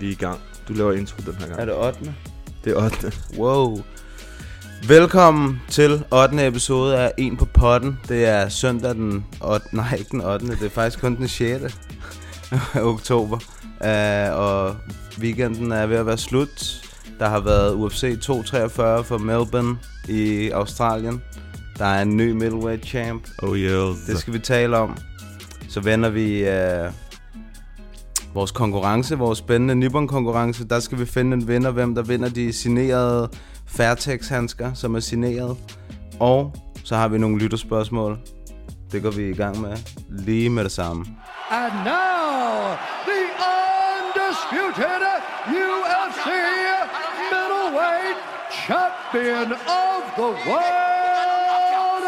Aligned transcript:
Vi 0.00 0.06
er 0.06 0.10
i 0.10 0.14
gang. 0.14 0.40
Du 0.68 0.72
laver 0.72 0.92
intro 0.92 1.16
den 1.26 1.34
her 1.34 1.46
gang. 1.46 1.60
Er 1.60 1.64
det 1.64 1.74
8. 1.74 2.14
Det 2.64 2.72
er 2.72 2.84
8. 2.84 3.12
Wow. 3.38 3.82
Velkommen 4.88 5.60
til 5.68 6.04
8. 6.12 6.46
episode 6.46 6.98
af 6.98 7.12
En 7.18 7.36
på 7.36 7.44
potten. 7.44 7.98
Det 8.08 8.24
er 8.24 8.48
søndag 8.48 8.94
den 8.94 9.26
8. 9.40 9.66
Nej, 9.72 9.94
ikke 9.98 10.10
den 10.10 10.20
8. 10.20 10.46
Det 10.46 10.62
er 10.62 10.70
faktisk 10.70 11.00
kun 11.00 11.16
den 11.16 11.28
6. 11.28 11.78
oktober. 12.74 13.38
Uh, 13.80 14.38
og 14.38 14.76
weekenden 15.18 15.72
er 15.72 15.86
ved 15.86 15.96
at 15.96 16.06
være 16.06 16.18
slut. 16.18 16.82
Der 17.18 17.28
har 17.28 17.40
været 17.40 17.74
UFC 17.74 18.20
243 18.20 19.04
for 19.04 19.18
Melbourne 19.18 19.78
i 20.08 20.50
Australien. 20.50 21.22
Der 21.78 21.84
er 21.84 22.02
en 22.02 22.16
ny 22.16 22.30
middleweight 22.30 22.86
champ. 22.86 23.28
Oh 23.42 23.58
yes. 23.58 23.96
Det 24.06 24.18
skal 24.18 24.32
vi 24.32 24.38
tale 24.38 24.76
om. 24.76 24.96
Så 25.68 25.80
vender 25.80 26.10
vi 26.10 26.48
øh, 26.48 26.90
vores 28.34 28.50
konkurrence, 28.50 29.18
vores 29.18 29.38
spændende 29.38 29.74
Nippon-konkurrence. 29.74 30.68
Der 30.68 30.80
skal 30.80 30.98
vi 30.98 31.06
finde 31.06 31.34
en 31.36 31.48
vinder, 31.48 31.70
hvem 31.70 31.94
der 31.94 32.02
vinder 32.02 32.28
de 32.28 32.52
signerede 32.52 33.28
Fairtex-handsker, 33.66 34.74
som 34.74 34.94
er 34.94 35.00
signeret. 35.00 35.56
Og 36.20 36.52
så 36.84 36.96
har 36.96 37.08
vi 37.08 37.18
nogle 37.18 37.38
lytterspørgsmål. 37.38 38.18
Det 38.92 39.02
går 39.02 39.10
vi 39.10 39.30
i 39.30 39.34
gang 39.34 39.60
med 39.60 39.76
lige 40.08 40.50
med 40.50 40.64
det 40.64 40.72
samme. 40.72 41.04
And 41.50 41.74
now, 41.74 42.76
the 43.10 43.22
undisputed 43.54 45.02
UFC 45.46 46.26
middleweight 47.32 48.18
champion 48.66 49.52
of 49.86 50.02
the 50.20 50.30
world, 50.50 52.06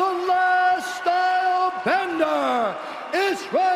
the 0.00 0.10
last 0.30 0.86
style 1.00 1.70
bender, 1.84 2.74
Israel 3.32 3.73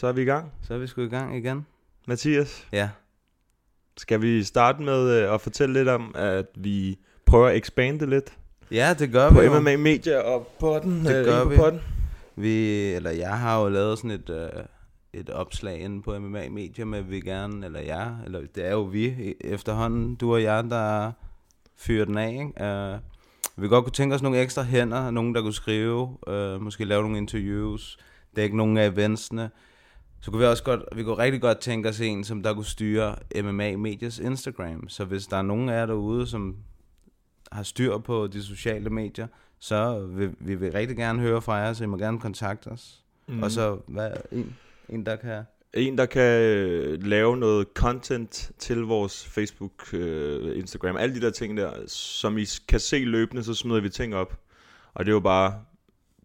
Så 0.00 0.06
er 0.06 0.12
vi 0.12 0.22
i 0.22 0.24
gang. 0.24 0.52
Så 0.62 0.74
er 0.74 0.78
vi 0.78 0.86
sgu 0.86 1.02
i 1.02 1.08
gang 1.08 1.36
igen. 1.36 1.66
Mathias, 2.06 2.66
Ja, 2.72 2.88
skal 3.96 4.22
vi 4.22 4.42
starte 4.42 4.82
med 4.82 5.10
øh, 5.10 5.34
at 5.34 5.40
fortælle 5.40 5.72
lidt 5.72 5.88
om, 5.88 6.14
at 6.14 6.46
vi 6.54 6.98
prøver 7.26 7.48
at 7.48 7.56
expande 7.56 8.10
lidt 8.10 8.32
ja 8.70 8.94
det 8.98 9.12
gør 9.12 9.30
på 9.30 9.40
vi 9.40 9.46
jo. 9.46 9.60
MMA 9.60 9.76
Media 9.76 10.18
og 10.18 10.46
på 10.60 10.78
den. 10.82 11.04
Det 11.04 11.24
gør 11.24 11.42
på 11.42 11.48
vi. 11.48 11.56
Podden. 11.56 11.80
Vi, 12.36 12.84
eller 12.92 13.10
jeg 13.10 13.38
har 13.38 13.62
jo 13.62 13.68
lavet 13.68 13.98
sådan 13.98 14.10
et, 14.10 14.30
øh, 14.30 14.48
et 15.12 15.30
opslag 15.30 15.80
inde 15.80 16.02
på 16.02 16.18
MMA 16.18 16.48
Media 16.48 16.84
med, 16.84 16.98
at 16.98 17.10
vi 17.10 17.20
gerne, 17.20 17.66
eller 17.66 17.80
jeg, 17.80 18.14
eller 18.24 18.40
det 18.54 18.66
er 18.66 18.72
jo 18.72 18.82
vi 18.82 19.34
efterhånden, 19.40 20.14
du 20.14 20.32
og 20.32 20.42
jeg, 20.42 20.64
der 20.70 21.12
fyrer 21.76 22.04
den 22.04 22.18
af, 22.18 22.30
ikke? 22.30 22.94
Uh, 22.94 23.62
vi 23.62 23.68
godt 23.68 23.84
kunne 23.84 23.92
tænke 23.92 24.14
os 24.14 24.22
nogle 24.22 24.38
ekstra 24.38 24.62
hænder, 24.62 25.10
nogen 25.10 25.34
der 25.34 25.42
kunne 25.42 25.52
skrive, 25.52 26.16
uh, 26.26 26.62
måske 26.62 26.84
lave 26.84 27.02
nogle 27.02 27.18
interviews, 27.18 27.98
dække 28.36 28.56
nogle 28.56 28.80
af 28.80 28.86
eventsene. 28.86 29.50
Så 30.20 30.30
kunne 30.30 30.40
vi 30.40 30.46
også 30.46 30.62
godt, 30.62 30.82
vi 30.96 31.02
kunne 31.02 31.18
rigtig 31.18 31.40
godt 31.40 31.58
tænke 31.58 31.88
os 31.88 32.00
en, 32.00 32.24
som 32.24 32.42
der 32.42 32.54
kunne 32.54 32.64
styre 32.64 33.16
MMA 33.42 33.76
Medias 33.76 34.18
Instagram. 34.18 34.88
Så 34.88 35.04
hvis 35.04 35.26
der 35.26 35.36
er 35.36 35.42
nogen 35.42 35.68
af 35.68 35.74
jer 35.74 35.86
derude, 35.86 36.26
som 36.26 36.56
har 37.52 37.62
styr 37.62 37.98
på 37.98 38.26
de 38.26 38.42
sociale 38.42 38.90
medier, 38.90 39.26
så 39.58 40.06
vil 40.06 40.34
vi 40.38 40.54
vil 40.54 40.72
rigtig 40.72 40.96
gerne 40.96 41.20
høre 41.20 41.42
fra 41.42 41.54
jer, 41.54 41.72
så 41.72 41.84
I 41.84 41.86
må 41.86 41.96
gerne 41.96 42.20
kontakte 42.20 42.66
os. 42.68 43.04
Mm. 43.26 43.42
Og 43.42 43.50
så 43.50 43.78
hvad, 43.86 44.10
en, 44.32 44.56
en, 44.88 45.06
der 45.06 45.16
kan... 45.16 45.42
En, 45.74 45.98
der 45.98 46.06
kan 46.06 46.40
øh, 46.40 47.02
lave 47.02 47.36
noget 47.36 47.66
content 47.74 48.52
til 48.58 48.78
vores 48.78 49.26
Facebook, 49.26 49.94
øh, 49.94 50.58
Instagram, 50.58 50.96
alle 50.96 51.14
de 51.14 51.20
der 51.20 51.30
ting 51.30 51.56
der, 51.56 51.72
som 51.86 52.38
I 52.38 52.44
kan 52.68 52.80
se 52.80 52.98
løbende, 52.98 53.44
så 53.44 53.54
smider 53.54 53.80
vi 53.80 53.88
ting 53.88 54.14
op. 54.14 54.38
Og 54.94 55.04
det 55.04 55.10
er 55.10 55.14
jo 55.14 55.20
bare, 55.20 55.60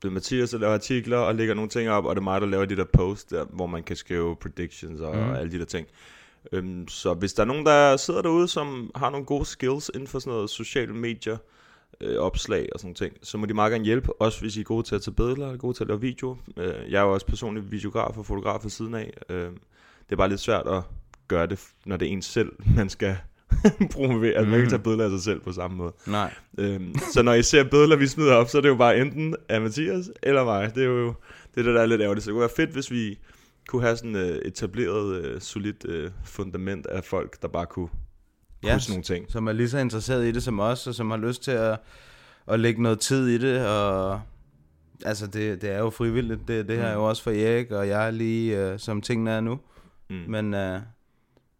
det 0.01 0.07
er 0.07 0.11
Mathias, 0.11 0.49
der 0.49 0.57
laver 0.57 0.73
artikler 0.73 1.17
og 1.17 1.35
lægger 1.35 1.53
nogle 1.53 1.69
ting 1.69 1.89
op, 1.89 2.05
og 2.05 2.15
det 2.15 2.21
er 2.21 2.23
mig, 2.23 2.41
der 2.41 2.47
laver 2.47 2.65
de 2.65 2.75
der 2.75 2.85
posts, 2.93 3.25
der, 3.25 3.45
hvor 3.45 3.65
man 3.65 3.83
kan 3.83 3.95
skrive 3.95 4.35
predictions 4.35 5.01
og, 5.01 5.15
mm. 5.15 5.21
og 5.21 5.39
alle 5.39 5.51
de 5.51 5.59
der 5.59 5.65
ting. 5.65 5.87
Øhm, 6.51 6.87
så 6.87 7.13
hvis 7.13 7.33
der 7.33 7.43
er 7.43 7.47
nogen, 7.47 7.65
der 7.65 7.97
sidder 7.97 8.21
derude, 8.21 8.47
som 8.47 8.91
har 8.95 9.09
nogle 9.09 9.25
gode 9.25 9.45
skills 9.45 9.91
inden 9.93 10.07
for 10.07 10.19
sådan 10.19 10.33
noget 10.33 10.49
sociale 10.49 10.93
medier, 10.93 11.37
øh, 12.01 12.17
opslag 12.17 12.69
og 12.73 12.79
sådan 12.79 12.95
ting, 12.95 13.17
så 13.21 13.37
må 13.37 13.45
de 13.45 13.53
meget 13.53 13.71
gerne 13.71 13.85
hjælpe, 13.85 14.21
også 14.21 14.41
hvis 14.41 14.57
I 14.57 14.59
er 14.59 14.63
gode 14.63 14.83
til 14.83 14.95
at 14.95 15.01
tage 15.01 15.13
billeder, 15.13 15.47
og 15.47 15.59
gode 15.59 15.77
til 15.77 15.83
at 15.83 15.87
lave 15.87 16.01
video. 16.01 16.37
Øh, 16.57 16.91
jeg 16.91 16.99
er 16.99 17.03
jo 17.03 17.13
også 17.13 17.25
personlig 17.25 17.71
videograf 17.71 18.17
og 18.17 18.25
fotograf 18.25 18.59
ved 18.63 18.69
siden 18.69 18.93
af. 18.93 19.13
Øh, 19.29 19.49
det 20.05 20.11
er 20.11 20.15
bare 20.15 20.29
lidt 20.29 20.39
svært 20.39 20.67
at 20.67 20.83
gøre 21.27 21.47
det, 21.47 21.59
når 21.85 21.97
det 21.97 22.07
er 22.07 22.11
en 22.11 22.21
selv, 22.21 22.51
man 22.77 22.89
skal 22.89 23.17
promovere. 23.93 24.33
Altså, 24.33 24.41
man 24.43 24.51
kan 24.51 24.59
ikke 24.59 24.69
tage 24.69 24.83
billeder 24.83 25.05
af 25.05 25.11
sig 25.11 25.21
selv 25.21 25.39
på 25.39 25.51
samme 25.51 25.77
måde. 25.77 25.93
Nej. 26.07 26.33
Øhm, 26.57 26.95
så 27.13 27.21
når 27.21 27.33
I 27.33 27.43
ser 27.43 27.63
billeder, 27.63 27.95
vi 27.95 28.07
smider 28.07 28.33
op, 28.33 28.49
så 28.49 28.57
er 28.57 28.61
det 28.61 28.69
jo 28.69 28.75
bare 28.75 28.97
enten 28.97 29.35
af 29.49 29.61
Mathias 29.61 30.11
eller 30.23 30.43
mig. 30.43 30.75
Det 30.75 30.83
er 30.83 30.87
jo 30.87 31.07
det, 31.07 31.59
er 31.59 31.63
det 31.63 31.75
der 31.75 31.81
er 31.81 31.85
lidt 31.85 32.01
ærgerligt. 32.01 32.23
Så 32.23 32.29
det 32.29 32.33
kunne 32.33 32.41
være 32.41 32.49
fedt, 32.55 32.69
hvis 32.69 32.91
vi 32.91 33.19
kunne 33.67 33.81
have 33.81 33.97
sådan 33.97 34.15
uh, 34.15 34.21
etableret, 34.21 35.35
uh, 35.35 35.41
solidt 35.41 35.85
uh, 35.85 36.11
fundament 36.23 36.85
af 36.87 37.03
folk, 37.03 37.41
der 37.41 37.47
bare 37.47 37.65
kunne 37.65 37.89
Ja, 38.63 38.79
sådan 38.79 38.91
nogle 38.93 39.03
ting. 39.03 39.31
som 39.31 39.47
er 39.47 39.51
lige 39.51 39.69
så 39.69 39.77
interesseret 39.77 40.25
i 40.25 40.31
det 40.31 40.43
som 40.43 40.59
os, 40.59 40.87
og 40.87 40.95
som 40.95 41.11
har 41.11 41.17
lyst 41.17 41.43
til 41.43 41.51
at, 41.51 41.77
at 42.47 42.59
lægge 42.59 42.81
noget 42.83 42.99
tid 42.99 43.27
i 43.27 43.37
det, 43.37 43.67
og 43.67 44.21
altså 45.05 45.27
det, 45.27 45.61
det 45.61 45.71
er 45.71 45.79
jo 45.79 45.89
frivilligt, 45.89 46.39
det, 46.47 46.67
det 46.67 46.77
her 46.77 46.85
er 46.85 46.93
jo 46.93 47.03
også 47.03 47.23
for 47.23 47.31
Erik, 47.31 47.71
og 47.71 47.87
jeg 47.87 48.07
er 48.07 48.11
lige, 48.11 48.73
uh, 48.73 48.79
som 48.79 49.01
tingene 49.01 49.31
er 49.31 49.41
nu. 49.41 49.59
Mm. 50.09 50.15
Men 50.27 50.53
uh, 50.53 50.81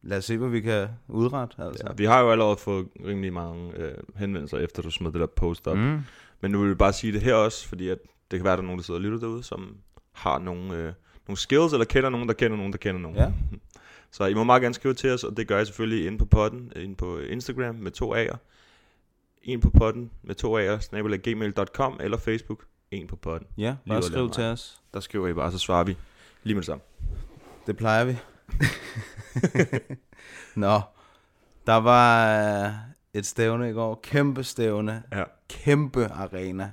lad 0.06 0.18
os 0.18 0.26
se, 0.26 0.38
hvad 0.38 0.50
vi 0.50 0.62
kan 0.62 0.88
udrette, 1.08 1.56
altså. 1.64 1.84
Ja, 1.88 1.94
vi 1.98 2.06
har 2.06 2.22
jo 2.22 2.32
allerede 2.32 2.58
fået 2.58 2.88
rimelig 3.06 3.34
mange 3.34 3.78
øh, 3.78 3.94
henvendelser, 4.16 4.58
efter 4.58 4.82
du 4.82 4.92
smed 4.92 5.12
det 5.12 5.20
der 5.20 5.26
post 5.26 5.68
op. 5.68 5.78
Mm. 5.78 6.00
Men 6.42 6.52
nu 6.52 6.60
vil 6.60 6.70
vi 6.70 6.76
bare 6.76 6.94
sige 6.94 7.14
det 7.14 7.22
her 7.22 7.34
også, 7.34 7.68
fordi 7.68 7.90
at 7.90 7.98
det 8.32 8.40
kan 8.40 8.44
være, 8.44 8.54
at 8.54 8.58
der 8.58 8.64
er 8.64 8.66
nogen, 8.66 8.80
der 8.80 8.84
sidder 8.84 8.98
og 8.98 9.04
lytter 9.04 9.20
derude, 9.20 9.44
som 9.44 9.78
har 10.12 10.40
nogle, 10.40 10.78
øh, 10.78 10.94
nogle 11.28 11.38
skills, 11.38 11.74
eller 11.74 11.86
kender 11.86 12.10
nogen, 12.10 12.28
der 12.28 12.34
kender 12.34 12.58
nogen, 12.58 12.72
der 12.72 12.78
kender 12.78 13.02
nogen. 13.02 13.18
Ja. 13.18 13.32
Så 14.12 14.26
I 14.26 14.34
må 14.34 14.44
meget 14.44 14.62
gerne 14.62 14.76
skrive 14.76 14.94
til 14.94 15.10
os, 15.10 15.24
og 15.24 15.38
det 15.38 15.48
gør 15.48 15.60
I 15.60 15.66
selvfølgelig 15.66 16.08
inde 16.08 16.18
på 16.18 16.26
podden, 16.26 16.72
inde 16.76 16.96
på 16.96 17.20
Instagram 17.20 17.76
med 17.76 17.92
to 17.92 18.16
A'er. 18.16 18.38
En 19.44 19.60
på 19.60 19.70
podden 19.70 20.12
med 20.24 20.36
to 20.36 20.60
A'er, 20.60 20.80
snabelag 20.80 21.20
gmail.com, 21.20 21.98
eller 22.00 22.18
Facebook, 22.18 22.66
en 22.92 23.08
på 23.08 23.16
podden. 23.16 23.48
Ja, 23.58 23.76
bare 23.88 24.04
skriv 24.04 24.30
til 24.30 24.44
os. 24.44 24.82
Der 24.94 25.00
skriver 25.00 25.28
I 25.28 25.34
bare, 25.34 25.52
så 25.52 25.58
svarer 25.58 25.84
vi 25.84 25.98
lige 26.44 26.56
med 26.56 26.62
det 26.62 26.66
samme. 26.66 26.84
Det 27.68 27.78
plejer 27.78 28.06
vi. 28.06 28.18
Nå, 30.56 30.82
der 31.68 31.76
var 31.76 32.66
øh, 32.66 32.72
et 33.14 33.26
stævne 33.26 33.70
i 33.70 33.74
går. 33.74 34.00
Kæmpe 34.04 34.44
stævne. 34.44 35.04
Ja. 35.12 35.24
Kæmpe 35.50 36.08
arena. 36.08 36.72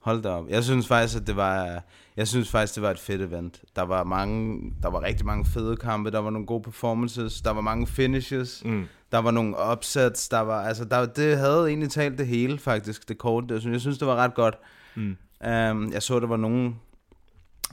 Hold 0.00 0.22
da 0.22 0.28
op. 0.28 0.48
Jeg 0.48 0.64
synes 0.64 0.88
faktisk, 0.88 1.20
at 1.20 1.26
det 1.26 1.36
var, 1.36 1.82
jeg 2.16 2.28
synes 2.28 2.50
faktisk, 2.50 2.74
det 2.74 2.82
var 2.82 2.90
et 2.90 2.98
fedt 2.98 3.22
event. 3.22 3.60
Der 3.76 3.82
var 3.82 4.04
mange, 4.04 4.72
der 4.82 4.90
var 4.90 5.02
rigtig 5.02 5.26
mange 5.26 5.44
fede 5.44 5.76
kampe. 5.76 6.10
Der 6.10 6.18
var 6.18 6.30
nogle 6.30 6.46
gode 6.46 6.62
performances. 6.62 7.40
Der 7.40 7.50
var 7.50 7.60
mange 7.60 7.86
finishes. 7.86 8.62
Mm. 8.64 8.84
Der 9.12 9.18
var 9.18 9.30
nogle 9.30 9.54
upsets. 9.72 10.28
Der 10.28 10.40
var, 10.40 10.62
altså, 10.62 10.84
der, 10.84 11.06
det 11.06 11.38
havde 11.38 11.68
egentlig 11.68 11.90
talt 11.90 12.18
det 12.18 12.26
hele, 12.26 12.58
faktisk, 12.58 13.08
det 13.08 13.18
kort. 13.18 13.50
Jeg 13.50 13.60
synes, 13.60 13.72
jeg 13.72 13.80
synes 13.80 13.98
det 13.98 14.08
var 14.08 14.16
ret 14.16 14.34
godt. 14.34 14.54
Mm. 14.94 15.16
Um, 15.46 15.92
jeg 15.92 16.02
så, 16.02 16.20
der 16.20 16.26
var 16.26 16.36
nogen, 16.36 16.80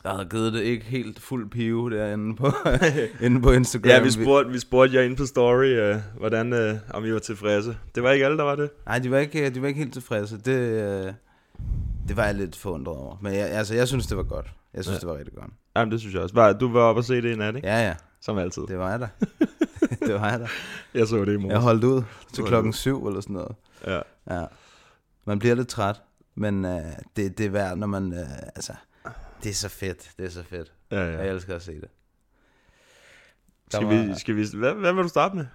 der 0.04 0.14
havde 0.14 0.26
givet 0.30 0.54
det 0.54 0.62
ikke 0.62 0.86
helt 0.86 1.20
fuld 1.20 1.50
pive 1.50 1.90
derinde 1.90 2.36
på, 2.36 2.52
inde 3.26 3.42
på 3.42 3.52
Instagram. 3.52 3.90
Ja, 3.90 4.02
vi 4.04 4.12
spurgte, 4.12 4.52
vi 4.52 4.60
spurgte 4.60 4.96
jer 4.96 5.02
inde 5.04 5.16
på 5.16 5.26
story, 5.26 5.66
øh, 5.66 5.96
hvordan, 6.18 6.54
øh, 6.54 6.76
om 6.94 7.06
I 7.06 7.14
var 7.14 7.20
tilfredse. 7.20 7.78
Det 7.96 8.04
var 8.04 8.12
ikke 8.12 8.26
alle, 8.26 8.38
der 8.38 8.44
var 8.44 8.56
det. 8.56 8.70
Nej, 8.86 9.00
de 9.00 9.12
var 9.12 9.18
ikke, 9.18 9.50
de 9.50 9.62
var 9.62 9.68
ikke 9.68 9.78
helt 9.80 9.94
tilfredse. 9.94 10.38
Det, 10.38 10.58
øh, 11.08 11.14
det 12.08 12.18
var 12.18 12.26
jeg 12.26 12.36
lidt 12.36 12.56
forundret 12.56 12.98
over. 12.98 13.18
Men 13.22 13.34
jeg, 13.34 13.50
altså, 13.50 13.76
jeg 13.76 13.88
synes, 13.88 14.08
det 14.08 14.18
var 14.18 14.24
godt. 14.24 14.54
Jeg 14.74 14.84
synes, 14.84 14.96
Ja. 14.96 15.00
det 15.00 15.08
var 15.08 15.18
rigtig 15.18 15.34
godt. 15.36 15.52
Jamen, 15.76 15.92
det 15.92 16.00
synes 16.00 16.14
jeg 16.16 16.22
også. 16.24 16.36
Var, 16.36 16.54
du 16.54 16.72
var 16.72 16.82
oppe 16.82 17.00
og 17.00 17.06
se 17.06 17.22
det 17.22 17.34
i 17.34 17.36
nat, 17.36 17.56
ikke? 17.56 17.68
Ja, 17.68 17.86
ja. 17.88 17.96
Som 18.22 18.38
altid. 18.38 18.62
Det 18.68 18.78
var 18.78 18.90
jeg 18.92 19.00
da. 19.00 19.08
det 20.08 20.14
var 20.14 20.30
jeg 20.30 20.40
da. 20.40 20.48
Jeg 20.94 21.08
så 21.08 21.26
det 21.26 21.34
i 21.34 21.38
morgen. 21.38 21.52
Jeg 21.52 21.60
holdt 21.60 21.84
ud 21.84 22.02
til 22.34 22.44
klokken 22.44 22.74
syv 22.74 23.08
eller 23.08 23.22
sådan 23.22 23.34
noget. 23.34 23.56
Ja. 23.88 24.00
Ja. 24.40 24.46
Man 25.26 25.40
bliver 25.40 25.56
lidt 25.56 25.68
træt. 25.68 26.02
Men 26.36 26.66
øh, 26.66 26.82
det, 27.16 27.38
det 27.38 27.46
er 27.46 27.50
værd, 27.50 27.78
når 27.78 27.88
man... 27.88 28.14
Øh, 28.14 28.20
altså, 28.56 28.74
det 29.44 29.50
er 29.50 29.54
så 29.54 29.70
fedt. 29.70 30.12
Det 30.18 30.26
er 30.26 30.30
så 30.30 30.44
fedt. 30.44 30.72
Ja, 30.92 30.98
Ja. 30.98 31.12
Jeg 31.12 31.26
ja. 31.26 31.32
elsker 31.32 31.56
at 31.56 31.62
se 31.62 31.72
det. 31.82 31.90
Skal 33.72 33.86
var- 33.88 34.06
vi, 34.08 34.14
skal 34.20 34.36
vi, 34.36 34.46
hvad, 34.54 34.74
hvad 34.74 34.94
vil 34.94 35.04
du 35.04 35.08
starte 35.10 35.36
med? 35.36 35.46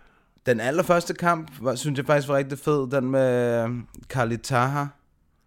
Den 0.46 0.61
allerførste 0.61 1.14
kamp, 1.14 1.50
var, 1.61 1.75
synes 1.75 1.96
jeg 1.99 2.06
faktisk 2.06 2.29
var 2.29 2.37
rigtig 2.37 2.58
fed. 2.58 2.90
Den 2.90 3.11
med 3.11 3.64
øh, 3.64 3.70
Carly 4.08 4.37
Taha 4.37 4.85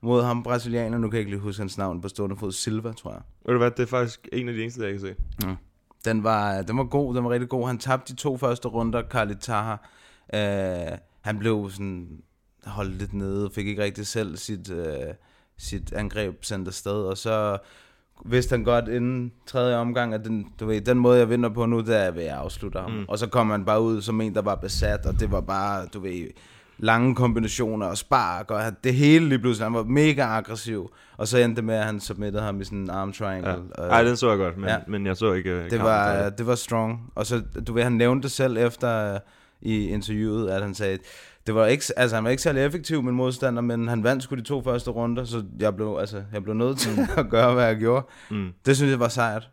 mod 0.02 0.24
ham 0.24 0.44
brasilianer, 0.44 0.98
nu 0.98 1.10
kan 1.10 1.14
jeg 1.18 1.20
ikke 1.20 1.32
lige 1.32 1.42
huske 1.42 1.62
hans 1.62 1.78
navn 1.78 2.02
på 2.02 2.08
stående 2.08 2.36
fod, 2.38 2.52
Silva, 2.52 2.92
tror 2.94 3.12
jeg. 3.12 3.22
Ved 3.46 3.54
du 3.54 3.58
hvad, 3.58 3.72
det 3.72 3.80
er 3.84 3.88
faktisk 3.88 4.28
en 4.34 4.48
af 4.50 4.54
de 4.56 4.62
eneste, 4.62 4.82
jeg 4.84 4.92
kan 4.92 5.00
se. 5.02 5.16
Den 6.06 6.24
var, 6.24 6.62
den 6.62 6.78
var 6.78 6.84
god, 6.84 7.16
den 7.16 7.24
var 7.24 7.30
rigtig 7.30 7.50
god. 7.50 7.68
Han 7.68 7.78
tabte 7.78 8.14
de 8.14 8.18
to 8.20 8.38
første 8.38 8.68
runder, 8.68 9.04
Carly 9.10 9.34
Taha. 9.42 9.76
Øh, 10.34 10.98
han 11.22 11.40
blev 11.40 11.70
sådan 11.72 12.22
holdt 12.66 12.96
lidt 12.96 13.14
nede, 13.14 13.50
fik 13.56 13.68
ikke 13.68 13.84
rigtig 13.84 14.08
selv 14.08 14.38
sit, 14.38 14.72
øh, 14.72 15.14
sit 15.58 15.94
angreb 15.94 16.44
sendt 16.44 16.68
afsted, 16.68 16.92
og 17.04 17.18
så 17.18 17.58
vidste 18.26 18.54
han 18.54 18.64
godt 18.64 18.88
inden 18.88 19.32
tredje 19.46 19.76
omgang, 19.76 20.14
at 20.14 20.26
den, 20.26 20.48
du 20.60 20.66
ved, 20.66 20.82
den 20.82 20.98
måde, 21.00 21.20
jeg 21.20 21.30
vinder 21.30 21.50
på 21.50 21.66
nu, 21.66 21.80
det 21.80 21.98
er 22.06 22.12
ved 22.12 22.24
at 22.24 22.30
afslutte 22.34 22.80
ham. 22.80 22.92
Mm. 22.92 23.06
Og 23.08 23.20
så 23.20 23.28
kom 23.28 23.50
han 23.50 23.66
bare 23.66 23.82
ud 23.82 24.02
som 24.02 24.22
en, 24.22 24.36
der 24.36 24.42
var 24.42 24.56
besat, 24.56 25.06
og 25.06 25.20
det 25.20 25.32
var 25.32 25.42
bare, 25.42 25.86
du 25.94 26.00
ved, 26.00 26.28
lange 26.78 27.16
kombinationer 27.16 27.86
og 27.86 27.98
spark, 27.98 28.52
og 28.52 28.62
det 28.84 28.94
hele 28.94 29.30
lige 29.30 29.40
pludselig, 29.40 29.66
han 29.66 29.74
var 29.74 29.84
mega 29.84 30.22
aggressiv. 30.24 30.92
Og 31.18 31.28
så 31.28 31.38
endte 31.38 31.56
det 31.56 31.64
med, 31.64 31.76
at 31.76 31.86
han 31.86 32.00
submittede 32.00 32.44
ham 32.44 32.62
i 32.62 32.64
sådan 32.64 32.78
en 32.78 32.90
arm 32.90 33.14
triangle. 33.14 33.56
Ja. 33.78 33.84
Ej, 33.84 34.04
den 34.04 34.18
så 34.18 34.30
jeg 34.30 34.38
godt, 34.38 34.58
men, 34.58 34.70
Ja. 34.70 34.78
men 34.88 35.06
jeg 35.06 35.18
så 35.18 35.34
ikke 35.34 35.50
øh, 35.52 35.70
det 35.70 35.80
var, 35.80 36.14
færdig. 36.14 36.38
det 36.38 36.48
var 36.48 36.56
strong. 36.56 37.12
Og 37.16 37.26
så, 37.26 37.42
du 37.68 37.74
ved, 37.74 37.84
han 37.84 37.92
nævnte 37.92 38.24
det 38.24 38.32
selv 38.32 38.58
efter 38.58 39.14
øh, 39.14 39.20
i 39.62 39.88
interviewet, 39.88 40.50
at 40.50 40.62
han 40.62 40.74
sagde, 40.74 40.98
det 41.48 41.56
var 41.56 41.66
ikke, 41.66 41.84
altså 41.98 42.16
han 42.16 42.24
var 42.24 42.30
ikke 42.30 42.44
særlig 42.44 42.66
effektiv, 42.66 43.04
min 43.04 43.14
modstander, 43.16 43.62
men 43.62 43.88
han 43.88 44.04
vandt 44.04 44.24
sgu 44.24 44.36
de 44.36 44.42
to 44.42 44.64
første 44.64 44.92
runder, 44.92 45.24
så 45.24 45.44
jeg 45.60 45.76
blev, 45.76 45.98
altså, 46.00 46.24
jeg 46.34 46.44
blev 46.44 46.56
nødt 46.56 46.78
til 46.78 47.00
at 47.18 47.30
gøre, 47.30 47.54
hvad 47.54 47.66
jeg 47.66 47.78
gjorde. 47.78 48.06
Mm. 48.30 48.50
Det 48.66 48.76
synes 48.78 48.92
jeg 48.92 49.00
var 49.00 49.08
sejrt. 49.08 49.50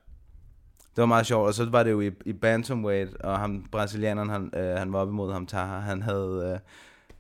Det 0.97 1.03
var 1.03 1.07
meget 1.07 1.27
sjovt, 1.27 1.47
og 1.47 1.55
så 1.55 1.65
var 1.71 1.83
det 1.83 1.91
jo 1.91 2.01
i, 2.01 2.11
i 2.27 2.33
bantamweight, 2.33 3.15
og 3.17 3.39
ham, 3.39 3.65
brasilianeren, 3.73 4.29
han, 4.31 4.51
øh, 4.57 4.79
han 4.79 4.93
var 4.93 4.99
op 4.99 5.09
imod 5.09 5.33
ham, 5.33 5.47
Taha, 5.47 5.79
han 5.79 6.03
havde 6.03 6.51
øh, 6.55 6.59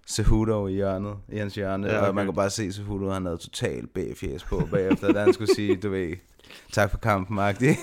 Cejudo 0.08 0.66
i 0.66 0.72
hjørnet, 0.72 1.14
i 1.32 1.38
hans 1.38 1.54
hjørne, 1.54 1.86
Ja, 1.86 1.98
okay. 1.98 2.08
og 2.08 2.14
man 2.14 2.26
kunne 2.26 2.34
bare 2.34 2.50
se 2.50 2.72
Cejudo, 2.72 3.10
han 3.10 3.24
havde 3.24 3.38
totalt 3.38 3.94
B-fjes 3.94 4.44
på 4.44 4.68
bagefter, 4.70 5.12
da 5.12 5.20
han 5.20 5.32
skulle 5.32 5.54
sige, 5.54 5.76
du 5.76 5.90
ved, 5.90 6.12
tak 6.72 6.90
for 6.90 6.98
kampen, 6.98 7.38
agtig. 7.38 7.76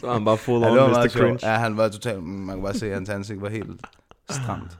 Så 0.00 0.06
var 0.06 0.12
han 0.12 0.24
bare 0.24 0.36
full 0.36 0.64
on 0.64 0.90
Mr. 0.90 1.08
Cringe. 1.08 1.38
Ja, 1.42 1.52
han 1.54 1.76
var 1.76 1.88
totalt... 1.88 2.22
Man 2.22 2.54
kunne 2.56 2.64
bare 2.64 2.74
se, 2.74 2.86
at 2.86 2.94
hans 2.94 3.08
ansigt 3.08 3.40
var 3.42 3.48
helt 3.48 3.80
stramt. 4.30 4.78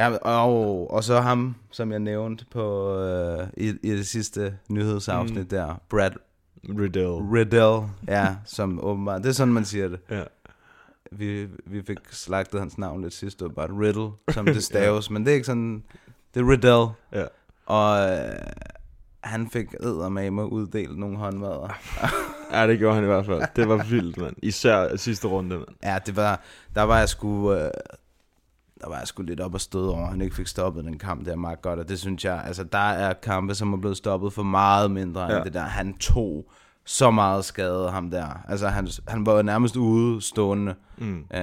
Ja, 0.00 0.16
og, 0.16 0.90
og 0.90 1.04
så 1.04 1.20
ham, 1.20 1.54
som 1.70 1.92
jeg 1.92 2.00
nævnte 2.00 2.44
på 2.50 2.96
øh, 2.98 3.46
i, 3.56 3.68
i 3.82 3.90
det 3.90 4.06
sidste 4.06 4.58
nyhedsafsnit 4.68 5.42
mm. 5.42 5.48
der, 5.48 5.80
Brad 5.88 6.12
Riddell. 6.64 7.12
Riddell, 7.12 7.90
ja, 8.08 8.36
som 8.44 8.84
åbenbart, 8.84 9.22
det 9.22 9.28
er 9.28 9.32
sådan, 9.32 9.54
man 9.54 9.64
siger 9.64 9.88
det. 9.88 10.00
Ja. 10.10 10.22
Vi, 11.12 11.48
vi 11.66 11.82
fik 11.82 11.98
slagtet 12.10 12.60
hans 12.60 12.78
navn 12.78 13.02
lidt 13.02 13.14
sidst, 13.14 13.42
bare 13.56 13.68
Riddle, 13.68 14.10
som 14.28 14.46
det 14.46 14.64
staves, 14.72 15.10
men 15.10 15.24
det 15.24 15.30
er 15.30 15.34
ikke 15.34 15.46
sådan, 15.46 15.82
det 16.34 16.40
er 16.40 16.50
Riddell. 16.50 16.86
Ja. 17.12 17.24
Og 17.66 18.10
øh, 18.10 18.32
han 19.20 19.50
fik 19.50 19.66
eddermame 19.80 20.52
uddelt 20.52 20.98
nogle 20.98 21.16
håndmadder. 21.16 21.78
ja, 22.52 22.66
det 22.66 22.78
gjorde 22.78 22.94
han 22.94 23.04
i 23.04 23.06
hvert 23.06 23.26
fald. 23.26 23.42
Det 23.56 23.68
var 23.68 23.84
vildt, 23.90 24.18
mand. 24.18 24.36
Især 24.42 24.96
sidste 24.96 25.28
runde, 25.28 25.56
mand. 25.56 25.68
Ja, 25.82 25.98
det 26.06 26.16
var, 26.16 26.40
der 26.74 26.82
var 26.82 26.98
jeg 26.98 27.08
sgu, 27.08 27.54
øh, 27.54 27.70
der 28.80 28.88
var 28.88 28.98
jeg 28.98 29.08
sgu 29.08 29.22
lidt 29.22 29.40
op 29.40 29.54
og 29.54 29.60
støde 29.60 29.90
over, 29.90 30.02
at 30.02 30.10
han 30.10 30.20
ikke 30.20 30.36
fik 30.36 30.46
stoppet 30.46 30.84
den 30.84 30.98
kamp 30.98 31.26
der 31.26 31.36
meget 31.36 31.62
godt, 31.62 31.78
og 31.78 31.88
det 31.88 31.98
synes 31.98 32.24
jeg, 32.24 32.42
altså 32.46 32.64
der 32.64 32.78
er 32.78 33.12
kampe, 33.12 33.54
som 33.54 33.72
er 33.72 33.76
blevet 33.76 33.96
stoppet 33.96 34.32
for 34.32 34.42
meget 34.42 34.90
mindre 34.90 35.22
ja. 35.22 35.36
End 35.36 35.44
det 35.44 35.54
der. 35.54 35.62
Han 35.62 35.94
tog 35.94 36.50
så 36.84 37.10
meget 37.10 37.44
skade, 37.44 37.90
ham 37.90 38.10
der. 38.10 38.26
Altså 38.48 38.68
han, 38.68 38.88
han 39.08 39.26
var 39.26 39.42
nærmest 39.42 39.76
ude 39.76 40.22
stående. 40.22 40.74
Mm. 40.98 41.18
Øh, 41.18 41.40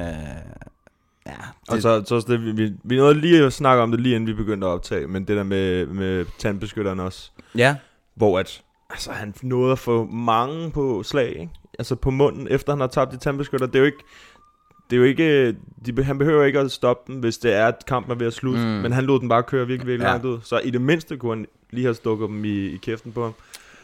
ja, 1.25 1.31
det, 1.65 1.69
Og 1.69 1.81
så, 1.81 2.03
så 2.05 2.15
også 2.15 2.27
det, 2.31 2.57
vi, 2.57 2.73
vi, 2.83 2.97
nåede 2.97 3.13
lige 3.13 3.45
at 3.45 3.53
snakke 3.53 3.83
om 3.83 3.91
det, 3.91 3.99
lige 3.99 4.15
inden 4.15 4.27
vi 4.27 4.33
begyndte 4.33 4.67
at 4.67 4.71
optage, 4.71 5.07
men 5.07 5.27
det 5.27 5.37
der 5.37 5.43
med, 5.43 5.85
med 5.85 6.25
tandbeskytteren 6.39 6.99
også, 6.99 7.31
ja, 7.55 7.75
hvor 8.15 8.39
at, 8.39 8.63
altså 8.89 9.11
han 9.11 9.33
nåede 9.41 9.71
at 9.71 9.79
få 9.79 10.05
mange 10.05 10.71
på 10.71 11.03
slag, 11.03 11.29
ikke? 11.29 11.49
Altså 11.79 11.95
på 11.95 12.11
munden, 12.11 12.47
efter 12.49 12.73
han 12.73 12.79
har 12.79 12.87
tabt 12.87 13.11
de 13.11 13.17
tandbeskytter, 13.17 13.67
det 13.67 13.75
er 13.75 13.79
jo 13.79 13.85
ikke, 13.85 14.03
det 14.89 14.95
er 14.95 14.97
jo 14.97 15.03
ikke, 15.03 15.55
de, 15.85 16.03
han 16.03 16.17
behøver 16.17 16.43
ikke 16.43 16.59
at 16.59 16.71
stoppe 16.71 17.13
den, 17.13 17.19
hvis 17.21 17.37
det 17.37 17.53
er, 17.53 17.67
at 17.67 17.85
kampen 17.87 18.11
er 18.11 18.15
ved 18.15 18.27
at 18.27 18.33
slutte, 18.33 18.59
Mm. 18.63 18.67
men 18.67 18.91
han 18.91 19.03
lod 19.05 19.19
den 19.19 19.29
bare 19.29 19.43
køre 19.43 19.67
virkelig, 19.67 19.87
virkelig 19.87 20.05
Ja. 20.05 20.11
langt 20.11 20.25
ud, 20.25 20.39
så 20.43 20.59
i 20.59 20.69
det 20.69 20.81
mindste 20.81 21.17
kunne 21.17 21.35
han 21.35 21.45
lige 21.71 21.83
have 21.85 21.95
stukket 21.95 22.29
dem 22.29 22.45
i, 22.45 22.49
i 22.67 22.77
kæften 22.77 23.11
på 23.11 23.23
ham, 23.23 23.33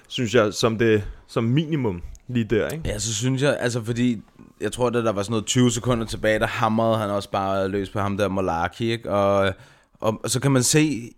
synes 0.08 0.36
jeg, 0.36 0.54
som 0.54 0.78
det, 0.78 1.04
som 1.28 1.44
minimum, 1.44 2.02
lige 2.28 2.44
der, 2.46 2.70
ikke? 2.70 2.84
ja, 2.90 3.00
så 3.00 3.14
synes 3.14 3.42
jeg, 3.42 3.58
altså 3.60 3.84
fordi, 3.84 4.22
jeg 4.62 4.72
tror, 4.72 4.88
at 4.88 4.94
der 4.94 5.12
var 5.12 5.22
sådan 5.24 5.32
noget 5.32 5.46
20 5.46 5.72
sekunder 5.72 6.06
tilbage, 6.06 6.40
der 6.40 6.48
hamrede 6.48 6.98
han 6.98 7.10
også 7.10 7.30
bare 7.32 7.68
løs 7.68 7.90
på 7.90 8.00
ham 8.00 8.18
der 8.18 8.28
Molarki, 8.28 8.92
ikke? 8.92 9.12
Og, 9.12 9.54
og, 10.00 10.20
og 10.24 10.30
så 10.30 10.40
kan 10.40 10.52
man 10.52 10.64
se, 10.64 11.12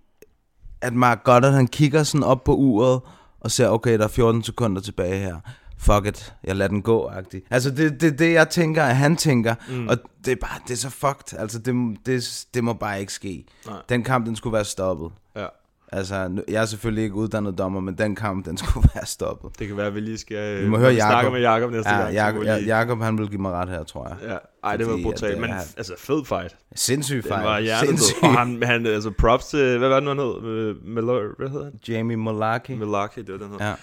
at 0.82 0.94
Mark 0.94 1.24
Goddard, 1.24 1.54
han 1.54 1.68
kigger 1.68 2.04
sådan 2.04 2.24
op 2.24 2.44
på 2.44 2.56
uret, 2.56 3.00
og 3.40 3.52
ser, 3.52 3.68
okay, 3.70 3.98
der 3.98 4.04
er 4.04 4.08
14 4.08 4.44
sekunder 4.44 4.82
tilbage 4.82 5.18
her. 5.20 5.36
Fuck 5.78 6.06
it, 6.08 6.34
jeg 6.44 6.56
lader 6.56 6.70
den 6.70 6.82
gå, 6.82 7.08
agtig. 7.08 7.42
Altså, 7.50 7.72
det 7.72 7.86
er 7.86 7.90
det, 7.98 8.20
det, 8.20 8.34
jeg 8.34 8.50
tænker, 8.50 8.84
at 8.84 8.96
han 8.96 9.16
tænker, 9.18 9.56
mm. 9.70 9.88
og 9.88 9.98
det 10.26 10.32
er 10.32 10.36
bare, 10.36 10.60
det 10.68 10.74
er 10.74 10.78
så 10.78 10.90
fucked. 10.90 11.40
Altså, 11.40 11.60
det, 11.60 11.98
det, 12.06 12.46
det 12.54 12.64
må 12.64 12.74
bare 12.74 13.00
ikke 13.00 13.14
ske. 13.14 13.46
Nej. 13.68 13.76
Den 13.90 14.04
kamp, 14.04 14.26
den 14.26 14.36
skulle 14.36 14.54
være 14.54 14.66
stoppet. 14.66 15.12
Ja. 15.36 15.46
Altså, 15.92 16.44
jeg 16.48 16.62
er 16.62 16.66
selvfølgelig 16.66 17.04
ikke 17.04 17.16
uddannet 17.16 17.58
dommer, 17.58 17.80
men 17.80 17.98
den 17.98 18.16
kamp, 18.16 18.46
den 18.46 18.58
skulle 18.64 18.90
være 18.96 19.06
stoppet. 19.06 19.60
Det 19.60 19.68
kan 19.68 19.78
være, 19.78 19.88
at 19.88 19.96
vi 19.96 20.00
lige 20.00 20.18
skal... 20.18 20.64
Vi 20.64 20.70
må 20.70 20.78
når 20.78 20.84
høre 20.84 20.96
snakker 20.96 21.18
Jakob. 21.18 21.34
med 21.34 21.42
Jakob 21.42 21.72
næste 21.72 21.90
Ja, 21.90 22.02
gang. 22.12 22.42
vi 22.42 22.46
ja, 22.46 22.56
Jakob, 22.58 23.00
han 23.02 23.18
vil 23.18 23.30
give 23.30 23.42
mig 23.42 23.52
ret 23.52 23.70
her, 23.70 23.84
tror 23.84 24.08
jeg. 24.08 24.18
Ja, 24.30 24.38
ej, 24.64 24.78
det 24.78 24.88
var 24.88 25.00
brutalt, 25.04 25.42
men 25.42 25.50
er- 25.50 25.56
altså 25.78 25.94
fed 25.98 26.26
fight. 26.26 26.56
Sindssyg 26.76 27.24
Den 27.24 27.30
fejl. 27.30 27.66
var. 27.68 27.86
Sindssyg. 27.86 28.24
Og 28.24 28.38
han, 28.40 28.64
han, 28.64 28.86
altså 28.86 29.12
props 29.20 29.46
til, 29.46 29.78
hvad 29.78 29.90
var 29.90 29.96
det 30.00 30.04
nu, 30.04 30.10
han 30.10 30.20
hed? 30.20 30.50
Øh, 30.50 30.76
Miller, 30.88 31.36
hvad 31.38 31.50
hedder 31.50 31.66
han? 31.66 31.74
Jamie 31.88 32.18
Molarki. 32.18 32.76
Milaki, 32.76 33.22
det 33.22 33.32
var 33.32 33.38
den 33.38 33.50
hed. 33.50 33.58
Ja. 33.60 33.74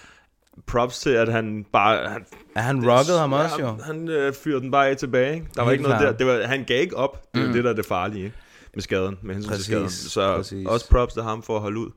Props 0.67 0.99
til, 0.99 1.09
at 1.09 1.31
han 1.31 1.65
bare... 1.73 2.09
Han, 2.09 2.25
Ja, 2.55 2.61
han 2.61 2.89
rockede 2.89 3.19
ham 3.19 3.33
også, 3.33 3.55
jo. 3.59 3.77
Han, 3.83 4.07
øh, 4.07 4.33
fyrede 4.33 4.61
den 4.61 4.71
bare 4.71 4.89
af 4.89 4.97
tilbage, 4.97 5.33
ikke? 5.33 5.47
Der 5.55 5.61
var 5.61 5.69
Helt 5.69 5.73
ikke 5.79 5.83
noget 5.89 6.01
klart. 6.01 6.19
der. 6.19 6.25
Det 6.33 6.41
var, 6.41 6.47
han 6.47 6.63
gav 6.63 6.81
ikke 6.81 6.97
op. 6.97 7.33
Det 7.35 7.43
er 7.43 7.47
mm. 7.47 7.53
det, 7.53 7.63
der 7.63 7.69
er 7.69 7.73
det 7.75 7.85
farlige, 7.85 8.25
ikke? 8.25 8.37
Med 8.73 8.81
skaden, 8.83 9.17
med 9.21 9.35
hensyn 9.35 9.49
Præcis, 9.49 9.65
til 9.65 9.71
skaden. 9.73 9.89
Så 9.89 10.35
præcis. 10.35 10.67
også 10.67 10.89
props 10.89 11.13
til 11.13 11.23
ham 11.23 11.43
for 11.43 11.55
at 11.55 11.61
holde 11.61 11.79
ud. 11.79 11.89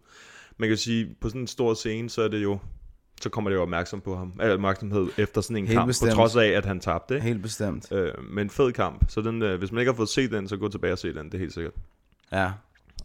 Man 0.59 0.69
kan 0.69 0.79
sige, 0.79 1.17
på 1.21 1.29
sådan 1.29 1.41
en 1.41 1.47
stor 1.47 1.75
scene, 1.75 2.11
så 2.11 2.23
er 2.23 2.29
det 2.29 2.43
jo 2.43 2.59
så 3.21 3.29
kommer 3.29 3.51
det 3.51 3.57
jo 3.57 3.63
opmærksom 3.63 4.01
på 4.01 4.17
ham, 4.17 4.33
eller 4.41 4.55
opmærksomhed 4.55 5.07
efter 5.19 5.41
sådan 5.41 5.57
en 5.57 5.67
Helt 5.67 5.79
kamp, 5.79 5.87
bestemt. 5.87 6.11
på 6.11 6.15
trods 6.15 6.37
af, 6.37 6.47
at 6.47 6.65
han 6.65 6.81
tabte. 6.81 7.15
Ikke? 7.15 7.27
Helt 7.27 7.43
bestemt. 7.43 7.93
Øh, 7.93 8.13
men 8.31 8.51
fed 8.51 8.73
kamp. 8.73 9.05
Så 9.09 9.21
den, 9.21 9.43
øh, 9.43 9.59
hvis 9.59 9.73
man 9.73 9.81
ikke 9.81 9.93
har 9.93 9.97
fået 9.97 10.09
set 10.09 10.31
den, 10.31 10.49
så 10.49 10.57
gå 10.57 10.69
tilbage 10.69 10.93
og 10.93 10.99
se 10.99 11.15
den, 11.15 11.27
det 11.27 11.35
er 11.35 11.39
helt 11.39 11.53
sikkert. 11.55 11.73
Ja. 12.33 12.51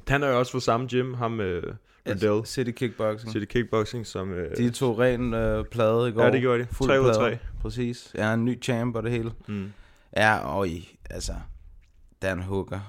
Han 0.07 0.24
er 0.24 0.27
jo 0.27 0.39
også 0.39 0.51
fra 0.51 0.59
samme 0.59 0.88
gym, 0.88 1.13
ham 1.13 1.39
øh, 1.42 1.74
Riddell, 2.09 2.45
City 2.45 2.71
Kickboxing. 2.71 3.31
City 3.31 3.45
Kickboxing, 3.45 4.07
som... 4.07 4.33
Øh, 4.33 4.57
De 4.57 4.69
tog 4.69 5.00
ren 5.00 5.33
øh, 5.33 5.65
plade 5.65 6.09
i 6.09 6.12
går. 6.12 6.24
Ja, 6.24 6.31
det 6.31 6.42
gjorde 6.42 6.63
de. 6.63 6.68
Fuld 6.71 6.90
Tre 6.90 7.02
ud 7.02 7.07
af 7.09 7.16
plade. 7.16 7.31
tre. 7.31 7.37
Præcis. 7.61 8.11
Ja, 8.16 8.33
en 8.33 8.45
ny 8.45 8.64
champ 8.64 8.95
og 8.95 9.04
det 9.04 9.11
hele. 9.11 9.31
mm. 9.47 9.71
Ja, 10.18 10.37
og 10.37 10.68
i, 10.68 10.97
altså, 11.09 11.33
Dan 12.21 12.42
Hooker. 12.42 12.80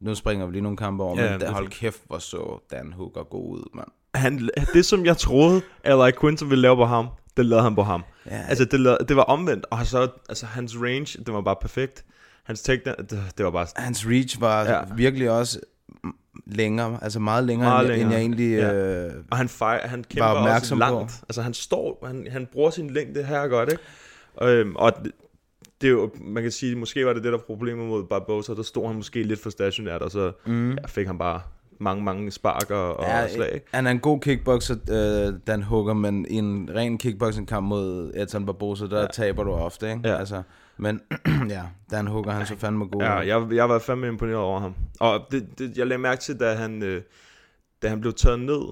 Nu 0.00 0.14
springer 0.14 0.46
vi 0.46 0.52
lige 0.52 0.62
nogle 0.62 0.76
kampe 0.76 1.04
over, 1.04 1.16
Ja, 1.16 1.22
men 1.22 1.30
men 1.32 1.40
det 1.40 1.48
er 1.48 1.52
hold 1.52 1.64
fint. 1.64 1.74
kæft, 1.74 2.00
hvor 2.06 2.18
så 2.18 2.60
Dan 2.70 2.92
Hooker 2.92 3.22
god 3.22 3.56
ud, 3.58 3.62
mand. 3.74 3.88
han, 4.14 4.50
det, 4.74 4.84
som 4.84 5.04
jeg 5.06 5.16
troede, 5.16 5.62
at 5.84 6.06
like 6.06 6.20
Quinton 6.20 6.50
ville 6.50 6.62
lave 6.62 6.76
på 6.76 6.84
ham, 6.84 7.08
det 7.36 7.46
lavede 7.46 7.62
han 7.64 7.74
på 7.74 7.82
ham. 7.82 8.04
Ja, 8.26 8.42
Altså, 8.48 8.64
det, 8.64 8.80
lavede, 8.80 9.04
det 9.08 9.16
var 9.16 9.22
omvendt, 9.22 9.66
og 9.70 9.86
så, 9.86 10.08
altså, 10.28 10.46
hans 10.46 10.76
range, 10.76 11.24
det 11.24 11.34
var 11.34 11.40
bare 11.40 11.56
perfekt. 11.60 12.04
Hans 12.44 12.62
takedown, 12.62 12.96
det, 12.96 13.22
det 13.38 13.44
var 13.44 13.50
bare... 13.50 13.66
hans 13.76 14.06
reach 14.06 14.40
var 14.40 14.64
Ja. 14.64 14.80
virkelig 14.96 15.30
også 15.30 15.60
længere, 16.46 16.98
altså 17.02 17.20
meget 17.20 17.44
længere, 17.44 17.68
Meget 17.70 17.86
meget 17.86 18.00
end, 18.00 18.10
jeg- 18.12 18.20
længere. 18.20 18.44
end 18.44 18.56
jeg 18.58 18.64
egentlig... 18.66 19.06
Ja. 19.06 19.14
Øh, 19.16 19.24
Og 19.30 19.36
han, 19.36 19.48
fej, 19.48 19.80
han 19.84 20.04
kæmper 20.04 20.24
Var 20.24 20.30
også 20.32 20.38
opmærksom 20.40 20.78
på. 20.78 20.80
langt. 20.80 21.12
Altså, 21.28 21.42
han 21.42 21.54
står, 21.54 22.04
han, 22.06 22.26
han 22.30 22.46
bruger 22.52 22.70
sin 22.70 22.90
længde 22.90 23.22
her 23.22 23.48
godt, 23.48 23.68
ikke? 23.72 23.82
Og, 24.36 24.50
øhm, 24.50 24.76
og 24.76 24.92
det, 25.80 25.86
er 25.86 25.90
jo, 25.90 26.10
man 26.20 26.42
kan 26.42 26.52
sige, 26.52 26.76
måske 26.76 27.06
var 27.06 27.12
det 27.12 27.24
det, 27.24 27.32
der 27.32 27.38
problemet 27.38 27.86
mod 27.88 28.04
Barbosa, 28.04 28.54
der 28.54 28.62
stod 28.62 28.86
han 28.86 28.96
måske 28.96 29.22
lidt 29.22 29.42
for 29.42 29.50
stationært, 29.50 30.02
og 30.02 30.10
så 30.10 30.32
mm. 30.46 30.70
ja, 30.70 30.86
fik 30.86 31.06
han 31.06 31.18
bare 31.18 31.40
mange, 31.80 32.04
mange 32.04 32.30
spark 32.30 32.70
og, 32.70 32.96
og 32.96 33.04
ja, 33.04 33.28
slag, 33.28 33.50
ikke? 33.54 33.66
han 33.74 33.86
er 33.86 33.90
en 33.90 33.98
god 34.00 34.20
kickboxer, 34.20 34.76
øh, 34.90 35.34
Dan 35.46 35.62
Hooker, 35.62 35.94
men 35.94 36.26
i 36.30 36.34
en 36.34 36.70
ren 36.74 36.98
kickboxing-kamp 36.98 37.66
mod 37.66 38.12
Edson 38.16 38.46
Barbosa, 38.46 38.86
der 38.86 39.00
ja. 39.00 39.06
taber 39.06 39.44
du 39.44 39.50
ofte, 39.52 39.90
ikke? 39.90 40.08
Ja. 40.08 40.16
Altså, 40.16 40.42
men 40.78 41.00
ja, 41.48 41.62
Dan 41.90 42.06
Hooker, 42.06 42.30
han 42.30 42.46
så 42.46 42.56
fandme 42.56 42.86
god. 42.86 43.02
Ja, 43.02 43.12
jeg, 43.14 43.46
jeg 43.52 43.68
var 43.68 43.78
fandme 43.78 44.08
imponeret 44.08 44.38
over 44.38 44.60
ham. 44.60 44.74
Og 45.00 45.20
det, 45.30 45.58
det, 45.58 45.78
jeg 45.78 45.86
lagde 45.86 46.02
mærke 46.02 46.20
til, 46.20 46.40
da 46.40 46.54
han, 46.54 46.82
øh, 46.82 47.02
da 47.82 47.88
han 47.88 48.00
blev 48.00 48.12
taget 48.12 48.40
ned, 48.40 48.62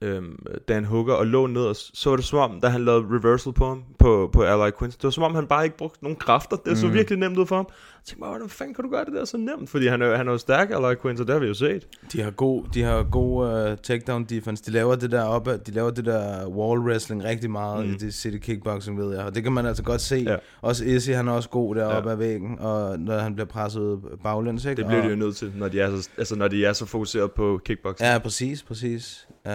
øhm, 0.00 0.46
Dan 0.68 0.84
Hooker, 0.84 1.14
og 1.14 1.26
lå 1.26 1.46
ned, 1.46 1.62
og 1.62 1.76
så 1.76 2.10
var 2.10 2.16
det 2.16 2.24
som 2.24 2.38
om, 2.38 2.60
da 2.60 2.68
han 2.68 2.84
lavede 2.84 3.06
reversal 3.16 3.52
på 3.52 3.66
ham, 3.68 3.84
på, 3.98 4.30
på 4.32 4.42
Ally 4.42 4.70
Quincy, 4.78 4.96
det 4.96 5.04
var 5.04 5.10
som 5.10 5.22
om, 5.24 5.34
han 5.34 5.46
bare 5.46 5.64
ikke 5.64 5.76
brugte 5.76 6.02
nogen 6.04 6.16
kræfter. 6.16 6.56
Det 6.56 6.78
så 6.78 6.86
Mm. 6.86 6.92
virkelig 6.92 7.18
nemt 7.18 7.38
ud 7.38 7.46
for 7.46 7.56
ham. 7.56 7.68
Jeg 8.00 8.04
tænkte 8.06 8.20
bare, 8.20 8.30
hvordan 8.30 8.48
fanden 8.48 8.74
kan 8.74 8.84
du 8.84 8.90
gøre 8.90 9.04
det 9.04 9.12
der 9.12 9.24
så 9.24 9.36
nemt? 9.36 9.70
Fordi 9.70 9.86
han 9.86 10.02
er, 10.02 10.16
han 10.16 10.28
er 10.28 10.32
jo 10.32 10.38
stærk, 10.38 10.70
eller 10.70 10.94
Quinter, 11.02 11.24
det 11.24 11.32
har 11.32 11.40
vi 11.40 11.46
jo 11.46 11.54
set. 11.54 11.86
De 12.12 12.22
har 12.22 12.30
god, 12.30 12.64
de 12.74 12.82
har 12.82 13.02
god 13.02 13.68
uh, 13.70 13.76
takedown 13.82 14.24
defense. 14.24 14.64
De 14.64 14.70
laver 14.70 14.94
det 14.94 15.10
der 15.10 15.22
op, 15.22 15.46
de 15.46 15.70
laver 15.72 15.90
det 15.90 16.04
der 16.04 16.48
wall 16.48 16.80
wrestling 16.80 17.24
rigtig 17.24 17.50
meget 17.50 17.86
mm. 17.86 17.92
i 17.92 17.96
det 17.96 18.14
city 18.14 18.36
kickboxing, 18.38 18.98
ved 18.98 19.16
jeg. 19.16 19.24
Og 19.24 19.34
det 19.34 19.42
kan 19.42 19.52
man 19.52 19.66
altså 19.66 19.82
godt 19.82 20.00
se. 20.00 20.16
Ja. 20.16 20.36
Også 20.62 20.84
Izzy, 20.84 21.10
han 21.10 21.28
er 21.28 21.32
også 21.32 21.48
god 21.48 21.74
deroppe 21.74 22.08
Ja. 22.08 22.12
af 22.12 22.18
væggen, 22.18 22.58
og 22.58 22.98
når 22.98 23.18
han 23.18 23.34
bliver 23.34 23.46
presset 23.48 24.00
baglæns, 24.22 24.64
ikke? 24.64 24.76
Det 24.76 24.86
bliver 24.86 25.00
og, 25.02 25.04
de 25.06 25.10
jo 25.10 25.16
nødt 25.16 25.36
til, 25.36 25.52
når 25.56 25.68
de 25.68 25.80
er 25.80 26.00
så, 26.00 26.08
altså, 26.18 26.36
når 26.36 26.48
de 26.48 26.64
er 26.64 26.72
så 26.72 26.86
fokuseret 26.86 27.32
på 27.32 27.60
kickboxing. 27.64 28.08
Ja, 28.10 28.18
præcis, 28.18 28.62
præcis. 28.62 29.28
Uh, 29.44 29.52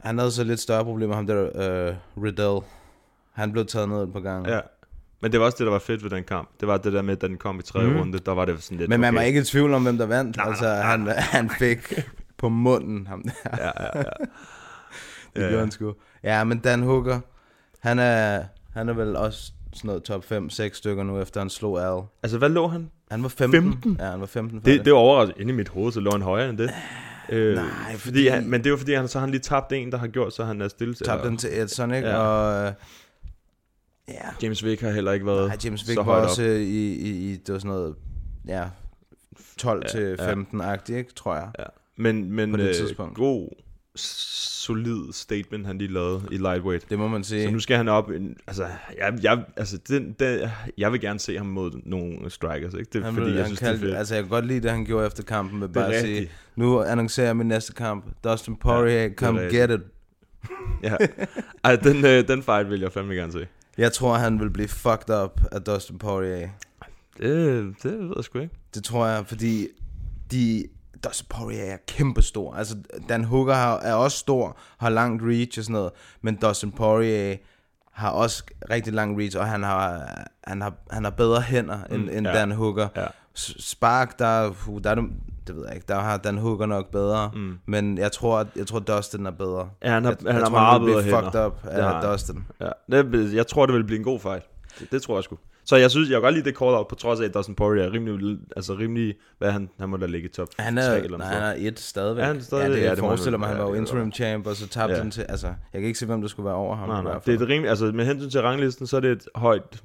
han 0.00 0.18
havde 0.18 0.30
så 0.30 0.44
lidt 0.44 0.60
større 0.60 0.84
problemer, 0.84 1.14
ham 1.14 1.26
der 1.26 1.42
uh, 1.42 2.24
Riddell. 2.24 2.60
Han 3.32 3.52
blev 3.52 3.66
taget 3.66 3.88
ned 3.88 4.02
et 4.02 4.12
par 4.12 4.20
gange. 4.20 4.54
ja. 4.54 4.60
Men 5.22 5.32
det 5.32 5.40
var 5.40 5.46
også 5.46 5.56
det, 5.58 5.64
der 5.66 5.72
var 5.72 5.78
fedt 5.78 6.02
ved 6.02 6.10
den 6.10 6.24
kamp. 6.24 6.48
Det 6.60 6.68
var 6.68 6.76
det 6.76 6.92
der 6.92 7.02
med, 7.02 7.16
da 7.16 7.26
den 7.26 7.36
kom 7.36 7.58
i 7.58 7.62
tredje 7.62 7.90
mm. 7.90 7.96
runde, 7.98 8.18
der 8.18 8.32
var 8.32 8.44
det 8.44 8.62
sådan 8.62 8.78
lidt, 8.78 8.88
Men 8.88 9.00
man 9.00 9.08
okay. 9.08 9.18
var 9.18 9.22
ikke 9.26 9.40
i 9.40 9.44
tvivl 9.44 9.74
om, 9.74 9.82
hvem 9.82 9.98
der 9.98 10.06
vandt. 10.06 10.36
Nej, 10.36 10.46
altså, 10.48 10.64
nej, 10.64 10.80
han, 10.82 11.08
han 11.08 11.50
fik 11.50 11.92
på 12.38 12.48
munden 12.48 13.06
ham 13.06 13.22
der. 13.22 13.30
Ja, 13.58 13.64
ja, 13.84 13.88
ja. 13.98 14.02
Det 15.36 15.40
Ja, 15.40 15.40
gjorde 15.40 15.54
ja. 15.54 15.60
han 15.60 15.70
sgu. 15.70 15.94
Ja, 16.22 16.44
men 16.44 16.58
Dan 16.58 16.82
Hooker, 16.82 17.20
han 17.80 17.98
er, 17.98 18.42
han 18.74 18.88
er 18.88 18.92
vel 18.92 19.16
også 19.16 19.52
sådan 19.72 19.88
noget 19.88 20.02
top 20.02 20.24
5-6 20.32 20.74
stykker 20.74 21.02
nu, 21.04 21.20
efter 21.20 21.40
han 21.40 21.50
slog 21.50 21.80
Al. 21.98 22.02
Altså, 22.22 22.38
hvad 22.38 22.48
lå 22.48 22.68
han? 22.68 22.90
Han 23.10 23.22
var 23.22 23.28
15. 23.28 23.62
15? 23.62 23.96
Ja, 24.00 24.04
han 24.10 24.20
var 24.20 24.26
15 24.26 24.60
for 24.60 24.64
Det, 24.70 24.84
det 24.84 24.92
var 24.92 24.98
overraskende. 24.98 25.40
Inde 25.40 25.52
i 25.52 25.56
mit 25.56 25.68
hoved, 25.68 25.92
så 25.92 26.00
lå 26.00 26.10
han 26.10 26.22
højere 26.22 26.50
end 26.50 26.58
det. 26.58 26.70
Øh, 27.28 27.54
nej, 27.54 27.64
fordi... 27.90 27.98
fordi- 27.98 28.28
Han, 28.28 28.46
men 28.50 28.60
det 28.60 28.66
er 28.66 28.70
jo 28.70 28.76
fordi, 28.76 28.94
han, 28.94 29.08
så 29.08 29.18
har 29.18 29.26
han 29.26 29.30
lige 29.30 29.40
tabt 29.40 29.72
en, 29.72 29.92
der 29.92 29.98
har 29.98 30.06
gjort, 30.06 30.34
så 30.34 30.44
han 30.44 30.60
er 30.60 30.68
stille. 30.68 30.94
tabte 30.94 31.28
den 31.28 31.36
til 31.36 31.60
Edson, 31.60 31.94
ikke? 31.94 32.08
Ja. 32.08 32.16
Og 32.16 32.66
øh, 32.66 32.72
ja, 34.12 34.28
James 34.42 34.64
Vick 34.64 34.80
har 34.80 34.90
heller 34.90 35.12
ikke 35.12 35.26
været 35.26 35.48
nej, 35.48 35.56
James 35.64 35.88
Vick 35.88 35.94
så 35.98 36.02
var 36.02 36.12
også 36.26 36.42
op. 36.42 36.48
i, 36.48 36.94
i, 36.94 37.30
i, 37.32 37.36
det 37.36 37.52
var 37.52 37.58
sådan 37.58 37.68
noget, 37.76 37.94
ja, 38.48 38.64
12 39.58 39.82
Ja, 39.84 39.88
til 39.88 40.16
ja. 40.18 40.32
15-agtigt, 40.32 40.94
ikke, 40.96 41.12
tror 41.14 41.34
jeg. 41.34 41.48
Ja. 41.58 41.64
Men, 41.96 42.32
men 42.32 42.60
øh, 42.60 42.74
god, 43.14 43.48
solid 43.96 45.12
statement, 45.12 45.66
han 45.66 45.78
lige 45.78 45.92
lavede 45.92 46.22
i 46.30 46.36
lightweight. 46.36 46.90
Det 46.90 46.98
må 46.98 47.08
man 47.08 47.24
sige. 47.24 47.44
Så 47.44 47.50
nu 47.50 47.58
skal 47.60 47.76
han 47.76 47.88
op, 47.88 48.10
en, 48.10 48.36
altså, 48.46 48.66
jeg, 48.98 49.18
jeg, 49.22 49.44
altså 49.56 49.78
den, 49.88 50.12
den, 50.20 50.48
jeg 50.78 50.92
vil 50.92 51.00
gerne 51.00 51.18
se 51.20 51.36
ham 51.36 51.46
mod 51.46 51.70
nogle 51.84 52.30
strikers, 52.30 52.74
ikke? 52.74 52.90
Det 52.92 53.04
han, 53.04 53.14
fordi, 53.14 53.24
ville- 53.24 53.36
jeg 53.38 53.44
han 53.44 53.56
synes, 53.56 53.58
kaldte, 53.60 53.80
det 53.80 53.84
er 53.84 53.88
fedt. 53.90 53.98
Altså, 53.98 54.14
jeg 54.14 54.24
kan 54.24 54.30
godt 54.30 54.46
lide 54.46 54.60
det, 54.60 54.70
han 54.70 54.84
gjorde 54.84 55.06
efter 55.06 55.22
kampen, 55.22 55.60
med 55.60 55.68
bare 55.68 55.94
at 55.94 56.00
sige, 56.04 56.30
nu 56.56 56.82
annoncerer 56.82 57.26
jeg 57.26 57.36
min 57.36 57.46
næste 57.48 57.72
kamp. 57.72 58.04
Dustin 58.24 58.56
Poirier, 58.56 59.02
Ja, 59.02 59.08
come 59.16 59.40
get 59.40 59.70
it. 59.70 59.80
ja. 60.82 60.96
Ej, 61.64 61.76
den, 61.76 62.04
øh, 62.04 62.28
den 62.28 62.42
fight 62.42 62.70
vil 62.70 62.80
jeg 62.80 62.92
fandme 62.92 63.14
gerne 63.14 63.32
se. 63.32 63.46
Jeg 63.78 63.92
tror, 63.92 64.14
han 64.14 64.40
vil 64.40 64.50
blive 64.50 64.68
fucked 64.68 65.14
up 65.24 65.40
af 65.52 65.62
Dustin 65.62 65.98
Poirier. 65.98 66.48
Det, 67.18 67.74
det 67.82 67.98
ved 67.98 68.12
jeg 68.16 68.24
sgu 68.24 68.38
ikke. 68.38 68.54
Det 68.74 68.84
tror 68.84 69.06
jeg, 69.06 69.26
fordi 69.26 69.68
de, 70.30 70.64
Dustin 71.04 71.26
Poirier 71.30 71.64
er 71.64 71.76
kæmpestor. 71.88 72.54
Altså, 72.54 72.76
Dan 73.08 73.24
Hooker 73.24 73.54
er 73.54 73.94
også 73.94 74.18
stor, 74.18 74.56
har 74.78 74.90
langt 74.90 75.22
reach 75.26 75.58
og 75.58 75.64
sådan 75.64 75.72
noget, 75.72 75.90
men 76.22 76.36
Dustin 76.36 76.72
Poirier 76.72 77.36
har 77.92 78.10
også 78.10 78.44
rigtig 78.70 78.92
lang 78.92 79.18
reach, 79.18 79.38
og 79.38 79.46
han 79.46 79.62
har, 79.62 80.08
han 80.44 80.60
har, 80.60 80.74
han 80.90 81.04
har 81.04 81.10
bedre 81.10 81.40
hænder 81.42 81.84
end, 81.84 82.02
Mm, 82.02 82.08
end 82.12 82.26
ja. 82.26 82.32
Dan 82.32 82.50
Hooker. 82.52 82.88
Ja. 82.96 83.06
Spark, 83.34 84.18
der, 84.18 84.52
uh, 84.68 84.80
der 84.84 84.90
er 84.90 84.94
det, 84.94 85.04
det 85.46 85.56
ved 85.56 85.64
jeg 85.66 85.74
ikke, 85.74 85.84
der 85.88 86.00
har 86.00 86.16
Dan 86.16 86.38
Hooker 86.38 86.66
nok 86.66 86.90
bedre, 86.90 87.30
mm. 87.34 87.58
men 87.66 87.98
jeg 87.98 88.12
tror, 88.12 88.38
at- 88.38 88.46
jeg 88.56 88.66
tror 88.66 88.78
Dustin 88.78 89.26
er 89.26 89.30
bedre. 89.30 89.68
Ja, 89.84 89.90
han 89.90 90.04
har, 90.04 90.10
jeg, 90.10 90.18
han 90.20 90.26
jeg 90.26 90.34
har 90.34 90.40
tror, 90.44 90.50
meget 90.50 90.80
bedre 90.82 91.02
hænder. 91.02 91.20
fucked 91.22 91.46
up 91.46 91.58
af 91.64 91.84
han. 91.94 92.02
Dustin. 92.04 92.44
Ja, 92.60 93.02
det, 93.02 93.34
jeg 93.34 93.46
tror, 93.46 93.66
det 93.66 93.74
vil 93.74 93.84
blive 93.84 93.98
en 93.98 94.04
god 94.04 94.20
fight. 94.20 94.44
Det, 94.80 94.90
det 94.92 95.02
tror 95.02 95.16
jeg 95.16 95.24
sgu. 95.24 95.38
Så 95.64 95.76
jeg 95.76 95.90
synes, 95.90 96.08
jeg 96.10 96.14
kan 96.16 96.22
godt 96.22 96.34
lide 96.34 96.44
det 96.44 96.56
call-out, 96.58 96.88
på 96.88 96.94
trods 96.94 97.20
af, 97.20 97.24
at 97.24 97.34
Dustin 97.34 97.54
Poirier 97.54 97.84
er 97.84 97.92
rimelig, 97.92 98.38
altså 98.56 98.74
rimelig, 98.74 99.14
hvad 99.38 99.52
han, 99.52 99.68
han 99.80 99.88
må 99.88 99.96
da 99.96 100.06
ligge 100.06 100.28
i 100.28 100.32
top 100.32 100.48
Han 100.58 100.76
3 100.76 100.82
er, 100.82 100.94
eller 100.94 101.18
nej, 101.18 101.28
noget. 101.28 101.42
han 101.42 101.62
er 101.64 101.68
et 101.68 101.80
stadigvæk. 101.80 102.22
Er 102.22 102.26
han 102.26 102.42
stadigvæk? 102.42 102.70
Ja, 102.70 102.74
det, 102.76 102.82
Ja, 102.82 102.88
jeg 102.88 102.96
det 102.96 103.02
forestiller 103.04 103.38
mig, 103.38 103.48
han 103.48 103.58
var 103.58 103.64
jo 103.64 103.74
ja, 103.74 103.80
interim 103.80 104.12
champ, 104.12 104.46
og 104.46 104.56
så 104.56 104.68
tabte 104.68 104.94
Ja. 104.94 105.00
han 105.02 105.10
til, 105.10 105.22
altså, 105.28 105.46
jeg 105.46 105.80
kan 105.80 105.82
ikke 105.86 105.98
se, 105.98 106.06
hvem 106.06 106.20
der 106.20 106.28
skulle 106.28 106.44
være 106.46 106.54
over 106.54 106.76
ham. 106.76 106.88
Nej, 106.88 107.02
nej. 107.02 107.18
Det 107.26 107.34
er 107.34 107.38
et 107.44 107.48
rimelig, 107.48 107.68
altså 107.70 107.84
med 107.94 108.04
hensyn 108.06 108.30
til 108.30 108.40
ranglisten, 108.42 108.86
så 108.86 108.96
er 108.96 109.00
det 109.00 109.10
et 109.12 109.26
højt 109.34 109.82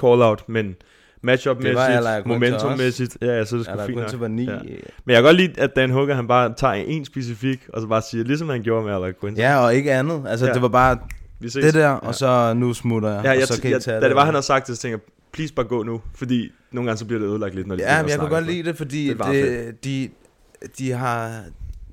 call-out, 0.00 0.48
men 0.48 0.74
matchup-mæssigt, 1.22 2.26
momentum-mæssigt, 2.26 3.16
ja, 3.22 3.44
så 3.44 3.56
er 3.56 3.58
det 3.58 3.66
sgu 3.66 3.86
fint 3.86 3.96
nok. 4.12 4.20
var 4.20 4.28
ni. 4.28 4.44
Ja. 4.44 4.58
Men 4.58 4.68
jeg 5.06 5.14
kan 5.16 5.22
godt 5.22 5.36
lide, 5.36 5.52
at 5.60 5.70
Dan 5.76 5.90
Hooker, 5.90 6.14
han 6.14 6.26
bare 6.28 6.54
tager 6.56 6.74
en 6.74 7.04
specifik, 7.04 7.66
og 7.72 7.80
så 7.80 7.86
bare 7.86 8.02
siger, 8.10 8.24
ligesom 8.24 8.48
han 8.48 8.62
gjorde 8.62 8.86
med 8.86 8.94
Alec 8.94 9.14
Quinter. 9.20 9.42
Ja, 9.50 9.64
og 9.64 9.74
ikke 9.74 9.92
andet. 9.92 10.22
Altså, 10.28 10.46
Ja. 10.46 10.52
det 10.52 10.62
var 10.62 10.68
bare 10.68 10.98
Vi 11.40 11.48
ses. 11.48 11.64
det 11.64 11.74
der, 11.74 11.88
og 11.88 12.14
så 12.14 12.54
nu 12.56 12.74
smutter 12.74 13.08
jeg, 13.14 13.24
Ja, 13.24 13.30
jeg, 13.30 13.42
og 13.42 13.48
så 13.48 13.62
kan 13.62 13.70
jeg, 13.70 13.82
tage 13.82 14.00
da 14.00 14.06
det. 14.08 14.16
var, 14.16 14.24
han 14.24 14.34
havde 14.34 14.46
sagt 14.46 14.66
det, 14.66 14.76
så 14.76 14.82
tænkte 14.82 14.92
jeg, 15.06 15.12
please 15.32 15.54
bare 15.54 15.66
gå 15.66 15.82
nu, 15.82 16.00
fordi 16.14 16.50
nogle 16.72 16.86
gange 16.88 16.98
så 16.98 17.04
bliver 17.04 17.20
det 17.20 17.26
ødelagt 17.28 17.54
lidt, 17.54 17.66
når 17.66 17.76
de 17.76 17.82
Ja, 17.82 18.02
men 18.02 18.10
jeg 18.10 18.18
kunne 18.18 18.30
godt 18.30 18.46
lide 18.46 18.62
det, 18.62 18.76
fordi 18.76 19.08
Det 19.08 19.18
det, 19.24 19.84
de, 19.84 20.08
de 20.78 20.92
har... 20.92 21.30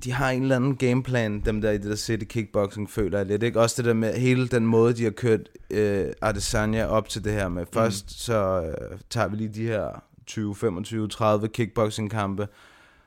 De 0.06 0.12
har 0.12 0.30
en 0.30 0.42
eller 0.42 0.56
anden 0.56 0.76
gameplan, 0.76 1.40
dem 1.40 1.60
der 1.60 1.70
i 1.70 1.78
det 1.78 1.84
der 1.90 1.96
City 1.96 2.24
Kickboxing, 2.24 2.90
føler 2.90 3.18
jeg 3.18 3.26
lidt. 3.26 3.42
Ikke? 3.42 3.60
Også 3.60 3.74
det 3.82 3.84
der 3.84 3.94
med 3.94 4.14
hele 4.14 4.48
den 4.48 4.66
måde, 4.66 4.92
de 4.94 5.04
har 5.04 5.10
kørt 5.10 5.40
øh, 5.70 6.06
Adesanya 6.22 6.86
op 6.86 7.08
til 7.08 7.24
det 7.24 7.32
her 7.32 7.48
med. 7.48 7.66
Først 7.72 8.04
Mm. 8.04 8.08
så 8.08 8.62
øh, 8.62 8.98
tager 9.10 9.28
vi 9.28 9.36
lige 9.36 9.48
de 9.54 9.66
her 9.66 10.02
20, 10.26 10.54
25, 10.54 11.08
30 11.08 11.48
kickboxing-kampe, 11.48 12.48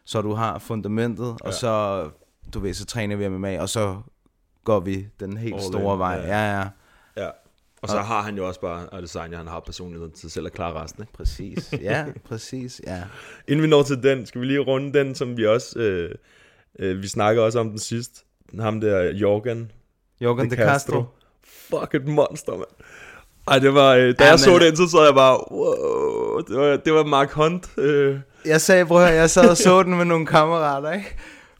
så 0.06 0.22
du 0.22 0.34
har 0.34 0.60
fundamentet, 0.60 1.25
ja. 1.25 1.29
Ja. 1.29 1.48
og 1.48 1.53
så, 1.53 2.10
du 2.53 2.60
ved, 2.60 2.74
så 2.74 2.86
træner 2.86 3.15
vi 3.15 3.27
MMA, 3.27 3.62
og 3.62 3.70
så 3.70 3.98
går 4.63 4.79
vi 4.79 5.08
den 5.20 5.38
helt 5.38 5.53
All 5.56 5.63
store 5.63 5.94
in, 5.94 6.00
vej. 6.00 6.13
ja. 6.15 6.27
Ja, 6.27 6.60
ja. 6.60 6.68
Ja. 7.24 7.29
Og 7.82 7.89
så 7.89 7.98
har 8.00 8.22
han 8.22 8.38
jo 8.38 8.48
også 8.48 8.62
bare 8.62 8.94
Adesanya, 8.94 9.38
han 9.38 9.48
har 9.48 9.60
personligheden 9.60 10.13
til 10.13 10.32
selv 10.32 10.46
at 10.46 10.53
klare 10.53 10.84
resten. 10.84 11.03
Ikke? 11.03 11.13
Præcis. 11.13 11.74
Ja, 11.82 12.06
præcis. 12.29 12.82
Ja. 12.88 13.03
Inden 13.48 13.63
vi 13.63 13.68
når 13.70 13.84
til 13.84 14.03
den, 14.03 14.25
skal 14.25 14.41
vi 14.41 14.46
lige 14.46 14.60
runde 14.60 15.00
den, 15.00 15.15
som 15.15 15.38
vi 15.38 15.46
også, 15.46 15.79
øh, 15.79 16.15
øh, 16.80 17.02
vi 17.02 17.08
snakker 17.08 17.42
også 17.42 17.60
om 17.60 17.70
den 17.70 17.80
sidst. 17.80 18.12
Ham 18.60 18.82
der, 18.82 19.04
Jorgen 19.14 19.72
Jorgen 20.22 20.50
de 20.52 20.56
Castro. 20.56 21.04
Fuck 21.70 21.96
et 21.96 22.08
monster, 22.08 22.52
mand. 22.52 22.68
Ej, 23.48 23.60
det 23.60 23.74
var, 23.74 23.90
øh, 23.94 24.02
da 24.02 24.06
Ja, 24.20 24.24
jeg 24.24 24.32
men- 24.32 24.38
så 24.40 24.60
den, 24.60 24.76
så 24.76 24.88
så 24.88 25.06
jeg 25.06 25.14
bare, 25.16 25.52
wow, 25.52 26.40
det 26.48 26.58
var, 26.58 26.78
det 26.78 26.94
var 26.94 27.04
Mark 27.04 27.32
Hunt. 27.32 27.70
Øh, 27.78 28.20
Jeg 28.46 28.62
sagde, 28.62 28.86
høre, 28.86 29.00
jeg 29.00 29.30
sad 29.30 29.50
og 29.50 29.58
så 29.58 29.84
den 29.84 29.98
med 29.98 30.06
nogle 30.06 30.26
kammerater, 30.26 30.92
ikke? 30.92 31.16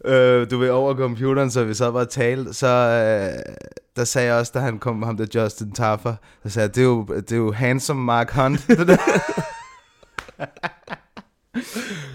Øh, 0.06 0.52
du 0.52 0.58
ved, 0.58 0.70
over 0.70 0.96
computeren, 0.96 1.52
så 1.52 1.64
vi 1.64 1.74
sad 1.74 1.92
bare 1.92 2.02
og 2.02 2.10
talte, 2.10 2.54
så 2.54 2.68
øh, 2.68 3.54
der 3.96 4.04
sagde 4.04 4.28
jeg 4.28 4.36
også, 4.40 4.52
da 4.56 4.60
han 4.60 4.80
kom, 4.80 5.04
ham 5.04 5.18
der 5.18 5.26
Justin 5.44 5.72
Taffer, 5.72 6.16
der 6.44 6.50
sagde 6.50 6.68
jeg, 6.68 6.76
det 6.76 6.82
er 6.82 6.86
jo, 6.86 7.06
det 7.08 7.32
er 7.32 7.36
jo 7.38 7.52
handsome 7.52 8.04
Mark 8.04 8.32
Hunt, 8.32 8.68
det 8.68 8.88
der. 8.88 8.98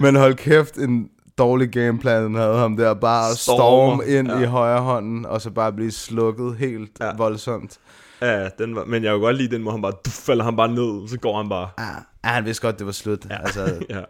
Men 0.00 0.16
hold 0.16 0.34
kæft, 0.34 0.76
en 0.78 1.08
dårlig 1.38 1.68
gameplan, 1.70 2.34
havde 2.34 2.56
ham 2.58 2.76
der, 2.76 2.94
bare 2.94 3.30
at 3.30 3.36
Stormer, 3.38 3.58
storme 3.58 4.06
ind 4.18 4.28
ja. 4.32 4.38
i 4.40 4.44
højre 4.44 4.80
hånden, 4.80 5.26
og 5.26 5.40
så 5.40 5.50
bare 5.50 5.72
blive 5.72 5.90
slukket 5.90 6.56
helt 6.56 6.90
Ja. 7.00 7.16
voldsomt. 7.16 7.78
ja, 8.22 8.48
den 8.58 8.74
var, 8.76 8.84
men 8.84 9.04
jeg 9.04 9.12
kunne 9.12 9.20
godt 9.24 9.36
lide 9.36 9.54
den, 9.54 9.62
hvor 9.62 9.70
han 9.70 9.82
bare, 9.82 9.92
du 10.04 10.10
falder 10.10 10.44
han 10.44 10.56
bare 10.56 10.68
ned, 10.68 11.08
så 11.08 11.18
går 11.18 11.36
han 11.36 11.48
bare. 11.48 11.68
Ja, 11.78 11.84
ja 12.24 12.28
han 12.28 12.44
vidste 12.44 12.66
godt, 12.66 12.78
det 12.78 12.86
var 12.86 12.92
slut. 12.92 13.26
Ja. 13.30 13.36
Altså, 13.40 13.74
ja. 13.90 14.02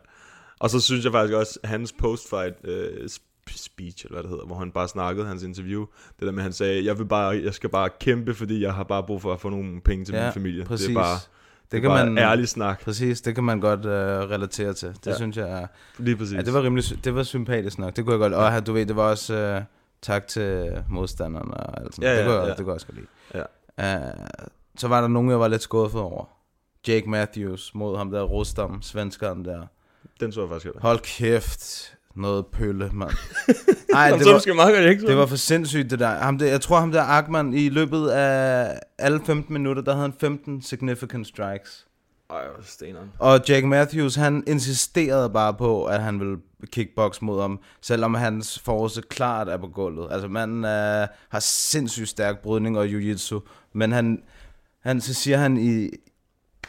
Og 0.61 0.71
så 0.71 0.81
synes 0.81 1.05
jeg 1.05 1.13
faktisk 1.13 1.35
også, 1.35 1.59
at 1.63 1.69
hans 1.69 1.93
postfight 2.01 2.55
øh, 2.65 2.87
sp- 3.05 3.57
speech, 3.57 4.05
eller 4.05 4.15
hvad 4.15 4.23
det 4.23 4.31
hedder, 4.31 4.47
hvor 4.47 4.57
han 4.57 4.71
bare 4.71 4.89
snakkede, 4.89 5.27
hans 5.27 5.43
interview, 5.43 5.85
det 6.21 6.27
der 6.27 6.31
med, 6.33 6.39
at 6.39 6.43
han 6.43 6.53
sagde, 6.53 6.85
jeg, 6.85 6.99
vil 6.99 7.05
bare, 7.05 7.41
jeg 7.45 7.55
skal 7.55 7.71
bare 7.71 7.89
kæmpe, 8.01 8.35
fordi 8.35 8.63
jeg 8.63 8.75
har 8.75 8.83
bare 8.85 9.03
brug 9.03 9.23
for 9.23 9.33
at 9.33 9.41
få 9.41 9.49
nogle 9.49 9.81
penge 9.81 10.05
til 10.05 10.15
ja, 10.15 10.25
min 10.25 10.33
familie. 10.33 10.65
Præcis. 10.65 10.87
Det 10.87 10.97
er 10.97 11.01
bare, 11.01 11.19
det 11.75 11.83
det 11.83 11.91
kan 11.91 11.91
bare 11.91 12.07
man, 12.07 12.19
ærlig 12.19 12.49
snak. 12.49 12.85
Præcis, 12.85 13.21
det 13.21 13.35
kan 13.35 13.45
man 13.45 13.61
godt 13.61 13.85
øh, 13.85 14.31
relatere 14.31 14.73
til. 14.73 14.89
Det 14.89 15.07
Ja. 15.07 15.17
synes 15.17 15.37
jeg 15.37 15.51
er... 15.63 15.67
Lige 15.99 16.17
præcis. 16.17 16.37
Ja, 16.37 16.43
det 16.43 16.55
var 16.55 16.63
rimelig 16.63 17.05
det 17.05 17.15
var 17.15 17.23
sympatisk 17.23 17.79
nok. 17.79 17.97
Det 17.97 18.05
kunne 18.05 18.13
jeg 18.13 18.19
godt. 18.19 18.33
Og 18.35 18.53
her, 18.53 18.61
du 18.61 18.73
ved, 18.73 18.87
det 18.87 18.97
var 18.97 19.03
også 19.11 19.35
øh, 19.35 19.63
tak 20.03 20.27
til 20.27 20.83
modstanderne 20.89 21.55
og 21.55 21.81
alt 21.81 21.95
sådan. 21.95 22.09
Ja, 22.11 22.13
det, 22.15 22.19
ja, 22.21 22.25
kunne 22.27 22.35
jeg, 22.35 22.43
ja. 22.45 22.49
det 22.49 22.57
kunne 22.57 22.67
jeg 22.67 22.75
også 22.75 22.87
godt 22.87 22.99
lide. 22.99 23.07
Ja. 23.79 24.07
Uh, 24.09 24.27
så 24.79 24.89
var 24.89 25.01
der 25.01 25.09
nogen, 25.09 25.31
jeg 25.31 25.41
var 25.41 25.49
lidt 25.49 25.63
skuffet 25.63 26.01
over. 26.01 26.25
Jake 26.89 27.11
Matthews 27.11 27.75
mod 27.75 27.97
ham 27.97 28.11
der 28.11 28.23
Rustam, 28.23 28.83
svenskeren 28.83 29.45
der. 29.45 29.67
Den 30.21 30.33
så 30.33 30.41
jeg 30.41 30.49
faktisk 30.49 30.65
heller. 30.65 30.81
Hold 30.81 30.99
kæft, 30.99 31.95
noget 32.17 32.47
pølle, 32.47 32.91
mand. 32.93 33.11
Ej, 33.95 34.11
det 34.11 34.27
var, 34.27 34.55
meget 34.55 34.75
godt 34.75 34.91
ikke 34.91 35.07
det 35.07 35.17
var 35.17 35.27
for 35.27 35.37
sindssygt, 35.37 35.91
det 35.91 35.99
der. 35.99 36.09
Ham 36.09 36.39
der. 36.39 36.47
Jeg 36.47 36.61
tror, 36.61 36.81
ham 36.81 36.93
der 36.93 37.03
Akman 37.03 37.55
i 37.55 37.69
løbet 37.69 38.09
af 38.09 38.79
alle 38.99 39.21
15 39.27 39.53
minutter, 39.53 39.83
der 39.83 39.93
havde 39.93 40.03
han 40.03 40.15
15 40.21 40.63
significant 40.63 41.27
strikes. 41.27 41.87
Ej, 42.31 42.49
hvor 42.55 42.63
steneren. 42.63 43.13
Og 43.19 43.41
Jake 43.49 43.67
Matthews, 43.67 44.15
han 44.15 44.45
insisterede 44.47 45.31
bare 45.31 45.55
på, 45.55 45.85
at 45.85 46.03
han 46.03 46.21
ville 46.21 46.37
kickbox 46.73 47.21
mod 47.23 47.41
ham, 47.41 47.61
selvom 47.81 48.15
hans 48.15 48.59
force 48.59 49.03
klart 49.03 49.49
er 49.49 49.57
på 49.57 49.67
gulvet. 49.67 50.09
Altså 50.11 50.29
manden 50.29 50.65
øh, 50.65 51.07
har 51.29 51.41
sindssygt 51.41 52.09
stærk 52.09 52.43
brydning 52.43 52.79
og 52.79 52.87
jiu-jitsu, 52.87 53.41
men 53.73 53.93
han, 53.93 54.23
han, 54.81 55.01
så 55.01 55.15
siger 55.15 55.37
han 55.37 55.57
i, 55.57 55.89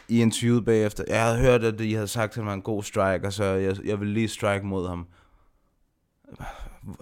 i 0.08 0.20
interviewet 0.20 0.64
bagefter, 0.64 1.04
jeg 1.08 1.22
havde 1.22 1.38
hørt, 1.38 1.64
at 1.64 1.80
I 1.80 1.92
havde 1.92 2.08
sagt, 2.08 2.30
at 2.30 2.36
han 2.36 2.46
var 2.46 2.54
en 2.54 2.62
god 2.62 2.82
striker, 2.82 3.30
så 3.30 3.44
jeg, 3.44 3.76
jeg 3.84 4.00
vil 4.00 4.08
lige 4.08 4.28
strike 4.28 4.66
mod 4.66 4.88
ham. 4.88 5.06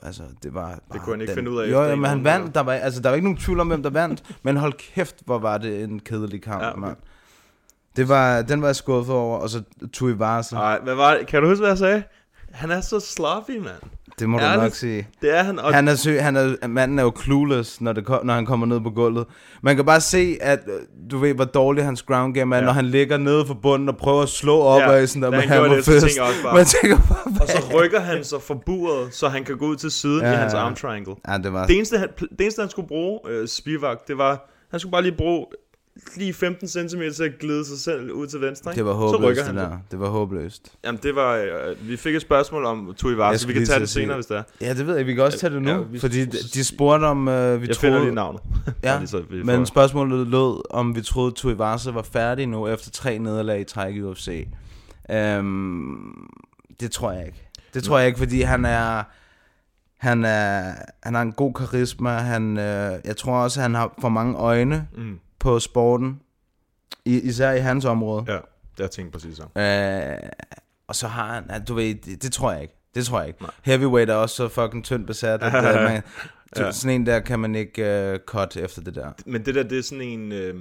Altså, 0.03 0.23
det 0.43 0.55
var 0.55 0.79
bare 0.91 1.01
kunne 1.01 1.13
han 1.13 1.21
ikke 1.21 1.35
finde 1.35 1.51
ud 1.51 1.59
af 1.61 1.71
Jo, 1.71 1.83
jo, 1.83 1.93
en 1.93 2.01
men 2.01 2.11
han 2.11 2.25
vandt. 2.25 2.55
Der 2.55 2.61
var, 2.61 2.73
altså, 2.73 3.01
der 3.01 3.09
var 3.09 3.15
ikke 3.15 3.27
nogen 3.27 3.39
tvivl 3.39 3.61
om, 3.61 3.67
hvem 3.69 3.83
der 3.83 3.91
vandt. 3.91 4.23
Men 4.43 4.57
hold 4.57 4.73
kæft, 4.73 5.17
hvor 5.25 5.39
var 5.39 5.59
det 5.59 5.83
en 5.83 6.01
kedelig 6.01 6.43
kamp, 6.43 6.63
Ja, 6.63 6.71
okay. 6.71 6.81
mand. 6.81 6.97
Det 7.97 8.09
var, 8.09 8.43
den 8.43 8.63
var 8.63 8.69
jeg 8.69 8.77
skuffet 8.77 9.15
over, 9.15 9.39
og 9.39 9.51
så 9.51 9.63
Tuivasa. 9.93 10.57
Ej, 10.57 10.81
hvad 10.81 10.95
var 10.95 11.15
det? 11.15 11.27
Kan 11.27 11.43
du 11.43 11.49
huske, 11.49 11.61
hvad 11.61 11.71
jeg 11.71 11.79
sagde? 11.79 12.03
Han 12.53 12.71
er 12.71 12.81
så 12.81 13.01
sloppy, 13.01 13.59
mand. 13.59 13.83
Det 14.19 14.29
må 14.29 14.39
du 14.39 14.45
nok 14.45 14.75
sige. 14.75 15.09
Det 15.23 15.39
er 15.39 15.43
han. 15.43 15.59
Og 15.59 15.75
Han 15.75 15.89
er, 15.89 15.95
sø, 15.95 16.19
han 16.19 16.37
er, 16.37 16.67
manden 16.67 16.99
er 16.99 17.03
jo 17.03 17.13
clueless, 17.23 17.81
når, 17.81 17.93
det, 17.93 18.09
når 18.25 18.35
han 18.35 18.47
kommer 18.47 18.67
ned 18.67 18.81
på 18.81 18.91
gulvet. 18.91 19.27
Man 19.63 19.77
kan 19.77 19.85
bare 19.85 20.01
se, 20.01 20.37
at 20.41 20.59
øh, 20.67 20.73
du 21.11 21.19
ved, 21.19 21.35
hvor 21.35 21.45
dårlig 21.45 21.85
hans 21.85 22.03
ground 22.03 22.35
game 22.35 22.55
er, 22.57 22.61
Ja. 22.61 22.65
når 22.67 22.73
han 22.73 22.85
ligger 22.85 23.17
nede 23.17 23.47
for 23.47 23.55
bunden 23.55 23.89
og 23.89 23.97
prøver 23.97 24.23
at 24.23 24.29
slå 24.29 24.59
op 24.61 24.81
Ja, 24.81 24.93
af 24.93 25.09
sådan 25.09 25.23
der 25.23 25.31
med 25.31 25.41
hammerfist. 25.41 25.89
tænker 26.07 26.23
bare- 26.43 26.55
Man 26.55 26.65
tænker 26.65 26.97
bare, 27.09 27.41
og 27.41 27.49
så 27.49 27.63
rykker 27.75 28.01
han 28.01 28.25
sig 28.25 28.43
for 28.43 28.63
buret, 28.67 29.15
så 29.15 29.29
han 29.29 29.45
kan 29.45 29.57
gå 29.59 29.67
ud 29.67 29.77
til 29.77 29.91
siden 29.91 30.21
Ja, 30.21 30.33
i 30.33 30.37
hans 30.37 30.55
arm 30.55 30.75
triangle. 30.75 31.15
Ja, 31.29 31.39
det 31.39 31.53
var... 31.53 31.67
Det 31.67 31.77
eneste, 31.77 31.99
han, 31.99 32.09
det 32.19 32.41
eneste, 32.41 32.61
han 32.63 32.71
skulle 32.71 32.89
bruge, 32.89 33.21
øh, 33.29 33.49
Spivak, 33.49 33.99
det 34.09 34.19
var, 34.19 34.51
han 34.71 34.81
skulle 34.81 34.93
bare 34.93 35.03
lige 35.03 35.17
bruge 35.17 35.47
lige 36.17 36.35
15 36.35 36.69
cm 36.69 37.01
til 37.17 37.25
at 37.25 37.33
glide 37.41 37.65
sig 37.65 37.79
selv 37.79 38.11
ud 38.13 38.27
til 38.27 38.41
venstre. 38.41 38.71
ikke? 38.71 38.79
Det 38.79 38.85
var 38.87 38.93
så 38.93 38.97
håbløst, 38.97 39.23
rykker 39.31 39.43
det 39.53 39.61
han 39.63 39.71
der. 39.71 39.79
Det 39.91 40.01
var 40.01 40.09
håbløst. 40.09 40.73
Jamen, 40.85 41.01
det 41.03 41.15
var, 41.15 41.37
øh, 41.37 41.89
vi 41.89 41.97
fik 41.97 42.15
et 42.15 42.23
spørgsmål 42.23 42.65
om 42.65 42.95
Tui 42.97 43.11
Jeg 43.11 43.19
Vars, 43.19 43.41
så 43.41 43.47
vi 43.47 43.53
kan 43.53 43.67
tage 43.67 43.81
det 43.81 43.89
senere, 43.89 44.09
det. 44.09 44.17
hvis 44.17 44.27
det 44.27 44.37
er. 44.37 44.43
Ja, 44.61 44.75
det 44.75 44.87
ved 44.87 44.97
jeg. 44.97 45.07
Vi 45.07 45.15
kan 45.15 45.23
også 45.23 45.39
tage 45.39 45.55
det 45.55 45.63
nu, 45.63 45.71
Ja, 45.71 45.77
vi- 45.79 45.99
fordi 45.99 46.25
de, 46.25 46.65
spurgte 46.65 47.05
om, 47.05 47.29
øh, 47.29 47.63
vi 47.63 47.67
Jeg 47.67 47.77
troede... 47.77 47.93
finder 47.95 48.05
lige 48.05 48.15
navnet. 48.15 48.41
Ja, 48.67 48.73
Bare 48.91 48.99
lige 48.99 49.09
så 49.09 49.23
vi 49.31 49.43
men 49.43 49.67
spørgsmålet 49.67 50.27
lød, 50.27 50.73
om 50.75 50.97
vi 50.97 51.03
troede, 51.03 51.29
at 51.29 51.35
Tuivasa 51.35 51.91
var 51.91 52.03
færdig 52.03 52.47
nu 52.47 52.69
efter 52.69 52.91
tre 52.91 53.19
nederlag 53.19 53.61
i 53.61 53.65
træk 53.65 53.95
i 53.95 54.03
UFC. 54.03 54.47
Øhm, 55.11 56.29
det 56.81 56.91
tror 56.91 57.13
jeg 57.13 57.27
ikke. 57.27 57.49
Det 57.75 57.85
tror 57.85 57.99
jeg 57.99 58.07
ikke, 58.07 58.19
fordi 58.19 58.41
han 58.43 58.65
er... 58.65 59.03
Han, 59.99 60.25
er, 60.25 60.73
han 61.03 61.15
har 61.15 61.23
en 61.23 61.33
god 61.33 61.55
karisma. 61.55 62.11
Han, 62.11 62.57
øh, 62.59 62.93
jeg 63.05 63.17
tror 63.17 63.37
også, 63.37 63.61
han 63.61 63.75
har 63.75 63.95
for 64.01 64.09
mange 64.09 64.35
øjne 64.37 64.89
Mm. 64.97 65.19
På 65.45 65.61
sporten. 65.61 66.21
I, 67.05 67.21
især 67.21 67.53
i 67.53 67.59
hans 67.59 67.85
område. 67.85 68.25
Ja, 68.29 68.39
jeg 68.79 68.91
tænkte 68.91 69.13
præcis 69.13 69.37
så. 69.37 69.61
Øh, 69.61 70.31
og 70.87 70.97
så 70.97 71.09
har 71.09 71.35
han, 71.35 71.65
du 71.65 71.75
ved, 71.75 71.95
det, 71.95 72.23
det 72.23 72.33
tror 72.33 72.53
jeg 72.53 72.63
ikke. 72.63 72.75
Det 72.95 73.07
tror 73.07 73.19
jeg 73.19 73.29
ikke. 73.29 73.43
Nej. 73.43 73.51
Heavyweight 73.63 74.11
er 74.11 74.15
også 74.15 74.37
så 74.37 74.49
fucking 74.49 74.85
tyndt 74.85 75.07
besat, 75.07 75.43
at 75.43 75.55
uh, 75.55 75.83
man, 75.83 76.03
Ja. 76.57 76.65
ja. 76.65 76.73
sådan 76.73 76.95
en 76.95 77.07
der 77.07 77.21
kan 77.21 77.41
man 77.41 77.55
ikke 77.55 78.13
uh, 78.13 78.19
cut 78.27 78.57
efter 78.57 78.83
det 78.83 78.95
der. 78.95 79.13
Men 79.27 79.47
det 79.47 79.55
der, 79.55 79.63
det 79.63 79.79
er 79.79 79.83
sådan 79.83 80.03
en... 80.03 80.33
Øh, 80.33 80.55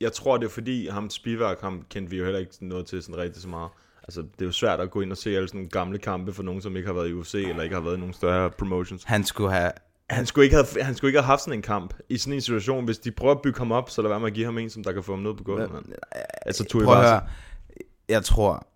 jeg 0.00 0.12
tror, 0.12 0.36
det 0.36 0.46
er 0.46 0.50
fordi, 0.50 0.88
ham 0.88 1.10
Spivak, 1.10 1.60
ham 1.60 1.82
kendte 1.90 2.10
vi 2.10 2.16
jo 2.16 2.24
heller 2.24 2.40
ikke 2.40 2.52
noget 2.60 2.86
til 2.86 3.02
sådan 3.02 3.16
rigtig 3.16 3.42
så 3.42 3.48
meget. 3.48 3.70
Altså, 4.02 4.20
det 4.20 4.40
er 4.40 4.44
jo 4.44 4.52
svært 4.52 4.80
at 4.80 4.90
gå 4.90 5.00
ind 5.00 5.12
og 5.12 5.16
se 5.16 5.36
alle 5.36 5.48
sådan 5.48 5.58
nogle 5.58 5.70
gamle 5.70 5.98
kampe 5.98 6.32
for 6.32 6.42
nogen, 6.42 6.62
som 6.62 6.76
ikke 6.76 6.86
har 6.86 6.94
været 6.94 7.08
i 7.08 7.12
UFC, 7.12 7.34
eller 7.34 7.62
ikke 7.62 7.74
har 7.74 7.82
været 7.82 7.96
i 7.96 8.00
nogle 8.00 8.14
større 8.14 8.50
promotions. 8.50 9.04
Han 9.04 9.24
skulle 9.24 9.52
have... 9.52 9.72
Han 10.10 10.26
skulle, 10.26 10.44
ikke 10.44 10.56
have, 10.56 10.84
han 10.84 10.94
skulle 10.94 11.08
ikke 11.08 11.18
have 11.20 11.26
haft 11.26 11.40
sådan 11.42 11.58
en 11.58 11.62
kamp 11.62 11.94
i 12.08 12.18
sådan 12.18 12.32
en 12.32 12.40
situation. 12.40 12.84
Hvis 12.84 12.98
de 12.98 13.10
prøver 13.10 13.34
at 13.34 13.42
bygge 13.42 13.58
ham 13.58 13.72
op, 13.72 13.90
så 13.90 14.02
lad 14.02 14.08
være 14.08 14.20
med 14.20 14.26
at 14.26 14.34
give 14.34 14.44
ham 14.44 14.58
en, 14.58 14.70
som 14.70 14.84
der 14.84 14.92
kan 14.92 15.02
få 15.02 15.12
ham 15.12 15.22
ned 15.22 15.34
på 15.34 15.44
gulvet. 15.44 15.72
mand. 15.72 15.84
Altså, 16.46 16.64
Tui 16.64 16.84
Prøv 16.84 16.96
at 16.96 17.08
høre. 17.08 17.20
Jeg 18.08 18.24
tror, 18.24 18.66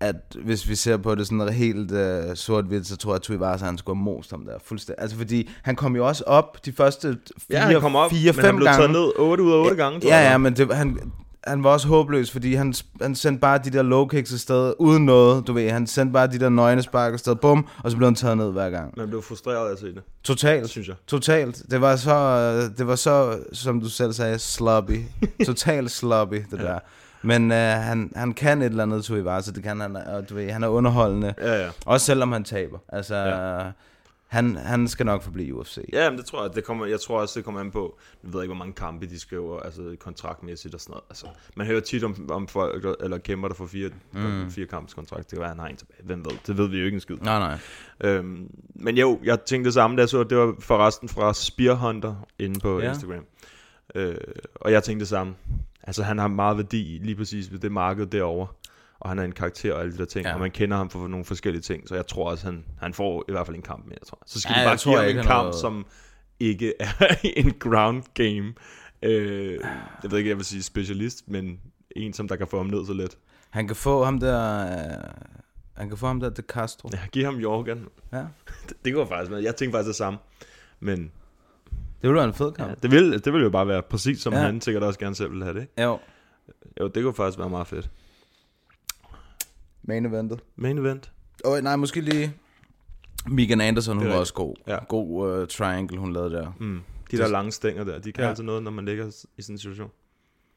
at 0.00 0.36
hvis 0.44 0.68
vi 0.68 0.74
ser 0.74 0.96
på 0.96 1.14
det 1.14 1.26
sådan 1.26 1.48
helt 1.48 1.92
uh, 1.92 2.34
sort-hvidt, 2.34 2.86
så 2.86 2.96
tror 2.96 3.10
jeg, 3.12 3.16
at 3.16 3.22
Tuivasa, 3.22 3.64
han 3.64 3.78
skulle 3.78 3.96
have 3.96 4.04
most 4.04 4.30
ham 4.30 4.44
der 4.44 4.58
fuldstændig. 4.64 5.02
Altså 5.02 5.16
fordi, 5.16 5.50
han 5.62 5.76
kom 5.76 5.96
jo 5.96 6.06
også 6.06 6.24
op 6.26 6.64
de 6.64 6.72
første 6.72 7.08
fire, 7.38 7.58
Ja, 7.58 7.58
han 7.60 7.80
kom 7.80 7.96
op, 7.96 8.10
fire 8.10 8.32
men 8.32 8.34
han 8.34 8.44
fem 8.44 8.56
blev 8.56 8.66
gange. 8.66 8.78
taget 8.78 8.90
ned 8.90 9.12
8 9.18 9.42
ud 9.42 9.52
af 9.52 9.56
8 9.56 9.76
gange, 9.76 10.00
tror 10.00 10.10
Ja, 10.10 10.16
jeg. 10.16 10.30
ja, 10.30 10.38
men 10.38 10.56
det, 10.56 10.74
han, 10.74 11.12
han 11.44 11.64
var 11.64 11.70
også 11.70 11.88
håbløs, 11.88 12.30
fordi 12.30 12.54
han, 12.54 12.74
han 13.02 13.14
sendte 13.14 13.40
bare 13.40 13.58
de 13.58 13.70
der 13.70 13.82
low 13.82 14.06
kicks 14.06 14.32
afsted, 14.32 14.74
uden 14.78 15.04
noget, 15.06 15.46
du 15.46 15.52
ved. 15.52 15.70
Han 15.70 15.86
sendte 15.86 16.12
bare 16.12 16.26
de 16.26 16.38
der 16.40 16.48
nøgne 16.48 16.82
spark 16.82 17.12
afsted, 17.12 17.36
bum, 17.36 17.66
og 17.84 17.90
så 17.90 17.96
blev 17.96 18.06
han 18.06 18.14
taget 18.14 18.36
ned 18.36 18.50
hver 18.52 18.70
gang. 18.70 18.94
Man 18.96 19.08
blev 19.08 19.22
frustreret 19.22 19.68
af 19.68 19.72
at 19.72 19.78
se 19.78 19.86
det, 19.86 20.02
Totalt. 20.24 20.68
synes 20.70 20.88
jeg. 20.88 20.96
Totalt. 21.06 21.62
Det 21.70 21.80
var 21.80 21.96
så, 21.96 22.14
øh, 22.14 22.78
det 22.78 22.86
var 22.86 22.94
så, 22.96 23.38
som 23.52 23.80
du 23.80 23.88
selv 23.88 24.12
sagde, 24.12 24.38
sloppy. 24.38 25.00
Totalt 25.46 25.90
sloppy, 25.90 26.42
det 26.50 26.58
ja. 26.58 26.62
der. 26.64 26.78
Men 27.22 27.52
øh, 27.52 27.58
han, 27.58 28.12
han 28.16 28.32
kan 28.32 28.62
et 28.62 28.66
eller 28.66 28.82
andet, 28.82 29.04
Tuivasa, 29.04 29.50
det 29.52 29.62
kan 29.62 29.80
han, 29.80 29.96
og 29.96 30.28
du 30.30 30.34
ved, 30.34 30.50
han 30.50 30.62
er 30.64 30.68
underholdende. 30.68 31.34
Ja, 31.38 31.62
ja. 31.64 31.68
Også 31.86 32.06
selvom 32.06 32.32
han 32.32 32.44
taber. 32.44 32.78
Altså, 32.88 33.14
Ja. 33.16 33.70
Han, 34.30 34.56
han 34.56 34.88
skal 34.88 35.06
nok 35.06 35.22
forblive 35.22 35.48
i 35.48 35.52
UFC. 35.52 35.78
Ja, 35.92 36.10
men 36.10 36.18
det 36.18 36.26
tror 36.26 36.42
jeg, 36.42 36.54
det 36.54 36.64
kommer, 36.64 36.86
jeg 36.86 37.00
tror 37.00 37.20
også, 37.20 37.38
det 37.38 37.44
kommer 37.44 37.60
an 37.60 37.70
på, 37.70 37.98
jeg 38.24 38.32
ved 38.32 38.42
ikke, 38.42 38.54
hvor 38.54 38.58
mange 38.58 38.74
kampe 38.74 39.06
de 39.06 39.20
skriver, 39.20 39.60
altså 39.60 39.96
kontraktmæssigt 40.00 40.74
og 40.74 40.80
sådan 40.80 40.92
noget. 40.92 41.04
Altså, 41.10 41.26
man 41.56 41.66
hører 41.66 41.80
tit 41.80 42.04
om, 42.04 42.30
om 42.30 42.48
folk, 42.48 42.86
eller 43.00 43.18
kæmper, 43.18 43.48
der 43.48 43.54
får 43.54 43.66
fire, 43.66 43.90
mm. 44.12 44.50
fire 44.50 44.66
kampes 44.66 44.94
kontrakt. 44.94 45.22
Det 45.22 45.30
kan 45.30 45.40
være, 45.40 45.48
han 45.48 45.58
har 45.58 45.66
en 45.66 45.76
tilbage. 45.76 46.02
Hvem 46.02 46.24
ved? 46.24 46.32
Det 46.46 46.58
ved 46.58 46.68
vi 46.68 46.78
jo 46.78 46.84
ikke 46.84 46.94
en 46.94 47.00
skid. 47.00 47.16
Nej, 47.16 47.38
nej. 47.38 47.58
Øhm, 48.10 48.50
men 48.74 48.96
jo, 48.96 49.20
jeg 49.24 49.40
tænkte 49.40 49.66
det 49.66 49.74
samme, 49.74 49.96
da 49.96 50.00
jeg 50.00 50.08
så, 50.08 50.24
det 50.24 50.38
var 50.38 50.54
forresten 50.58 51.08
fra 51.08 51.34
Spear 51.34 51.74
Hunter 51.74 52.14
inde 52.38 52.60
på. 52.60 52.80
Ja. 52.80 52.88
Instagram. 52.88 53.24
Øh, 53.94 54.16
og 54.54 54.72
jeg 54.72 54.82
tænkte 54.82 55.00
det 55.00 55.08
samme. 55.08 55.34
Altså, 55.82 56.02
han 56.02 56.18
har 56.18 56.28
meget 56.28 56.56
værdi 56.56 57.00
lige 57.02 57.16
præcis 57.16 57.52
ved 57.52 57.58
det 57.58 57.72
marked 57.72 58.06
derovre. 58.06 58.46
Og 59.00 59.08
han 59.08 59.18
er 59.18 59.22
en 59.22 59.32
karakter 59.32 59.74
og 59.74 59.80
alle 59.80 59.92
de 59.92 59.98
der 59.98 60.04
ting, 60.04 60.26
ja. 60.26 60.34
Og 60.34 60.40
man 60.40 60.50
kender 60.50 60.76
ham 60.76 60.90
for 60.90 61.08
nogle 61.08 61.24
forskellige 61.24 61.62
ting, 61.62 61.88
så 61.88 61.94
jeg 61.94 62.06
tror 62.06 62.30
også, 62.30 62.46
han, 62.46 62.64
han 62.80 62.94
får 62.94 63.24
i 63.28 63.32
hvert 63.32 63.46
fald 63.46 63.56
en 63.56 63.62
kamp 63.62 63.86
mere, 63.86 63.98
tror 64.06 64.18
jeg. 64.20 64.24
Så 64.26 64.40
skal 64.40 64.54
Ja, 64.56 64.60
de 64.62 64.66
bare 64.66 64.76
give 64.76 64.96
ham 64.96 65.08
en 65.18 65.24
kamp, 65.26 65.44
har- 65.44 65.52
som 65.52 65.86
ikke 66.40 66.74
er 66.80 67.14
en 67.36 67.52
ground 67.58 68.02
game. 68.14 68.54
Øh, 69.02 69.58
jeg 70.02 70.10
ved 70.10 70.18
ikke, 70.18 70.30
jeg 70.30 70.36
vil 70.36 70.44
sige 70.44 70.62
specialist, 70.62 71.28
men 71.28 71.60
en, 71.96 72.12
som 72.12 72.28
der 72.28 72.36
kan 72.36 72.46
få 72.48 72.56
ham 72.56 72.66
ned 72.66 72.86
så 72.86 72.92
let. 72.92 73.18
Han 73.50 73.66
kan 73.66 73.76
få 73.76 74.04
ham 74.04 74.20
der... 74.20 74.60
Øh, 74.66 75.04
han 75.76 75.88
kan 75.88 75.98
få 75.98 76.06
ham 76.06 76.20
der 76.20 76.30
De 76.30 76.42
Castro. 76.42 76.88
Ja, 76.92 76.98
giv 77.12 77.24
ham 77.24 77.36
Jorgen. 77.36 77.88
Ja. 78.12 78.18
Det, 78.68 78.76
det 78.84 78.94
går 78.94 79.04
faktisk 79.06 79.30
med. 79.30 79.38
Jeg 79.42 79.56
tænkte 79.56 79.76
faktisk 79.76 79.88
det 79.88 79.96
samme. 79.96 80.18
Men 80.80 80.98
Det 80.98 81.10
ville 82.02 82.14
være 82.14 82.24
en 82.24 82.34
fed 82.34 82.52
kamp. 82.52 82.68
ja, 82.68 82.74
det, 82.82 82.90
vil, 82.90 83.24
det 83.24 83.32
vil 83.32 83.42
jo 83.42 83.50
bare 83.50 83.68
være 83.68 83.82
præcis, 83.82 84.20
som 84.20 84.32
ja. 84.32 84.38
Han 84.38 84.60
sikkert 84.60 84.82
også 84.82 84.98
gerne 84.98 85.14
selv 85.14 85.32
vil 85.32 85.42
have 85.42 85.54
det. 85.54 85.60
Ikke? 85.60 85.72
Ja. 85.78 85.82
Jo. 85.84 85.98
Jo, 86.80 86.88
det 86.88 87.02
kunne 87.02 87.14
faktisk 87.14 87.38
være 87.38 87.50
meget 87.50 87.66
fedt. 87.66 87.90
Main 89.90 90.06
eventet. 90.06 90.40
Main 90.56 90.78
event. 90.78 91.12
Åh, 91.44 91.52
oh, 91.52 91.58
nej, 91.58 91.76
måske 91.76 92.00
lige... 92.00 92.34
Megan 93.26 93.60
Anderson, 93.60 93.98
hun 93.98 94.08
var 94.08 94.14
også 94.14 94.34
god. 94.34 94.54
Ja. 94.66 94.78
God 94.88 95.40
uh, 95.40 95.46
triangle, 95.48 95.98
hun 95.98 96.12
lavede 96.12 96.30
der. 96.34 96.52
Mm. 96.60 96.80
De 97.10 97.16
der 97.16 97.28
lange 97.28 97.52
stænger 97.52 97.84
der, 97.84 97.98
de 97.98 98.12
kan 98.12 98.22
ja. 98.24 98.28
Altså 98.28 98.44
noget, 98.44 98.62
når 98.62 98.70
man 98.70 98.84
ligger 98.84 99.06
i 99.36 99.42
sådan 99.42 99.54
en 99.54 99.58
situation. 99.58 99.90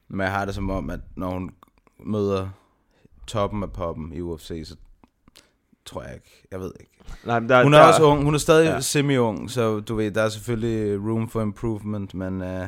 Men 0.07 0.19
jeg 0.21 0.31
har 0.31 0.45
det 0.45 0.55
som 0.55 0.69
om, 0.69 0.89
at 0.89 0.99
når 1.15 1.29
hun 1.29 1.51
møder 1.99 2.49
toppen 3.27 3.63
af 3.63 3.73
poppen 3.73 4.13
i 4.13 4.21
UFC, 4.21 4.61
så 4.65 4.75
tror 5.85 6.03
jeg 6.03 6.13
ikke. 6.13 6.47
Jeg 6.51 6.59
ved 6.59 6.71
ikke. 6.79 6.91
Nej, 7.25 7.39
men 7.39 7.49
der, 7.49 7.63
Hun 7.63 7.73
er 7.73 7.77
der, 7.77 7.87
også 7.87 8.03
ung. 8.03 8.23
Hun 8.23 8.33
er 8.33 8.37
stadig 8.39 8.65
Ja. 8.65 8.79
semi-ung, 8.81 9.51
så 9.51 9.79
du 9.79 9.95
ved, 9.95 10.11
der 10.11 10.21
er 10.21 10.29
selvfølgelig 10.29 10.99
room 11.09 11.29
for 11.29 11.41
improvement, 11.41 12.13
men 12.13 12.41
uh, 12.41 12.67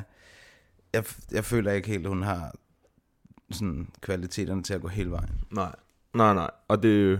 jeg, 0.93 1.03
jeg 1.31 1.45
føler 1.45 1.71
ikke 1.71 1.87
helt, 1.87 2.03
at 2.05 2.09
hun 2.09 2.23
har 2.23 2.55
sådan 3.51 3.87
kvaliteterne 4.01 4.63
til 4.63 4.73
at 4.73 4.81
gå 4.81 4.87
hele 4.87 5.11
vejen. 5.11 5.41
Nej, 5.51 5.75
nej, 6.15 6.33
nej. 6.33 6.49
Og 6.67 6.83
det. 6.83 7.19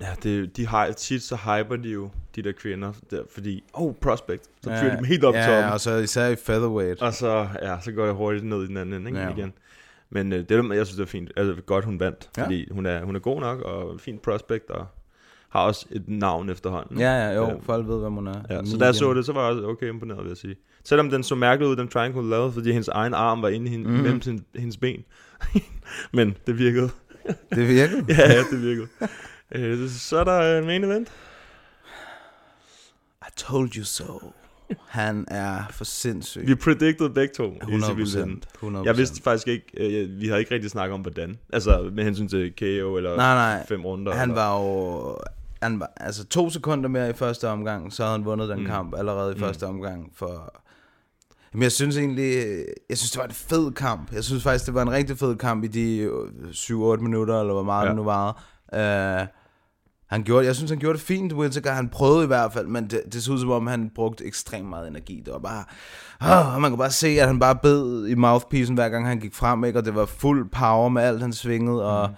Ja, 0.00 0.06
det, 0.22 0.56
de 0.56 0.66
har 0.66 0.92
tit 0.92 1.22
så 1.22 1.36
hyper 1.36 1.76
de 1.76 1.88
jo 1.88 2.10
de 2.36 2.42
der 2.42 2.52
kvinder, 2.52 2.92
der, 3.10 3.22
fordi, 3.34 3.64
oh, 3.72 3.94
prospect, 4.00 4.42
så 4.62 4.70
fyrer 4.70 4.90
de 4.90 4.96
dem 4.96 5.04
helt 5.04 5.24
op 5.24 5.34
ja, 5.34 5.40
toppen. 5.46 5.64
Ja, 5.64 5.70
og 5.72 5.80
så 5.80 5.96
især 5.96 6.26
i 6.28 6.36
featherweight. 6.36 7.02
Og 7.02 7.14
så, 7.14 7.48
ja, 7.62 7.76
så 7.80 7.92
går 7.92 8.04
jeg 8.04 8.14
hurtigt 8.14 8.44
ned 8.44 8.62
i 8.62 8.66
den 8.66 8.76
anden 8.76 8.94
ende 8.94 9.10
ikke, 9.10 9.20
Ja. 9.20 9.30
igen. 9.30 9.52
Men 10.10 10.32
øh, 10.32 10.38
det, 10.48 10.50
jeg 10.50 10.86
synes, 10.86 10.96
det 10.96 11.02
er 11.02 11.06
fint. 11.06 11.30
Altså, 11.36 11.62
godt, 11.62 11.84
hun 11.84 12.00
vandt. 12.00 12.30
Ja. 12.36 12.44
Fordi 12.44 12.68
hun 12.72 12.86
er, 12.86 13.04
hun 13.04 13.16
er 13.16 13.20
god 13.20 13.40
nok, 13.40 13.60
og 13.60 13.92
en 13.92 13.98
fin 13.98 14.18
prospect, 14.18 14.70
og 14.70 14.86
har 15.48 15.60
også 15.60 15.86
et 15.90 16.04
navn 16.08 16.50
efterhånden. 16.50 16.98
Ja, 16.98 17.12
ja, 17.28 17.34
jo, 17.36 17.48
Ja. 17.48 17.54
folk 17.62 17.86
ved, 17.88 17.98
hvad 17.98 18.10
hun 18.10 18.26
er. 18.26 18.42
Ja, 18.50 18.64
så 18.64 18.76
da 18.78 18.84
jeg 18.84 18.94
så 18.94 19.14
det, 19.14 19.26
så 19.26 19.32
var 19.32 19.40
jeg 19.40 19.50
også 19.56 19.66
okay 19.68 19.88
imponeret, 19.88 20.22
vil 20.22 20.28
jeg 20.28 20.36
sige. 20.36 20.56
Selvom 20.84 21.10
den 21.10 21.22
så 21.22 21.34
mærkeligt 21.34 21.70
ud, 21.70 21.76
den 21.76 21.88
triangle 21.88 22.30
lavede, 22.30 22.52
fordi 22.52 22.70
hendes 22.72 22.88
egen 22.88 23.14
arm 23.14 23.42
var 23.42 23.48
inde 23.48 23.66
i 23.66 23.70
hende, 23.70 23.88
mm. 23.88 23.94
Mellem 23.94 24.22
sin, 24.22 24.44
hendes 24.56 24.76
ben. 24.76 25.04
Men 26.12 26.36
det 26.46 26.58
virkede. 26.58 26.90
Det 27.54 27.68
virkede. 27.68 28.04
ja, 28.18 28.32
ja, 28.32 28.42
det 28.50 28.62
virkede. 28.62 28.86
Øh, 29.52 29.88
så 29.88 30.16
er 30.18 30.24
der 30.24 30.58
en 30.58 30.66
main 30.66 30.84
event. 30.84 31.08
I 33.22 33.30
told 33.36 33.76
you 33.76 33.84
so. 33.84 34.32
Han 34.88 35.24
er 35.28 35.62
for 35.70 35.84
sindssyg. 35.84 36.46
Vi 36.46 36.54
predicted 36.54 37.08
begge 37.10 37.34
to. 37.34 37.44
Easy 37.44 37.56
100 37.62 37.96
ville 37.96 38.10
vinde. 38.18 38.30
procent. 38.34 38.48
100 38.54 38.86
Jeg 38.86 38.96
vidste 38.96 39.22
faktisk 39.22 39.48
ikke, 39.48 39.66
øh, 40.02 40.20
vi 40.20 40.26
havde 40.28 40.40
ikke 40.40 40.54
rigtig 40.54 40.70
snakket 40.70 40.94
om 40.94 41.00
hvordan. 41.00 41.38
Altså 41.52 41.90
med 41.92 42.04
hensyn 42.04 42.28
til 42.28 42.52
KO 42.56 42.96
eller 42.96 43.16
Nej, 43.16 43.34
nej. 43.34 43.66
fem 43.66 43.84
runder. 43.86 44.12
Han 44.14 44.30
eller. 44.30 44.42
var 44.42 44.60
jo... 44.62 45.16
Han 45.62 45.80
var, 45.80 45.90
altså 45.96 46.24
to 46.24 46.50
sekunder 46.50 46.88
mere 46.88 47.10
i 47.10 47.12
første 47.12 47.48
omgang, 47.48 47.92
så 47.92 48.02
havde 48.02 48.16
han 48.18 48.24
vundet 48.24 48.48
den 48.48 48.60
mm. 48.60 48.66
kamp 48.66 48.94
allerede 48.98 49.30
i 49.32 49.34
Mm. 49.34 49.40
første 49.40 49.66
omgang. 49.66 50.12
For, 50.14 50.62
men 51.56 51.62
jeg 51.62 51.72
synes 51.72 51.96
egentlig, 51.96 52.34
jeg 52.88 52.98
synes 52.98 53.10
det 53.10 53.18
var 53.18 53.26
en 53.26 53.32
fed 53.34 53.72
kamp. 53.72 54.12
Jeg 54.12 54.24
synes 54.24 54.42
faktisk, 54.42 54.66
det 54.66 54.74
var 54.74 54.82
en 54.82 54.90
rigtig 54.90 55.18
fed 55.18 55.36
kamp 55.36 55.64
i 55.64 55.66
de 55.66 55.98
øh, 55.98 56.12
7-8 56.50 56.96
minutter, 56.96 57.40
eller 57.40 57.52
hvor 57.52 57.62
meget 57.62 57.82
Ja. 57.84 57.88
det 57.88 57.96
nu 57.96 58.04
var. 58.04 58.42
Uh, 58.72 59.26
han 60.10 60.22
gjorde, 60.24 60.46
jeg 60.46 60.56
synes, 60.56 60.70
han 60.70 60.78
gjorde 60.80 60.98
det 60.98 61.06
fint, 61.06 61.32
Whittaker. 61.32 61.72
Han 61.72 61.88
prøvede 61.88 62.24
i 62.24 62.26
hvert 62.26 62.52
fald, 62.52 62.66
men 62.66 62.90
det, 62.90 63.00
det 63.12 63.22
så 63.22 63.32
ud 63.32 63.38
som 63.38 63.50
om, 63.50 63.66
han 63.66 63.90
brugte 63.94 64.24
ekstremt 64.24 64.68
meget 64.68 64.88
energi. 64.88 65.22
Det 65.24 65.32
var 65.32 65.38
bare... 65.38 65.64
Oh, 66.20 66.54
og 66.54 66.60
man 66.60 66.70
kunne 66.70 66.78
bare 66.78 66.90
se, 66.90 67.06
at 67.08 67.26
han 67.26 67.38
bare 67.38 67.56
bed 67.62 68.06
i 68.06 68.14
mouthpiecen, 68.14 68.74
hver 68.74 68.88
gang 68.88 69.06
han 69.06 69.20
gik 69.20 69.34
frem, 69.34 69.64
ikke? 69.64 69.78
og 69.78 69.84
det 69.84 69.94
var 69.94 70.04
fuld 70.06 70.50
power 70.50 70.88
med 70.88 71.02
alt, 71.02 71.20
han 71.20 71.32
svingede, 71.32 71.84
og 71.84 72.10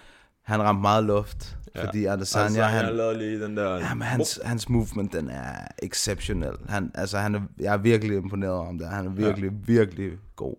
han 0.44 0.62
ramte 0.62 0.80
meget 0.80 1.04
luft. 1.04 1.56
Ja. 1.78 1.82
Ja. 1.82 1.88
Fordi 1.88 2.04
Adesanya, 2.04 2.44
Altså, 2.44 2.62
han, 2.62 2.84
han 2.84 2.96
lavede 2.96 3.18
lige 3.18 3.44
den 3.44 3.56
der... 3.56 3.74
Jamen, 3.74 4.02
hans, 4.02 4.40
hans 4.44 4.68
movement, 4.68 5.12
den 5.12 5.30
er 5.30 5.52
exceptionel. 5.82 6.52
Han, 6.68 6.90
altså, 6.94 7.18
han 7.18 7.34
er, 7.34 7.40
jeg 7.60 7.72
er 7.74 7.78
virkelig 7.78 8.16
imponeret 8.16 8.52
om 8.52 8.78
det. 8.78 8.88
Han 8.88 9.06
er 9.06 9.10
virkelig, 9.10 9.50
ja. 9.50 9.56
virkelig 9.72 10.12
god. 10.36 10.54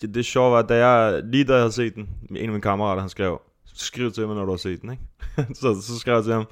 det, 0.00 0.14
det 0.14 0.24
sjove 0.24 0.52
var, 0.52 0.62
da 0.62 0.86
jeg, 0.86 1.22
lige 1.24 1.44
da 1.44 1.52
jeg 1.52 1.60
havde 1.60 1.72
set 1.72 1.94
den, 1.94 2.08
en 2.30 2.36
af 2.36 2.48
mine 2.48 2.60
kammerater, 2.60 3.00
han 3.00 3.10
skrev, 3.10 3.40
skriv 3.74 4.12
til 4.12 4.26
mig, 4.26 4.36
når 4.36 4.44
du 4.44 4.50
har 4.50 4.56
set 4.56 4.82
den, 4.82 4.90
ikke? 4.90 5.02
så, 5.60 5.80
så 5.82 5.98
skrev 5.98 6.14
jeg 6.14 6.24
til 6.24 6.32
ham, 6.32 6.46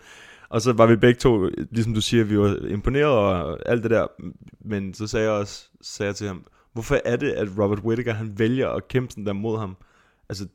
og 0.49 0.63
så 0.63 0.73
var 0.73 0.87
vi 0.87 0.97
begge 0.97 1.19
to, 1.19 1.49
ligesom 1.71 1.95
du 1.95 2.01
siger, 2.01 2.25
vi 2.25 2.39
var 2.39 2.57
imponeret 2.69 3.07
og 3.07 3.59
alt 3.67 3.83
det 3.83 3.91
der, 3.91 4.07
men 4.61 4.95
så 4.95 5.07
sagde 5.07 5.27
jeg 5.27 5.35
også, 5.35 5.69
sagde 5.83 6.09
jeg 6.09 6.17
til 6.17 6.27
ham, 6.27 6.45
hvorfor 6.73 6.99
er 7.05 7.17
det, 7.17 7.31
at 7.31 7.49
Robert 7.59 7.79
Whittaker, 7.79 8.13
han 8.13 8.39
vælger 8.39 8.69
at 8.69 8.89
kæmpe 8.89 9.11
sådan 9.11 9.27
der 9.27 9.33
mod 9.33 9.59
ham? 9.59 9.77
Altså, 10.29 10.47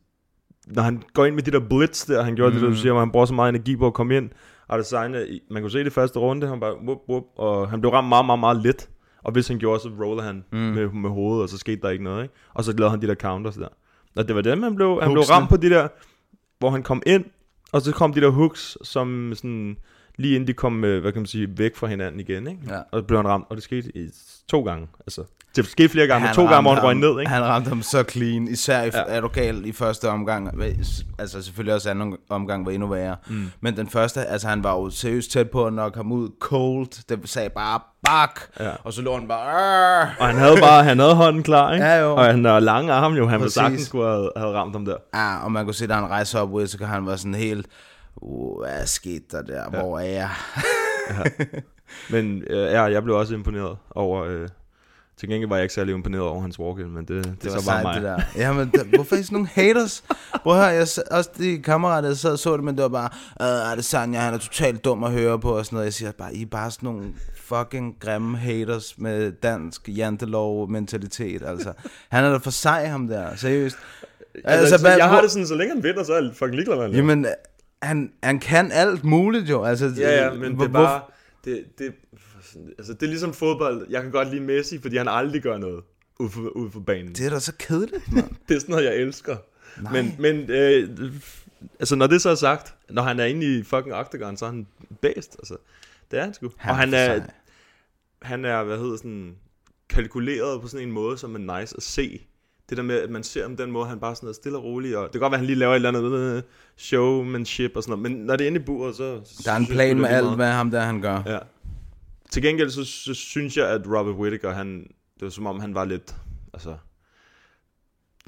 når 0.75 0.81
han 0.83 1.03
går 1.13 1.25
ind 1.25 1.35
med 1.35 1.43
de 1.43 1.51
der 1.51 1.59
blitz 1.59 2.07
der, 2.07 2.23
han 2.23 2.35
gjorde 2.35 2.53
mm. 2.53 2.59
det 2.59 2.69
du 2.69 2.75
siger, 2.75 2.91
hvor 2.91 3.01
han 3.01 3.11
bruger 3.11 3.25
så 3.25 3.33
meget 3.33 3.49
energi 3.49 3.75
på 3.75 3.87
at 3.87 3.93
komme 3.93 4.17
ind, 4.17 4.29
designet, 4.75 5.39
man 5.49 5.61
kunne 5.61 5.71
se 5.71 5.83
det 5.83 5.93
første 5.93 6.19
runde, 6.19 6.47
han 6.47 6.59
bare, 6.59 6.75
whoop, 6.75 6.99
whoop, 7.09 7.23
og 7.35 7.69
han 7.69 7.81
blev 7.81 7.91
ramt 7.91 8.07
meget, 8.09 8.25
meget, 8.25 8.39
meget 8.39 8.57
let, 8.57 8.89
og 9.23 9.31
hvis 9.31 9.47
han 9.47 9.57
gjorde, 9.57 9.79
så 9.79 9.89
roller 10.03 10.23
han 10.23 10.43
mm. 10.51 10.57
med, 10.57 10.89
med 10.89 11.09
hovedet, 11.09 11.43
og 11.43 11.49
så 11.49 11.57
skete 11.57 11.81
der 11.81 11.89
ikke 11.89 12.03
noget, 12.03 12.23
ikke? 12.23 12.35
Og 12.53 12.63
så 12.63 12.71
lavede 12.77 12.91
han 12.91 13.01
de 13.01 13.07
der 13.07 13.15
counters 13.15 13.55
der. 13.55 13.67
Og 14.15 14.27
det 14.27 14.35
var 14.35 14.41
det, 14.41 14.63
han 14.63 14.75
blev, 14.75 14.99
han 15.01 15.11
blev 15.11 15.23
ramt 15.23 15.49
på 15.49 15.57
de 15.57 15.69
der, 15.69 15.87
hvor 16.59 16.69
han 16.69 16.83
kom 16.83 17.01
ind, 17.05 17.25
og 17.71 17.81
så 17.81 17.91
kom 17.91 18.13
de 18.13 18.21
der 18.21 18.29
hooks, 18.29 18.77
som 18.83 19.31
sådan, 19.35 19.77
lige 20.17 20.35
inden 20.35 20.47
de 20.47 20.53
kom, 20.53 20.83
øh, 20.83 21.01
hvad 21.01 21.11
kan 21.11 21.21
man 21.21 21.27
sige, 21.27 21.47
væk 21.57 21.75
fra 21.75 21.87
hinanden 21.87 22.19
igen, 22.19 22.47
ikke? 22.47 22.61
Ja. 22.69 22.77
Og 22.91 22.99
så 22.99 23.01
blev 23.01 23.19
han 23.19 23.27
ramt, 23.27 23.45
og 23.49 23.55
det 23.55 23.63
skete 23.63 23.97
i 23.97 24.09
to 24.49 24.61
gange, 24.61 24.87
altså. 25.07 25.23
Det 25.55 25.65
skete 25.65 25.89
flere 25.89 26.07
gange, 26.07 26.25
men 26.27 26.35
to 26.35 26.45
gange, 26.45 26.61
hvor 26.61 26.73
han 26.73 26.83
røg 26.83 26.95
ned, 26.95 27.19
ikke? 27.19 27.29
Han 27.31 27.43
ramte 27.43 27.69
ham 27.69 27.81
så 27.81 28.03
clean, 28.09 28.47
især 28.47 28.81
i, 28.81 28.85
Ja. 28.93 29.03
er 29.07 29.21
du 29.21 29.27
gal 29.27 29.65
i 29.65 29.71
første 29.71 30.09
omgang. 30.09 30.61
Altså 31.19 31.41
selvfølgelig 31.41 31.73
også 31.73 31.89
anden 31.89 32.17
omgang 32.29 32.65
var 32.65 32.71
endnu 32.71 32.87
værre. 32.87 33.15
Mm. 33.27 33.51
Men 33.61 33.77
den 33.77 33.89
første, 33.89 34.25
altså 34.25 34.47
han 34.47 34.63
var 34.63 34.73
jo 34.75 34.89
seriøst 34.89 35.31
tæt 35.31 35.49
på 35.49 35.65
at 35.65 35.73
nok 35.73 35.95
ham 35.95 36.11
ud 36.11 36.29
cold. 36.39 37.05
Det 37.09 37.29
sagde 37.29 37.49
bare 37.49 37.79
bak, 38.03 38.39
Ja. 38.59 38.69
og 38.83 38.93
så 38.93 39.01
lå 39.01 39.17
han 39.17 39.27
bare... 39.27 39.39
"Arr!" 39.51 40.15
Og 40.19 40.27
han 40.27 40.35
havde 40.35 40.55
bare, 40.61 40.83
han 40.83 40.99
havde 40.99 41.15
hånden 41.15 41.43
klar, 41.43 41.73
ikke? 41.73 41.85
Ja, 41.85 41.99
jo. 42.01 42.15
Og 42.15 42.25
han 42.25 42.45
har 42.45 42.59
lange 42.59 42.93
arme 42.93 43.15
jo, 43.15 43.27
han 43.27 43.33
ville 43.39 43.43
Præcis. 43.45 43.53
sagtens 43.53 43.81
skulle 43.81 44.07
have, 44.07 44.31
have 44.37 44.53
ramt 44.53 44.75
ham 44.75 44.85
der. 44.85 44.95
Ja, 45.15 45.37
og 45.43 45.51
man 45.51 45.65
kunne 45.65 45.73
se, 45.75 45.87
da 45.87 45.93
han 45.93 46.07
rejste 46.09 46.39
op, 46.39 46.49
Whittaker, 46.53 46.85
han 46.85 47.05
var 47.05 47.15
sådan 47.15 47.35
helt... 47.35 47.67
Uh, 48.21 48.61
hvad 48.61 48.85
skete 48.85 49.23
der 49.31 49.41
der? 49.41 49.63
Ja. 49.63 49.69
Hvor 49.81 49.99
er 49.99 50.03
jeg? 50.05 50.29
Men 52.09 52.43
øh, 52.49 52.57
ja, 52.57 52.83
jeg 52.83 53.03
blev 53.03 53.15
også 53.15 53.33
imponeret 53.33 53.77
over... 53.91 54.23
Øh, 54.23 54.47
til 55.19 55.29
gengæld 55.29 55.49
var 55.49 55.55
jeg 55.55 55.63
ikke 55.63 55.73
særlig 55.73 55.95
imponeret 55.95 56.23
over 56.23 56.41
hans 56.41 56.59
walk 56.59 56.77
men 56.77 57.05
det, 57.05 57.07
det, 57.25 57.43
Det 57.43 57.51
var 57.53 57.59
så 57.59 57.69
bare 57.69 57.83
mig. 57.83 57.95
det 57.95 58.03
der. 58.03 58.21
Jamen, 58.35 58.71
der, 58.75 58.83
hvorfor 58.83 59.15
er 59.15 59.19
I 59.19 59.23
sådan 59.23 59.35
nogle 59.35 59.47
haters? 59.53 60.03
At 60.33 60.39
høre, 60.45 60.55
jeg, 60.63 60.87
også 61.11 61.29
de 61.37 61.57
kammerater, 61.61 62.07
jeg 62.07 62.17
sad 62.17 62.31
og 62.31 62.39
så 62.39 62.57
det, 62.57 62.63
men 62.63 62.75
det 62.75 62.83
var 62.83 62.89
bare, 62.89 63.09
øh, 63.41 63.71
er 63.71 63.75
det 63.75 63.85
Sanja, 63.85 64.19
han 64.19 64.33
er 64.33 64.37
totalt 64.37 64.85
dum 64.85 65.03
at 65.03 65.11
høre 65.11 65.39
på, 65.39 65.57
og 65.57 65.65
sådan 65.65 65.75
noget. 65.75 65.85
Jeg 65.85 65.93
siger 65.93 66.11
bare, 66.11 66.33
I 66.35 66.41
er 66.41 66.45
bare 66.45 66.71
sådan 66.71 66.87
nogle 66.87 67.05
fucking 67.35 67.95
grimme 67.99 68.37
haters 68.37 68.93
med 68.97 69.31
dansk 69.31 69.89
jantelov-mentalitet, 69.89 71.41
altså. 71.45 71.73
Han 72.09 72.23
er 72.23 72.31
da 72.31 72.37
for 72.37 72.51
sej, 72.51 72.85
ham 72.85 73.07
der, 73.07 73.35
seriøst. 73.35 73.75
Altså, 74.43 74.73
altså, 74.73 74.87
jeg 74.89 75.05
har 75.05 75.13
hvor- 75.13 75.21
det 75.21 75.31
sådan, 75.31 75.47
så 75.47 75.55
længe 75.55 75.73
han 75.73 75.83
vinder, 75.83 76.03
så 76.03 76.13
er 76.13 76.21
jeg 76.23 76.31
fucking 76.33 76.55
ligeglad 76.55 76.77
med. 76.77 76.89
Jamen, 76.95 77.25
han, 77.81 78.13
han 78.23 78.39
kan 78.39 78.71
alt 78.71 79.03
muligt 79.03 79.49
jo, 79.49 79.63
altså. 79.63 79.93
Ja, 79.97 80.23
ja, 80.25 80.33
men 80.33 80.53
hvor- 80.53 80.63
det 80.65 80.69
er 80.69 80.73
bare... 80.73 81.01
Det, 81.45 81.65
det, 81.79 81.93
altså, 82.77 82.93
det 82.93 83.03
er 83.03 83.07
ligesom 83.07 83.33
fodbold. 83.33 83.87
Jeg 83.89 84.01
kan 84.01 84.11
godt 84.11 84.29
lide 84.29 84.41
Messi, 84.41 84.79
fordi 84.81 84.97
han 84.97 85.07
aldrig 85.07 85.41
gør 85.41 85.57
noget 85.57 85.83
ude 86.19 86.29
for, 86.29 86.41
ude 86.41 86.71
for 86.71 86.79
banen. 86.79 87.13
Det 87.15 87.25
er 87.25 87.29
da 87.29 87.39
så 87.39 87.53
kedeligt, 87.59 88.11
mand. 88.13 88.29
Det 88.49 88.55
er 88.55 88.59
sådan 88.59 88.73
noget, 88.73 88.85
jeg 88.85 88.95
elsker. 88.95 89.37
Men, 89.91 90.15
men 90.19 90.49
øh, 90.51 90.89
altså, 91.79 91.95
når 91.95 92.07
det 92.07 92.21
så 92.21 92.29
er 92.29 92.35
sagt, 92.35 92.75
når 92.89 93.01
han 93.01 93.19
er 93.19 93.25
inde 93.25 93.57
i 93.59 93.63
fucking 93.63 93.93
Octagon, 93.95 94.37
så 94.37 94.45
er 94.45 94.49
han 94.49 94.67
bedst. 95.01 95.35
Altså, 95.39 95.57
det 96.11 96.19
er 96.19 96.23
han 96.23 96.33
sgu. 96.33 96.51
Han 96.57 96.71
og 96.71 96.77
han 96.77 96.93
er, 96.93 97.05
sej. 97.05 97.29
han 98.21 98.45
er, 98.45 98.63
hvad 98.63 98.77
hedder 98.77 98.97
sådan, 98.97 99.35
kalkuleret 99.89 100.61
på 100.61 100.67
sådan 100.67 100.87
en 100.87 100.93
måde, 100.93 101.17
som 101.17 101.35
er 101.35 101.59
nice 101.59 101.73
at 101.77 101.83
se. 101.83 102.27
Det 102.69 102.77
der 102.77 102.83
med, 102.83 102.95
at 103.01 103.09
man 103.09 103.23
ser 103.23 103.41
ham 103.41 103.57
den 103.57 103.71
måde, 103.71 103.85
han 103.87 103.99
bare 103.99 104.15
sådan 104.15 104.29
er 104.29 104.33
stille 104.33 104.57
og 104.57 104.63
rolig, 104.63 104.97
og 104.97 105.03
det 105.03 105.11
kan 105.11 105.19
godt 105.21 105.31
være, 105.31 105.37
at 105.37 105.39
han 105.39 105.45
lige 105.47 105.55
laver 105.59 105.71
et 105.71 105.75
eller 105.75 105.89
andet 105.89 106.43
showmanship 106.77 107.71
og 107.75 107.83
sådan 107.83 107.99
noget, 107.99 108.11
men 108.11 108.25
når 108.25 108.35
det 108.35 108.43
er 108.43 108.47
inde 108.47 108.59
i 108.59 108.63
buret, 108.63 108.95
så... 108.95 109.19
Der 109.45 109.51
er 109.51 109.55
en 109.57 109.65
plan 109.67 109.99
med 109.99 110.09
alt, 110.09 110.23
meget. 110.25 110.37
hvad 110.37 110.51
ham 110.51 110.71
der 110.71 110.81
han 110.81 111.01
gør. 111.01 111.21
Ja. 111.25 111.37
Til 112.31 112.41
gengæld 112.41 112.69
så, 112.69 112.85
så 112.85 113.13
synes 113.13 113.57
jeg, 113.57 113.69
at 113.69 113.81
Robert 113.85 114.15
Whittaker, 114.15 114.51
han, 114.53 114.79
det 115.13 115.21
var 115.21 115.29
som 115.29 115.45
om 115.45 115.59
han 115.59 115.75
var 115.75 115.85
lidt, 115.85 116.15
altså, 116.53 116.75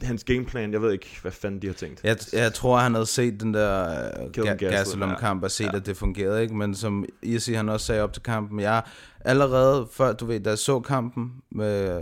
hans 0.02 0.24
gameplan, 0.24 0.74
jeg 0.74 0.82
ved 0.82 0.92
ikke, 0.92 1.18
hvad 1.22 1.32
fanden 1.32 1.62
de 1.62 1.68
har 1.68 1.74
tænkt. 1.74 2.04
Jeg, 2.04 2.18
jeg 2.34 2.54
tror, 2.54 2.78
han 2.78 2.94
havde 2.94 3.06
set 3.06 3.40
den 3.42 3.54
der 3.54 3.86
uh, 4.20 4.26
ga- 4.26 4.42
Gastelum, 4.42 4.58
Gastelum-kamp 4.72 5.44
og 5.44 5.52
set, 5.52 5.66
Ja. 5.66 5.76
at 5.76 5.86
det 5.86 5.98
fungerede, 5.98 6.42
ikke? 6.42 6.56
Men 6.56 6.76
som 6.76 7.06
Isi 7.22 7.54
han 7.54 7.70
også 7.70 7.86
sagde 7.86 8.02
op 8.02 8.14
til 8.14 8.24
kampen, 8.24 8.60
jeg 8.60 8.82
allerede 9.22 9.88
før, 9.92 10.14
du 10.14 10.26
ved, 10.26 10.40
da 10.40 10.50
jeg 10.50 10.58
så 10.58 10.80
kampen 10.80 11.32
med 11.52 12.02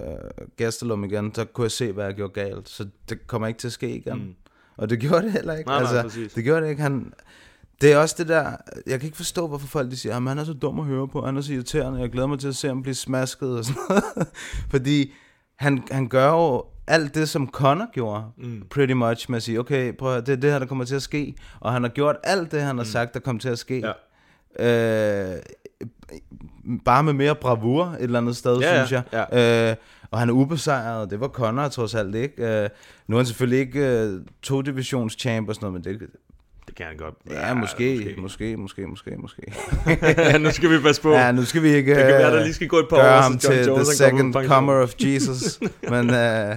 Gastelum 0.57 1.03
igen, 1.03 1.35
så 1.35 1.45
kunne 1.45 1.65
jeg 1.65 1.71
se, 1.71 1.91
hvad 1.91 2.05
jeg 2.05 2.15
gjorde 2.15 2.33
galt. 2.33 2.69
Så 2.69 2.87
det 3.09 3.27
kommer 3.27 3.47
ikke 3.47 3.59
til 3.59 3.67
at 3.67 3.71
ske 3.71 3.95
igen. 3.95 4.17
Mm. 4.17 4.35
Og 4.77 4.89
det 4.89 4.99
gjorde 4.99 5.25
det 5.25 5.31
heller 5.31 5.53
ikke. 5.53 5.67
Nej, 5.67 5.81
nej, 5.83 5.89
altså, 5.89 6.01
præcis. 6.01 6.33
det 6.33 6.43
gjorde 6.43 6.61
det 6.61 6.69
ikke. 6.69 6.81
Han, 6.81 7.13
det 7.81 7.93
er 7.93 7.97
også 7.97 8.15
det 8.17 8.27
der, 8.27 8.55
jeg 8.87 8.99
kan 8.99 9.07
ikke 9.07 9.17
forstå, 9.17 9.47
hvorfor 9.47 9.67
folk 9.67 9.91
de 9.91 9.97
siger, 9.97 10.17
at 10.17 10.23
han 10.23 10.37
er 10.37 10.43
så 10.43 10.53
dum 10.53 10.79
at 10.79 10.85
høre 10.85 11.07
på, 11.07 11.25
han 11.25 11.37
er 11.37 11.41
så 11.41 11.53
irriterende, 11.53 11.99
jeg 11.99 12.09
glæder 12.09 12.27
mig 12.27 12.39
til 12.39 12.47
at 12.47 12.55
se 12.55 12.67
ham 12.67 12.81
blive 12.81 12.95
smasket 12.95 13.57
og 13.57 13.65
sådan 13.65 13.81
noget. 13.89 14.03
Fordi 14.71 15.13
han, 15.55 15.83
han 15.91 16.07
gør 16.07 16.29
jo 16.29 16.65
alt 16.87 17.15
det, 17.15 17.29
som 17.29 17.49
Connor 17.49 17.91
gjorde, 17.91 18.23
mm. 18.37 18.63
pretty 18.69 18.93
much, 18.93 19.29
med 19.31 19.37
at 19.37 19.43
sige, 19.43 19.59
okay, 19.59 19.93
prøv 19.97 20.15
at, 20.17 20.27
det 20.27 20.33
er 20.33 20.37
det 20.37 20.51
her, 20.51 20.59
der 20.59 20.65
kommer 20.65 20.85
til 20.85 20.95
at 20.95 21.01
ske. 21.01 21.35
Og 21.59 21.73
han 21.73 21.83
har 21.83 21.89
gjort 21.89 22.15
alt 22.23 22.51
det, 22.51 22.61
han 22.61 22.77
har 22.77 22.85
sagt, 22.85 23.13
der 23.13 23.19
kommer 23.19 23.39
til 23.39 23.49
at 23.49 23.59
ske. 23.59 23.83
Ja. 24.59 25.33
Øh, 25.35 25.41
bare 26.85 27.03
med 27.03 27.13
mere 27.13 27.35
bravur 27.35 27.85
et 27.85 28.03
eller 28.03 28.19
andet 28.19 28.35
sted, 28.37 28.57
Ja, 28.57 28.75
ja, 28.79 28.85
synes 28.85 29.03
jeg. 29.11 29.69
Øh, 29.69 29.75
og 30.11 30.19
han 30.19 30.29
er 30.29 30.33
ubesejret, 30.33 31.09
det 31.11 31.19
var 31.19 31.27
Connor 31.27 31.67
trods 31.67 31.95
alt 31.95 32.15
ikke. 32.15 32.63
Øh, 32.63 32.69
nu 33.07 33.15
er 33.15 33.19
han 33.19 33.25
selvfølgelig 33.25 33.59
ikke 33.59 33.79
øh, 33.87 34.21
to 34.41 34.61
divisions 34.61 35.13
champ 35.13 35.49
og 35.49 35.55
sådan 35.55 35.71
noget, 35.71 35.85
men 35.85 35.93
det, 35.99 36.07
Det 36.67 36.75
kan 36.75 36.85
han 36.85 36.97
godt. 36.97 37.15
Ja, 37.29 37.53
måske, 37.53 38.15
måske, 38.17 38.57
måske, 38.57 38.87
måske, 38.87 39.15
måske. 39.17 39.41
nu 40.43 40.51
skal 40.51 40.69
vi 40.69 40.79
passe 40.79 41.01
på. 41.01 41.11
Ja, 41.13 41.31
nu 41.31 41.45
skal 41.45 41.63
vi 41.63 41.69
ikke 41.69 41.91
Det 41.95 41.97
kan 41.97 42.07
være, 42.07 42.27
øh, 42.31 42.37
der 42.37 42.43
lige 42.43 42.53
skal 42.53 42.67
gå 42.67 42.77
et 42.77 42.85
par 42.89 42.97
år, 42.97 43.21
ham 43.21 43.31
John 43.31 43.39
til 43.39 43.65
Jones, 43.65 43.87
the 43.87 44.05
han 44.05 44.13
second 44.17 44.33
comer 44.47 44.73
of 44.73 44.93
Jesus. 44.99 45.59
Men 45.91 46.09
øh, 46.09 46.55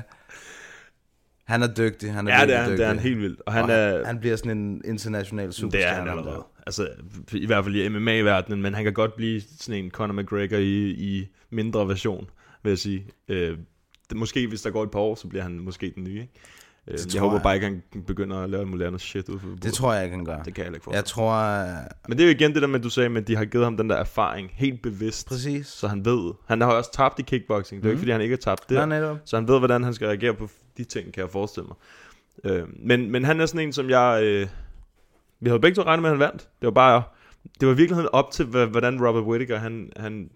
han 1.47 1.63
er 1.63 1.75
dygtig. 1.79 2.13
Han 2.13 2.29
er 2.29 2.39
Ja, 2.41 2.47
det 2.47 2.55
er 2.55 2.59
han, 2.61 2.65
det 2.65 2.73
dygtig. 2.73 2.85
er 2.85 2.89
han 2.89 2.99
helt 2.99 3.19
vildt. 3.19 3.41
Og 3.41 3.45
Og 3.47 3.53
han 3.53 3.65
han, 3.65 3.71
er... 3.79 4.05
han 4.07 4.19
bliver 4.21 4.37
sådan 4.37 4.59
en 4.59 4.83
international 4.85 5.45
Det 5.47 5.53
er 5.53 5.61
superstjerne. 5.61 6.11
han 6.11 6.19
allerede. 6.19 6.45
Altså, 6.67 6.89
i 7.33 7.47
hvert 7.47 7.65
fald 7.65 7.75
i 7.77 7.89
MMA-verdenen, 7.89 8.63
men 8.63 8.75
han 8.75 8.85
kan 8.85 8.93
godt 8.93 9.17
blive 9.17 9.41
sådan 9.61 9.85
en 9.85 9.91
Conor 9.91 10.15
McGregor 10.23 10.57
i, 10.57 10.91
i 10.91 11.29
mindre 11.51 11.89
version, 11.89 12.31
vil 12.63 12.71
jeg 12.71 12.79
sige. 12.79 13.07
Øh, 13.29 13.59
det, 14.11 14.17
måske 14.17 14.47
hvis 14.47 14.63
der 14.63 14.71
går 14.71 14.83
et 14.83 14.91
par 14.91 15.01
år, 15.01 15.15
så 15.15 15.29
bliver 15.29 15.43
han 15.43 15.59
måske 15.59 15.93
den 15.97 16.05
nye, 16.05 16.21
ikke? 16.21 16.33
Øh, 16.89 16.99
jeg 17.15 17.21
håber 17.21 17.35
jeg. 17.35 17.43
bare 17.43 17.55
ikke, 17.55 17.67
han 17.67 17.83
begynder 18.07 18.37
at 18.37 18.51
lave 18.51 18.67
muligt 18.67 18.87
andet 18.87 19.01
shit 19.01 19.29
ud 19.29 19.39
for 19.39 19.49
Det 19.63 19.73
tror 19.73 19.95
jeg 19.95 20.05
ikke, 20.05 20.17
han 20.17 20.25
gør. 20.25 20.43
Det 20.43 20.55
kan 20.55 20.65
jeg 20.65 20.75
ikke 20.75 20.91
Jeg 20.91 20.99
forstå. 20.99 21.15
tror... 21.15 21.65
Men 22.09 22.19
det 22.19 22.25
er 22.25 22.29
jo 22.29 22.35
igen 22.35 22.55
det 22.55 22.63
der 22.63 22.69
med, 22.69 22.81
du 22.81 22.91
sagde, 22.91 23.17
at 23.19 23.29
de 23.29 23.37
har 23.37 23.45
givet 23.45 23.65
ham 23.67 23.77
den 23.77 23.91
der 23.91 23.97
erfaring 23.97 24.51
helt 24.55 24.83
bevidst. 24.83 25.29
Præcis. 25.29 25.67
Så 25.67 25.89
han 25.89 26.05
ved. 26.05 26.33
Han 26.47 26.61
har 26.61 26.69
også 26.73 26.93
tabt 26.93 27.19
i 27.19 27.23
kickboxing. 27.23 27.83
Det 27.83 27.89
er 27.89 27.91
jo 27.91 27.93
ikke, 27.93 28.01
fordi 28.01 28.13
han 28.13 28.21
ikke 28.21 28.33
har 28.33 28.37
tabt 28.37 28.69
det. 28.69 28.89
Nej. 28.89 29.17
Så 29.25 29.37
han 29.37 29.49
ved, 29.49 29.59
hvordan 29.59 29.85
han 29.85 29.95
skal 29.95 30.07
reagere 30.07 30.35
på 30.35 30.49
de 30.77 30.85
ting, 30.85 31.13
kan 31.13 31.21
jeg 31.21 31.31
forestille 31.31 31.67
mig. 31.67 31.77
Øh, 32.53 32.69
men, 32.79 33.11
men 33.11 33.25
han 33.25 33.41
er 33.41 33.47
sådan 33.47 33.67
en, 33.67 33.73
som 33.73 33.91
jeg... 33.91 34.21
Øh, 34.25 34.47
vi 35.41 35.49
havde 35.49 35.61
begge 35.61 35.75
to 35.75 35.83
regnet 35.83 36.03
med, 36.03 36.11
at 36.11 36.17
han 36.17 36.21
vandt. 36.21 36.41
Det 36.41 36.67
var 36.67 36.71
bare... 36.71 37.03
Det 37.61 37.69
var 37.69 37.75
i 37.75 37.77
virkeligheden 37.77 38.09
op 38.13 38.31
til, 38.31 38.45
hvordan 38.47 39.07
Robert 39.07 39.23
Whittaker, 39.25 39.59
han, 39.59 39.93
han 39.97 40.31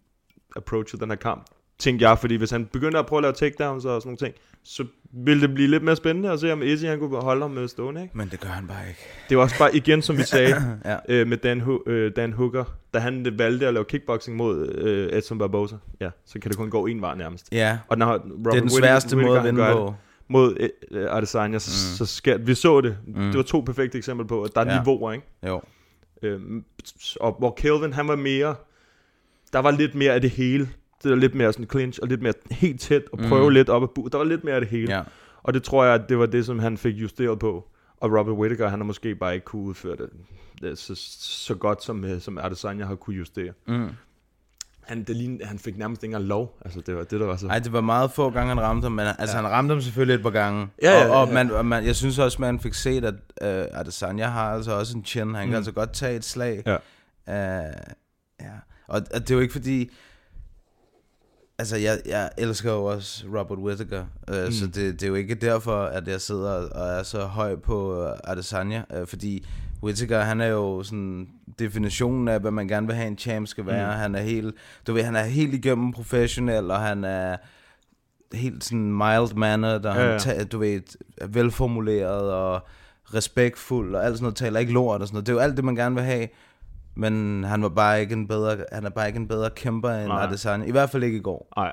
approachede 0.56 1.02
den 1.02 1.10
her 1.10 1.16
kamp. 1.16 1.44
Tænkte 1.78 2.08
jeg, 2.08 2.18
fordi 2.18 2.34
hvis 2.36 2.50
han 2.50 2.66
begyndte 2.66 2.98
at 2.98 3.06
prøve 3.06 3.18
at 3.18 3.22
lave 3.22 3.32
takedowns 3.32 3.84
og 3.84 4.02
sådan 4.02 4.08
nogle 4.08 4.16
ting, 4.16 4.34
så 4.64 4.84
ville 5.12 5.40
det 5.46 5.54
blive 5.54 5.68
lidt 5.68 5.82
mere 5.82 5.96
spændende 5.96 6.30
at 6.30 6.40
se, 6.40 6.52
om 6.52 6.62
Izzy 6.62 6.84
han 6.84 6.98
kunne 6.98 7.16
holde 7.20 7.42
ham 7.42 7.50
med 7.50 7.68
stående, 7.68 8.02
ikke? 8.02 8.18
Men 8.18 8.28
det 8.28 8.40
gør 8.40 8.48
han 8.48 8.66
bare 8.66 8.88
ikke. 8.88 9.00
Det 9.28 9.36
var 9.36 9.42
også 9.42 9.58
bare 9.58 9.76
igen, 9.76 10.02
som 10.02 10.16
vi 10.16 10.22
sagde, 10.36 10.78
Ja. 10.84 10.96
øh, 11.08 11.26
med 11.26 11.36
Dan, 11.36 11.62
øh, 11.86 12.12
Dan 12.16 12.32
Hooker, 12.32 12.64
da 12.94 12.98
han 12.98 13.26
valgte 13.38 13.66
at 13.66 13.74
lave 13.74 13.84
kickboxing 13.84 14.36
mod 14.36 14.68
øh, 14.68 15.18
Edson 15.18 15.38
Barboza. 15.38 15.76
Ja, 16.00 16.10
så 16.26 16.38
kan 16.38 16.50
det 16.50 16.58
kun 16.58 16.70
gå 16.70 16.86
en 16.86 17.00
vej 17.00 17.14
nærmest. 17.14 17.48
Ja, 17.52 17.78
Og 17.88 17.98
når 17.98 18.12
Robert 18.12 18.52
det 18.52 18.56
er 18.58 18.60
den 18.60 18.70
sværeste 18.70 19.16
måde 19.16 19.38
at 19.38 19.44
vinde 19.44 19.66
på. 19.72 19.94
Mod 20.28 20.68
øh, 20.90 21.16
Adesanya, 21.16 21.58
så, 21.58 21.70
mm. 21.70 21.96
så 21.96 22.06
sker 22.14 22.38
Vi 22.38 22.54
så 22.54 22.80
det. 22.80 22.96
Mm. 23.06 23.14
Det 23.14 23.36
var 23.36 23.42
to 23.42 23.60
perfekte 23.60 23.98
eksempler 23.98 24.26
på, 24.26 24.42
at 24.42 24.54
der 24.54 24.60
er 24.60 24.72
Ja. 24.72 24.78
niveauer, 24.78 25.12
ikke? 25.12 25.26
Jo. 25.46 25.60
Øhm, 26.22 26.64
og 27.20 27.36
hvor 27.38 27.54
Kelvin, 27.56 27.92
han 27.92 28.08
var 28.08 28.16
mere... 28.16 28.54
Der 29.52 29.58
var 29.58 29.70
lidt 29.70 29.94
mere 29.94 30.12
af 30.12 30.20
det 30.20 30.30
hele. 30.30 30.68
Det 31.02 31.10
var 31.10 31.16
lidt 31.16 31.34
mere 31.34 31.52
sådan 31.52 31.70
clinch, 31.70 31.98
og 32.02 32.08
lidt 32.08 32.22
mere 32.22 32.32
helt 32.50 32.80
tæt, 32.80 33.02
og 33.12 33.18
prøve 33.18 33.48
mm. 33.48 33.54
lidt 33.54 33.68
op 33.68 33.82
ad 33.82 33.88
bu. 33.94 34.08
Der 34.12 34.18
var 34.18 34.24
lidt 34.24 34.44
mere 34.44 34.54
af 34.54 34.60
det 34.60 34.70
hele. 34.70 34.96
Ja. 34.96 35.02
Og 35.42 35.54
det 35.54 35.62
tror 35.62 35.84
jeg, 35.84 35.94
at 35.94 36.08
det 36.08 36.18
var 36.18 36.26
det, 36.26 36.46
som 36.46 36.58
han 36.58 36.78
fik 36.78 36.94
justeret 36.94 37.38
på. 37.38 37.68
Og 37.96 38.18
Robert 38.18 38.34
Whittaker, 38.34 38.68
han 38.68 38.78
har 38.78 38.84
måske 38.84 39.14
bare 39.14 39.34
ikke 39.34 39.44
kunne 39.44 39.62
udføre 39.62 39.96
det, 39.96 40.10
det 40.62 40.78
så, 40.78 40.94
så 41.44 41.54
godt, 41.54 41.82
som, 41.84 42.04
øh, 42.04 42.20
som 42.20 42.38
Adesanya 42.38 42.84
har 42.84 42.94
kunne 42.94 43.16
justere. 43.16 43.52
Mm. 43.66 43.88
Han, 44.86 45.02
det 45.02 45.16
lignede, 45.16 45.44
han 45.44 45.58
fik 45.58 45.78
nærmest 45.78 46.02
ikke 46.02 46.12
engang 46.12 46.28
lov. 46.28 46.58
Altså, 46.64 46.80
det 46.80 46.96
var 46.96 47.02
det, 47.02 47.20
der 47.20 47.26
var 47.26 47.36
så... 47.36 47.46
Ej, 47.46 47.58
det 47.58 47.72
var 47.72 47.80
meget 47.80 48.10
få 48.10 48.30
gange, 48.30 48.48
han 48.48 48.60
ramte 48.60 48.84
ham, 48.84 48.92
men 48.92 49.06
altså, 49.18 49.36
ja. 49.36 49.42
han 49.42 49.50
ramte 49.52 49.72
ham 49.72 49.80
selvfølgelig 49.80 50.14
et 50.14 50.22
par 50.22 50.30
gange. 50.30 50.68
Ja, 50.82 50.90
ja, 50.90 51.08
og, 51.08 51.20
og, 51.20 51.28
ja. 51.28 51.34
man, 51.34 51.50
og 51.50 51.66
man, 51.66 51.84
jeg 51.84 51.96
synes 51.96 52.18
også, 52.18 52.40
man 52.40 52.60
fik 52.60 52.74
set, 52.74 53.04
at 53.04 53.14
uh, 53.14 53.80
Adesanya 53.80 54.26
har 54.26 54.54
altså 54.54 54.72
også 54.72 54.96
en 54.96 55.04
chin. 55.04 55.34
Han 55.34 55.44
kan 55.44 55.48
Mm. 55.48 55.54
altså 55.54 55.72
godt 55.72 55.92
tage 55.92 56.16
et 56.16 56.24
slag. 56.24 56.62
Ja. 56.66 56.76
Uh, 57.66 57.72
ja. 58.40 58.52
Og, 58.88 59.02
og 59.14 59.20
det 59.20 59.30
er 59.30 59.34
jo 59.34 59.40
ikke 59.40 59.52
fordi... 59.52 59.90
Altså, 61.58 61.76
jeg, 61.76 62.00
jeg 62.06 62.30
elsker 62.38 62.72
jo 62.72 62.84
også 62.84 63.24
Robert 63.38 63.58
Whittaker, 63.58 64.04
øh, 64.30 64.44
mm. 64.44 64.52
så 64.52 64.66
det, 64.66 64.74
det 64.74 65.02
er 65.02 65.06
jo 65.06 65.14
ikke 65.14 65.34
derfor, 65.34 65.82
at 65.82 66.08
jeg 66.08 66.20
sidder 66.20 66.50
og 66.50 66.98
er 66.98 67.02
så 67.02 67.24
høj 67.24 67.56
på 67.56 68.04
øh, 68.04 68.12
Adesanya, 68.24 68.82
øh, 68.94 69.06
fordi 69.06 69.46
Whittaker, 69.84 70.20
han 70.20 70.40
er 70.40 70.46
jo 70.46 70.82
sådan 70.82 71.28
definitionen 71.58 72.28
af, 72.28 72.40
hvad 72.40 72.50
man 72.50 72.68
gerne 72.68 72.86
vil 72.86 72.96
have 72.96 73.08
en 73.08 73.18
champ 73.18 73.46
skal 73.46 73.66
være. 73.66 73.94
Mm. 73.94 74.00
Han 74.00 74.14
er 74.14 74.22
helt, 74.22 74.54
du 74.86 74.92
ved, 74.92 75.02
han 75.02 75.16
er 75.16 75.24
helt 75.24 75.54
igennem 75.54 75.92
professionel, 75.92 76.70
og 76.70 76.80
han 76.80 77.04
er 77.04 77.36
helt 78.32 78.64
sådan 78.64 78.92
mild 78.92 79.34
manner, 79.34 79.78
der 79.78 79.94
Ja, 79.94 80.12
ja, 80.12 80.18
han, 80.18 80.46
du 80.46 80.58
ved, 80.58 80.80
er 81.16 81.26
velformuleret 81.26 82.32
og 82.32 82.66
respektfuld 83.14 83.94
og 83.94 84.04
alt 84.04 84.16
sådan 84.16 84.22
noget, 84.24 84.36
taler 84.36 84.60
ikke 84.60 84.72
lort 84.72 85.00
og 85.00 85.06
sådan 85.06 85.14
noget. 85.14 85.26
Det 85.26 85.32
er 85.32 85.36
jo 85.36 85.40
alt 85.40 85.56
det, 85.56 85.64
man 85.64 85.76
gerne 85.76 85.94
vil 85.94 86.04
have. 86.04 86.28
Men 86.96 87.44
han 87.44 87.62
var 87.62 87.68
bare 87.68 88.00
ikke 88.00 88.12
en 88.12 88.28
bedre, 88.28 88.56
han 88.72 88.84
er 88.86 88.90
bare 88.90 89.06
ikke 89.06 89.18
en 89.18 89.28
bedre 89.28 89.50
kæmper 89.50 89.90
end 89.90 90.08
Nej. 90.08 90.26
Adesanya. 90.26 90.66
I 90.66 90.70
hvert 90.70 90.90
fald 90.90 91.02
ikke 91.02 91.18
i 91.18 91.20
går. 91.20 91.52
Nej, 91.56 91.72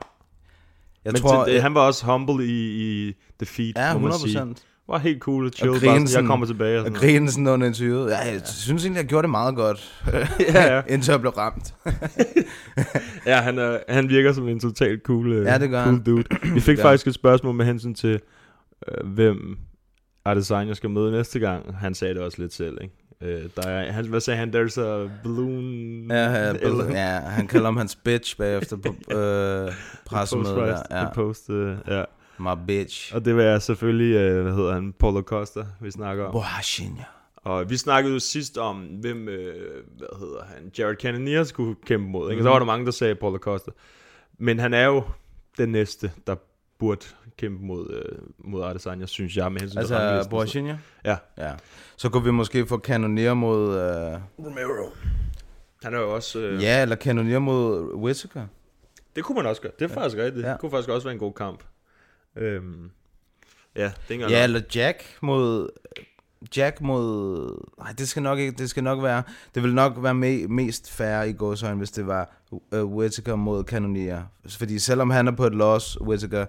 Jeg 1.06 1.14
men 1.14 1.22
tror, 1.22 1.46
det, 1.46 1.62
han 1.62 1.74
var 1.74 1.82
også 1.82 2.06
humble 2.06 2.46
i, 2.46 3.08
i 3.10 3.14
defeat, 3.40 3.78
ja, 3.78 3.94
må 3.94 4.00
man 4.00 4.12
100 4.12 4.32
sige. 4.32 4.66
Var 4.88 4.98
helt 4.98 5.20
cool 5.22 5.46
og 5.46 5.52
chill, 5.56 5.70
Og 5.70 5.76
bare 5.86 6.00
sådan, 6.08 6.22
jeg 6.22 6.28
kommer 6.28 6.46
tilbage 6.46 6.76
og 6.76 6.80
Og 6.80 6.86
sådan 6.86 6.94
noget. 6.94 7.14
grine 7.16 7.32
sådan 7.32 7.48
under 7.48 7.68
interviewet. 7.68 8.10
Ja, 8.12 8.18
jeg 8.18 8.42
synes 8.46 8.84
egentlig, 8.86 9.00
jeg 9.02 9.08
gjorde 9.10 9.22
det 9.24 9.30
meget 9.30 9.56
godt. 9.56 10.04
Ja, 10.54 10.76
ja. 10.76 10.82
Indtil 10.90 11.12
jeg 11.12 11.22
blev 11.22 11.32
ramt. 11.38 11.74
Ja, 13.26 13.38
han, 13.42 13.60
er, 13.60 13.78
han 13.90 14.10
virker 14.10 14.34
som 14.34 14.48
en 14.48 14.60
totalt 14.60 15.04
cool, 15.04 15.32
øh, 15.34 15.46
Ja, 15.46 15.58
det 15.58 15.70
gør 15.70 15.84
cool 15.84 15.96
han. 15.96 16.04
dude. 16.04 16.24
Vi 16.54 16.60
fik 16.60 16.78
Ja. 16.80 16.84
faktisk 16.84 17.08
et 17.08 17.14
spørgsmål 17.14 17.56
med 17.56 17.66
hensyn 17.66 17.94
til, 17.94 18.20
øh, 18.88 19.10
hvem 19.10 19.58
Adesanya 20.26 20.74
skal 20.74 20.90
møde 20.90 21.12
næste 21.12 21.40
gang. 21.40 21.78
Han 21.78 21.94
sagde 21.94 22.14
det 22.14 22.22
også 22.24 22.42
lidt 22.42 22.54
selv, 22.54 22.78
ikke? 22.82 22.96
Øh, 23.24 23.42
der 23.56 23.68
er, 23.70 23.92
han, 23.92 24.06
hvad 24.08 24.20
sagde 24.20 24.38
han? 24.40 24.50
There's 24.56 24.82
a 24.82 25.08
balloon... 25.24 26.06
Ja, 26.10 26.30
ja, 26.32 26.54
eller- 26.62 26.86
ja, 26.92 27.20
han 27.20 27.48
kalder 27.48 27.66
ham 27.66 27.78
hans 27.78 27.96
bitch 27.96 28.38
bagefter 28.38 28.78
på 28.78 29.16
øh, 29.18 29.72
pressemødet. 30.10 30.56
Post, 30.56 30.84
Ja. 30.92 31.14
post, 31.14 31.50
øh, 31.50 31.76
ja. 31.88 32.04
My 32.42 32.66
bitch. 32.68 33.16
Og 33.16 33.26
det 33.26 33.36
var 33.38 33.60
selvfølgelig, 33.60 34.16
øh, 34.16 34.44
hvad 34.44 34.54
hedder 34.54 34.74
han, 34.74 34.94
Paulo 35.00 35.22
Costa, 35.22 35.60
vi 35.82 35.92
snakker 35.92 36.26
om. 36.26 36.32
Bohashinya. 36.32 37.04
Og 37.36 37.70
vi 37.70 37.78
snakkede 37.78 38.14
jo 38.14 38.20
sidst 38.20 38.58
om, 38.58 38.78
hvem, 38.78 39.28
øh, 39.28 39.56
hvad 39.98 40.20
hedder 40.20 40.44
han, 40.44 40.72
Jared 40.80 40.96
Cannonier 40.96 41.44
skulle 41.44 41.76
kæmpe 41.86 42.08
mod. 42.10 42.32
Ikke? 42.32 42.40
Og 42.40 42.44
Mhm. 42.44 42.46
så 42.46 42.50
var 42.50 42.60
der 42.60 42.66
mange, 42.66 42.86
der 42.86 42.92
sagde 42.92 43.16
Paulo 43.16 43.38
Costa. 43.38 43.72
Men 44.38 44.60
han 44.60 44.74
er 44.74 44.86
jo 44.86 45.04
den 45.58 45.70
næste, 45.70 46.12
der 46.28 46.36
burde 46.80 47.06
kæmpe 47.38 47.66
mod, 47.66 47.90
øh, 47.94 48.18
mod 48.38 48.64
Adesanya, 48.64 49.06
synes 49.06 49.38
jeg, 49.38 49.52
med 49.52 49.62
hensyn 49.62 49.86
til 49.86 49.94
Altså. 49.94 50.30
Bohashinya? 50.30 50.78
Ja. 51.06 51.18
Ja. 51.38 51.52
Så 51.98 52.10
kunne 52.10 52.24
vi 52.24 52.32
måske 52.32 52.68
få 52.68 52.78
Kanonier 52.78 53.34
mod... 53.34 53.70
Øh, 53.78 54.20
Romero. 54.46 54.90
Han 55.84 55.94
er 55.94 56.00
jo 56.00 56.16
også... 56.16 56.40
Øh, 56.40 56.64
ja, 56.64 56.82
eller 56.82 56.96
Kanonier 56.96 57.40
mod 57.40 57.94
Whittaker. 57.94 58.46
Det 59.16 59.24
kunne 59.24 59.36
man 59.36 59.46
også 59.46 59.62
gøre. 59.62 59.72
Det 59.80 59.92
er 59.92 59.94
faktisk 59.94 60.18
rigtigt. 60.18 60.46
Ja. 60.46 60.52
Det 60.52 60.60
kunne 60.60 60.72
faktisk 60.72 60.90
også 60.90 61.06
være 61.08 61.14
en 61.14 61.20
god 61.20 61.34
kamp. 61.34 61.64
Øhm, 62.36 62.92
ja, 63.76 63.84
det 63.84 63.92
er 64.08 64.12
ikke 64.12 64.30
Ja, 64.30 64.40
nok. 64.40 64.44
eller 64.44 64.62
Jack 64.76 65.04
mod... 65.22 65.70
Jack 66.58 66.82
mod... 66.82 67.52
Nej, 67.80 67.94
det 67.98 68.10
skal 68.10 68.24
nok 68.24 68.40
ikke... 68.40 68.58
Det 68.58 68.70
skal 68.70 68.84
nok 68.84 69.04
være... 69.04 69.24
Det 69.56 69.64
vil 69.64 69.74
nok 69.74 69.94
være 69.98 70.14
me, 70.14 70.48
mest 70.48 70.92
fair 70.92 71.22
i 71.22 71.34
gåsøjne, 71.34 71.78
hvis 71.78 71.92
det 71.92 72.08
var 72.08 72.30
uh, 72.52 72.84
Whittaker 72.84 73.36
mod 73.36 73.64
Kanonier. 73.64 74.24
Fordi 74.50 74.80
selvom 74.80 75.10
han 75.10 75.28
er 75.28 75.32
på 75.32 75.46
et 75.46 75.56
loss, 75.56 76.02
Whittaker... 76.02 76.46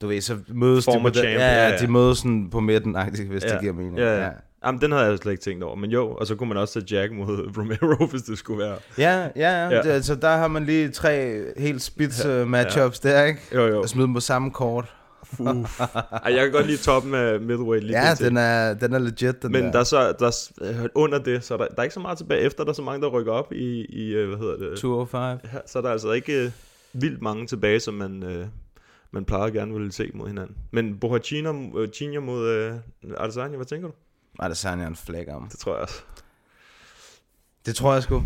Du 0.00 0.06
ved, 0.06 0.20
så 0.20 0.38
mødes 0.48 0.84
Former 0.84 1.08
de 1.08 1.12
på 1.12 1.18
champ, 1.18 1.28
ja, 1.28 1.46
ja, 1.46 1.64
ja, 1.64 1.68
ja. 1.68 1.78
de 1.78 1.86
mødes 1.86 2.18
sådan 2.18 2.50
på 2.50 2.60
midten, 2.60 2.96
hvis 3.28 3.42
det 3.42 3.60
giver 3.60 3.72
mening. 3.72 3.98
Ja, 3.98 4.24
ja. 4.24 4.30
Jamen, 4.64 4.80
den 4.80 4.92
havde 4.92 5.04
jeg 5.04 5.18
slet 5.18 5.32
ikke 5.32 5.42
tænkt 5.44 5.64
over. 5.64 5.76
Men 5.76 5.90
jo, 5.90 6.14
og 6.14 6.26
så 6.26 6.34
kunne 6.34 6.48
man 6.48 6.58
også 6.58 6.80
tage 6.80 7.00
Jack 7.00 7.12
mod 7.12 7.48
Romero, 7.58 8.06
hvis 8.06 8.22
det 8.22 8.38
skulle 8.38 8.64
være. 8.64 8.76
Ja, 8.98 9.18
ja, 9.20 9.30
ja. 9.36 9.68
Ja. 9.68 9.76
ja. 9.76 9.94
Det, 9.94 10.04
så 10.04 10.14
der 10.14 10.36
har 10.36 10.48
man 10.48 10.64
lige 10.64 10.90
tre 10.90 11.42
helt 11.56 11.82
spids 11.82 12.24
ja, 12.24 12.44
matchups 12.44 13.04
ja. 13.04 13.10
der, 13.10 13.24
ikke? 13.24 13.40
Jo, 13.54 13.66
jo. 13.66 13.82
Og 13.82 13.88
smide 13.88 14.06
dem 14.06 14.14
på 14.14 14.20
samme 14.20 14.50
kort. 14.50 14.94
Uff. 15.38 15.80
Ej, 16.24 16.34
jeg 16.34 16.44
kan 16.44 16.52
godt 16.52 16.66
lide 16.66 16.82
toppen 16.82 17.14
af 17.14 17.40
middleweight 17.40 17.84
lige 17.84 18.06
Ja, 18.06 18.14
den 18.14 18.36
er, 18.36 18.74
den 18.74 18.92
er 18.92 18.98
legit, 18.98 19.42
den 19.42 19.52
Men 19.52 19.64
der. 19.64 19.72
der 19.72 19.78
er 19.78 19.84
så, 19.84 20.12
der 20.12 20.26
er, 20.26 20.82
øh, 20.82 20.88
under 20.94 21.18
det, 21.18 21.44
så 21.44 21.54
er 21.54 21.58
der, 21.58 21.66
der 21.66 21.78
er 21.78 21.82
ikke 21.82 21.94
så 21.94 22.00
meget 22.00 22.18
tilbage 22.18 22.40
efter, 22.40 22.64
der 22.64 22.70
er 22.70 22.74
så 22.74 22.82
mange, 22.82 23.02
der 23.02 23.08
rykker 23.08 23.32
op 23.32 23.52
i, 23.52 23.84
i 23.84 24.12
øh, 24.12 24.28
hvad 24.28 24.38
hedder 24.38 24.56
det? 24.56 24.78
205. 24.78 25.20
Ja, 25.20 25.58
så 25.66 25.78
er 25.78 25.82
der 25.82 25.90
altså 25.90 26.12
ikke 26.12 26.44
øh, 26.44 26.50
vildt 26.92 27.22
mange 27.22 27.46
tilbage, 27.46 27.80
som 27.80 27.94
man, 27.94 28.22
øh, 28.22 28.46
man 29.10 29.24
plejer 29.24 29.50
gerne 29.50 29.74
vil 29.74 29.92
se 29.92 30.10
mod 30.14 30.26
hinanden. 30.26 30.56
Men 30.70 30.98
Bohachina 30.98 31.48
øh, 31.48 32.22
mod 32.22 32.48
øh, 32.48 32.74
Adesanya, 33.16 33.56
hvad 33.56 33.66
tænker 33.66 33.88
du? 33.88 33.94
Det 34.42 34.64
er 34.64 34.86
en 34.86 34.96
flæk 34.96 35.26
om. 35.28 35.48
Det 35.48 35.58
tror 35.58 35.72
jeg 35.72 35.82
også. 35.82 36.02
Det 37.66 37.76
tror 37.76 37.92
jeg 37.92 38.02
sgu. 38.02 38.16
Uh, 38.16 38.24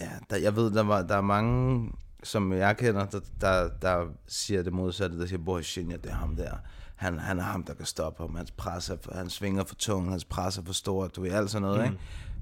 ja, 0.00 0.10
der, 0.30 0.36
jeg 0.36 0.56
ved, 0.56 0.70
der, 0.70 0.82
var, 0.82 1.02
der 1.02 1.16
er 1.16 1.20
mange, 1.20 1.90
som 2.26 2.52
jeg 2.52 2.76
kender, 2.76 3.04
der, 3.06 3.20
der, 3.40 3.68
der 3.82 4.06
siger 4.26 4.62
det 4.62 4.72
modsatte. 4.72 5.18
Der 5.20 5.26
siger, 5.26 5.38
Boris 5.44 5.66
Shinja, 5.66 5.96
det 5.96 6.10
er 6.10 6.14
ham 6.14 6.36
der. 6.36 6.56
Han, 6.96 7.18
han 7.18 7.38
er 7.38 7.42
ham, 7.42 7.62
der 7.64 7.74
kan 7.74 7.86
stoppe 7.86 8.22
ham. 8.22 8.34
Hans 8.36 8.50
pres 8.50 8.90
er, 8.90 8.96
for- 9.02 9.14
han 9.14 9.30
svinger 9.30 9.64
for 9.64 9.74
tung, 9.74 10.10
hans 10.10 10.24
pres 10.24 10.58
er 10.58 10.62
for 10.64 10.72
stor, 10.72 11.06
du 11.08 11.22
ved, 11.22 11.30
alt 11.30 11.50
sådan 11.50 11.62
noget, 11.62 11.78
mm. 11.78 11.84
ikke? 11.84 11.98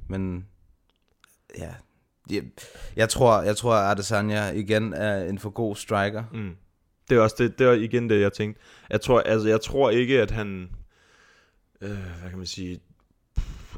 Men, 0.08 0.46
ja, 1.58 1.74
jeg, 2.30 2.42
jeg 2.96 3.08
tror, 3.08 3.42
jeg 3.42 3.56
tror, 3.56 3.74
at 3.74 3.90
Adesanya 3.90 4.50
igen 4.50 4.92
er 4.92 5.24
en 5.24 5.38
for 5.38 5.50
god 5.50 5.76
striker. 5.76 6.24
Mm. 6.32 6.56
Det 7.10 7.16
er 7.16 7.20
også 7.20 7.36
det, 7.38 7.58
det 7.58 7.66
er 7.66 7.72
igen 7.72 8.10
det, 8.10 8.20
jeg 8.20 8.32
tænkte. 8.32 8.60
Jeg 8.90 9.00
tror, 9.00 9.20
altså, 9.20 9.48
jeg 9.48 9.60
tror 9.60 9.90
ikke, 9.90 10.22
at 10.22 10.30
han... 10.30 10.68
Øh, 11.80 11.90
hvad 12.20 12.28
kan 12.28 12.38
man 12.38 12.46
sige... 12.46 12.80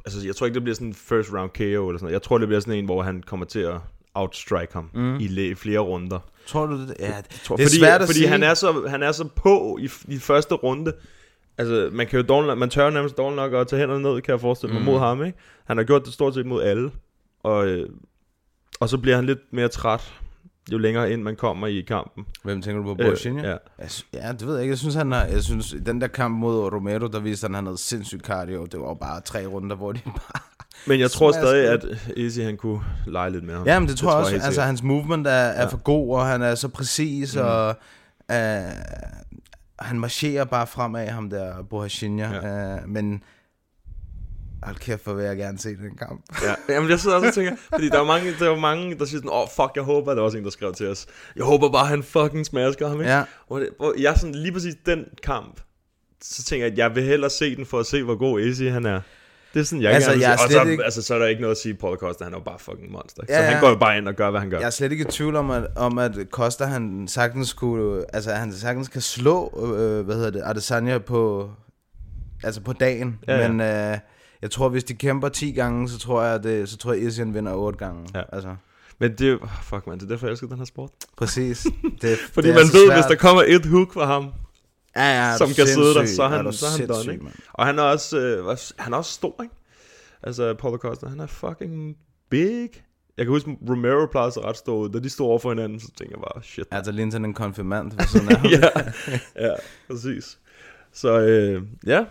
Altså, 0.05 0.27
jeg 0.27 0.37
tror 0.37 0.47
ikke, 0.47 0.55
det 0.55 0.62
bliver 0.62 0.75
sådan 0.75 0.88
en 0.88 0.95
first 0.95 1.33
round 1.33 1.51
KO 1.51 1.62
eller 1.62 1.79
sådan 1.81 1.99
noget. 2.01 2.12
Jeg 2.12 2.23
tror, 2.23 2.38
det 2.38 2.49
bliver 2.49 2.61
sådan 2.61 2.79
en, 2.79 2.85
hvor 2.85 3.03
han 3.03 3.23
kommer 3.23 3.47
til 3.47 3.59
at 3.61 3.81
outstrike 4.16 4.72
ham 4.72 4.90
mm. 4.94 5.16
i, 5.20 5.29
le- 5.29 5.57
flere 5.57 5.79
runder. 5.79 6.18
Tror 6.46 6.66
du 6.66 6.81
det? 6.81 6.94
Ja, 7.00 7.07
det, 7.07 7.40
tror, 7.44 7.57
det 7.57 7.62
er 7.64 7.68
fordi, 7.68 7.79
svært 7.79 8.00
at 8.02 8.07
fordi 8.09 8.18
sige. 8.18 8.29
han 8.29 8.42
er 8.42 8.55
så 8.55 8.85
han 8.88 9.02
er 9.02 9.12
så 9.12 9.29
på 9.37 9.79
i, 9.81 9.88
i 10.09 10.18
første 10.18 10.55
runde. 10.55 10.92
Altså, 11.59 11.88
man 11.92 12.07
kan 12.07 12.20
jo 12.20 12.26
dårligt, 12.26 12.46
nok- 12.48 12.59
man 12.59 12.70
tør 12.70 12.85
jo 12.85 12.90
nærmest 12.90 13.16
dårligt 13.16 13.37
nok 13.37 13.52
at 13.55 13.68
tage 13.68 13.81
hænderne 13.81 14.02
ned, 14.02 14.20
kan 14.22 14.33
jeg 14.33 14.40
forestille 14.40 14.72
mig, 14.72 14.81
Mm. 14.83 14.87
mod 14.87 14.98
ham, 14.98 15.24
ikke? 15.24 15.38
Han 15.66 15.76
har 15.76 15.85
gjort 15.85 16.05
det 16.05 16.12
stort 16.12 16.35
set 16.35 16.46
mod 16.46 16.62
alle. 16.62 16.90
Og, 17.42 17.66
øh, 17.66 17.88
og 18.81 18.88
så 18.88 18.98
bliver 18.98 19.16
han 19.16 19.26
lidt 19.26 19.38
mere 19.52 19.68
træt, 19.68 20.12
jo 20.72 20.79
længere 20.79 21.11
ind 21.12 21.22
man 21.22 21.37
kommer 21.37 21.66
i 21.66 21.81
kampen. 21.88 22.24
Hvem 22.44 22.62
tænker 22.62 22.83
du 22.83 22.94
på? 22.94 23.16
Shinja? 23.16 23.42
Øh, 23.42 23.46
ja. 23.48 23.57
Jeg 23.79 23.88
Ja, 24.14 24.33
det 24.33 24.46
ved 24.46 24.55
jeg 24.55 24.62
ikke. 24.62 24.70
Jeg 24.72 24.79
synes, 24.79 24.94
han 24.94 25.12
har, 25.12 25.24
jeg 25.24 25.42
synes, 25.42 25.74
den 25.87 26.00
der 26.00 26.07
kamp 26.07 26.38
mod 26.38 26.72
Romero, 26.72 27.07
der 27.07 27.20
viste 27.20 27.44
han, 27.44 27.55
han 27.55 27.64
havde 27.66 27.79
sindssygt 27.79 28.22
cardio. 28.22 28.64
Det 28.66 28.81
var 28.81 28.94
bare 28.94 29.20
tre 29.20 29.46
runder, 29.46 29.76
hvor 29.76 29.92
de 29.92 30.00
bare... 30.05 30.42
Men 30.87 31.00
jeg 31.00 31.11
tror 31.11 31.33
stadig, 31.33 31.68
at 31.68 31.85
Easy 32.16 32.40
han 32.40 32.57
kunne 32.57 32.81
lege 33.07 33.31
lidt 33.31 33.44
med 33.44 33.55
ham. 33.55 33.66
Ja, 33.66 33.79
men 33.79 33.88
det 33.88 33.96
tror 33.98 34.11
jeg 34.11 34.18
også. 34.18 34.31
helt 34.31 34.42
altså, 34.42 34.52
sikkert. 34.55 34.66
hans 34.66 34.83
movement 34.83 35.26
er, 35.26 35.31
er 35.31 35.61
Ja. 35.62 35.66
for 35.66 35.76
god, 35.76 36.14
og 36.16 36.26
han 36.26 36.42
er 36.42 36.55
så 36.55 36.68
præcis, 36.68 37.37
Mm. 37.37 37.42
og 37.42 37.68
uh, 38.33 38.37
han 39.79 40.00
marcherer 40.00 40.44
bare 40.44 40.66
fremad, 40.66 41.09
ham 41.09 41.31
der 41.31 41.62
Bohashinya. 41.70 42.31
Ja. 42.35 42.74
Uh, 42.83 42.88
men 42.88 43.22
hold 44.66 44.76
kæft, 44.76 45.05
hvor 45.05 45.12
vil 45.14 45.24
jeg 45.24 45.37
gerne 45.37 45.59
se 45.59 45.68
den 45.68 45.96
kamp. 45.98 46.24
Ja, 46.42 46.74
jamen 46.74 46.90
jeg 46.90 47.00
sidder 47.00 47.16
også 47.16 47.29
og 47.29 47.35
tænker, 47.35 47.52
fordi 47.72 47.88
der 47.88 48.00
er 48.00 48.05
mange, 48.05 48.35
der 48.38 48.50
er 48.50 48.57
mange, 48.61 48.98
der 48.98 49.05
siger 49.05 49.18
sådan, 49.18 49.31
åh 49.31 49.40
oh, 49.42 49.48
fuck, 49.57 49.70
jeg 49.76 49.83
håber, 49.85 50.14
der 50.14 50.20
er 50.20 50.24
også 50.24 50.38
en, 50.38 50.44
der 50.44 50.50
skrev 50.50 50.74
til 50.74 50.88
os, 50.88 51.07
jeg 51.37 51.44
håber 51.44 51.68
bare, 51.72 51.87
han 51.87 52.02
fucking 52.02 52.46
smasker 52.46 52.88
ham, 52.88 53.00
ikke? 53.00 53.12
Ja. 53.12 53.22
Hvor, 53.48 53.59
det, 53.59 53.68
hvor 53.79 53.94
jeg 53.98 54.16
sådan, 54.16 54.35
lige 54.35 54.52
præcis 54.52 54.74
den 54.87 55.05
kamp, 55.22 55.61
så 56.22 56.42
tænker 56.44 56.66
jeg, 56.66 56.72
at 56.72 56.79
jeg 56.79 56.94
vil 56.94 57.02
hellere 57.02 57.31
se 57.31 57.57
den, 57.57 57.66
for 57.66 57.81
at 57.81 57.87
se, 57.87 58.02
hvor 58.02 58.14
god 58.16 58.40
Easy 58.40 58.62
han 58.62 58.87
er. 58.87 59.00
Det 59.55 59.61
er 59.61 59.64
sådan, 59.64 59.83
jeg 59.83 59.92
Altså, 59.92 60.11
gerne 60.11 60.22
jeg. 60.22 60.33
Og 60.33 60.50
så, 60.50 60.62
ikke- 60.62 60.85
altså, 60.85 61.02
så 61.02 61.14
er 61.14 61.18
der 61.18 61.26
ikke 61.26 61.40
noget 61.40 61.55
at 61.55 61.59
sige, 61.61 61.74
Paul 61.74 61.96
Costa, 61.98 62.24
han 62.24 62.33
er 62.33 62.37
jo 62.38 62.42
bare 62.44 62.59
fucking 62.59 62.92
monster. 62.92 63.22
Ja, 63.29 63.37
så 63.37 63.42
han 63.42 63.52
ja. 63.55 63.61
går 63.61 63.68
jo 63.68 63.76
bare 63.76 63.98
ind 63.98 64.09
og 64.09 64.14
gør, 64.14 64.31
hvad 64.31 64.40
han 64.40 64.50
gør. 64.50 64.59
Jeg 64.59 64.66
er 64.66 64.70
slet 64.70 64.92
ikke 64.92 65.05
i 65.09 65.11
tvivl 65.11 65.37
om, 65.37 65.50
at, 65.50 65.66
om 65.76 65.98
at 65.98 66.12
Costa 66.31 66.64
han 66.64 67.09
sagtens 67.09 67.52
kunne, 67.52 68.05
altså 68.12 68.31
han 68.33 68.52
sagtens 68.52 68.88
kan 68.88 69.00
slå, 69.00 69.61
øh, 69.79 70.05
hvad 70.05 70.14
hedder 70.14 70.31
det, 70.31 70.42
Adesanya 70.44 70.98
på, 70.98 71.50
altså 72.44 72.61
på 72.61 72.72
dagen. 72.72 73.18
Ja, 73.29 73.38
ja. 73.40 73.48
Men 73.48 73.61
øh, 73.61 73.98
jeg 74.42 74.51
tror, 74.51 74.68
hvis 74.68 74.85
de 74.85 74.94
kæmper 74.94 75.29
10 75.29 75.53
gange, 75.53 75.88
så 75.88 75.99
tror 75.99 76.22
jeg, 76.22 76.35
at 76.35 76.42
det, 76.44 76.68
så 76.68 76.77
tror 76.77 76.92
jeg, 76.92 77.03
Isian 77.03 77.35
vinder 77.35 77.53
8 77.55 77.79
gange. 77.79 78.09
Ja. 78.14 78.22
Altså, 78.33 78.57
Men 78.99 79.11
det 79.12 79.27
er 79.27 79.31
jo- 79.31 79.46
fuck 79.62 79.87
man, 79.87 79.99
det 79.99 80.05
er 80.05 80.09
derfor, 80.09 80.27
jeg 80.27 80.31
elsker 80.31 80.46
den 80.46 80.59
her 80.59 80.64
sport. 80.64 80.90
præcis. 81.16 81.66
Det, 82.03 82.18
Fordi 82.33 82.49
det 82.49 82.53
er 82.55 82.59
man 82.59 82.64
ved, 82.72 82.87
svært. 82.87 82.96
hvis 82.99 83.07
der 83.07 83.14
kommer 83.16 83.42
et 83.46 83.66
hook 83.66 83.92
fra 83.92 84.05
ham, 84.07 84.33
ja, 84.96 85.03
ja, 85.03 85.33
er 85.33 85.37
som 85.37 85.49
kan 85.49 85.66
sidde 85.66 85.94
der, 85.94 86.07
så 86.07 86.22
er 86.22 86.29
han, 86.29 86.44
du 86.44 86.53
så 86.53 86.66
er 86.66 86.70
han 86.79 86.88
done, 86.88 87.12
ikke? 87.12 87.27
Og 87.53 87.66
han 87.66 87.79
er 87.79 87.83
også, 87.83 88.18
øh, 88.18 88.57
han 88.79 88.92
er 88.92 88.96
også 88.96 89.12
stor, 89.12 89.42
ikke? 89.42 89.55
Altså, 90.22 90.55
Paulo 90.55 90.77
Costa, 90.77 91.07
han 91.07 91.20
er 91.20 91.27
fucking 91.27 91.96
big. 92.31 92.68
Jeg 93.16 93.25
kan 93.27 93.33
huske, 93.33 93.59
Romero 93.70 94.07
plejede 94.07 94.33
sig 94.33 94.44
ret 94.44 94.57
stor 94.57 94.77
ud. 94.77 94.88
Da 94.88 94.99
de 94.99 95.11
stod 95.11 95.27
over 95.27 95.38
for 95.38 95.49
hinanden, 95.51 95.81
så 95.81 95.87
tænker 95.99 96.16
jeg 96.16 96.22
bare, 96.35 96.42
shit. 96.42 96.66
Altså, 96.70 96.92
lige 96.92 97.12
sådan 97.12 97.25
en 97.25 97.35
konfirmand 97.35 97.92
ham. 98.37 98.44
ja, 98.51 98.68
ja, 99.46 99.55
præcis. 99.90 100.38
Så 100.92 101.20
øh, 101.20 101.62
ja, 101.87 102.05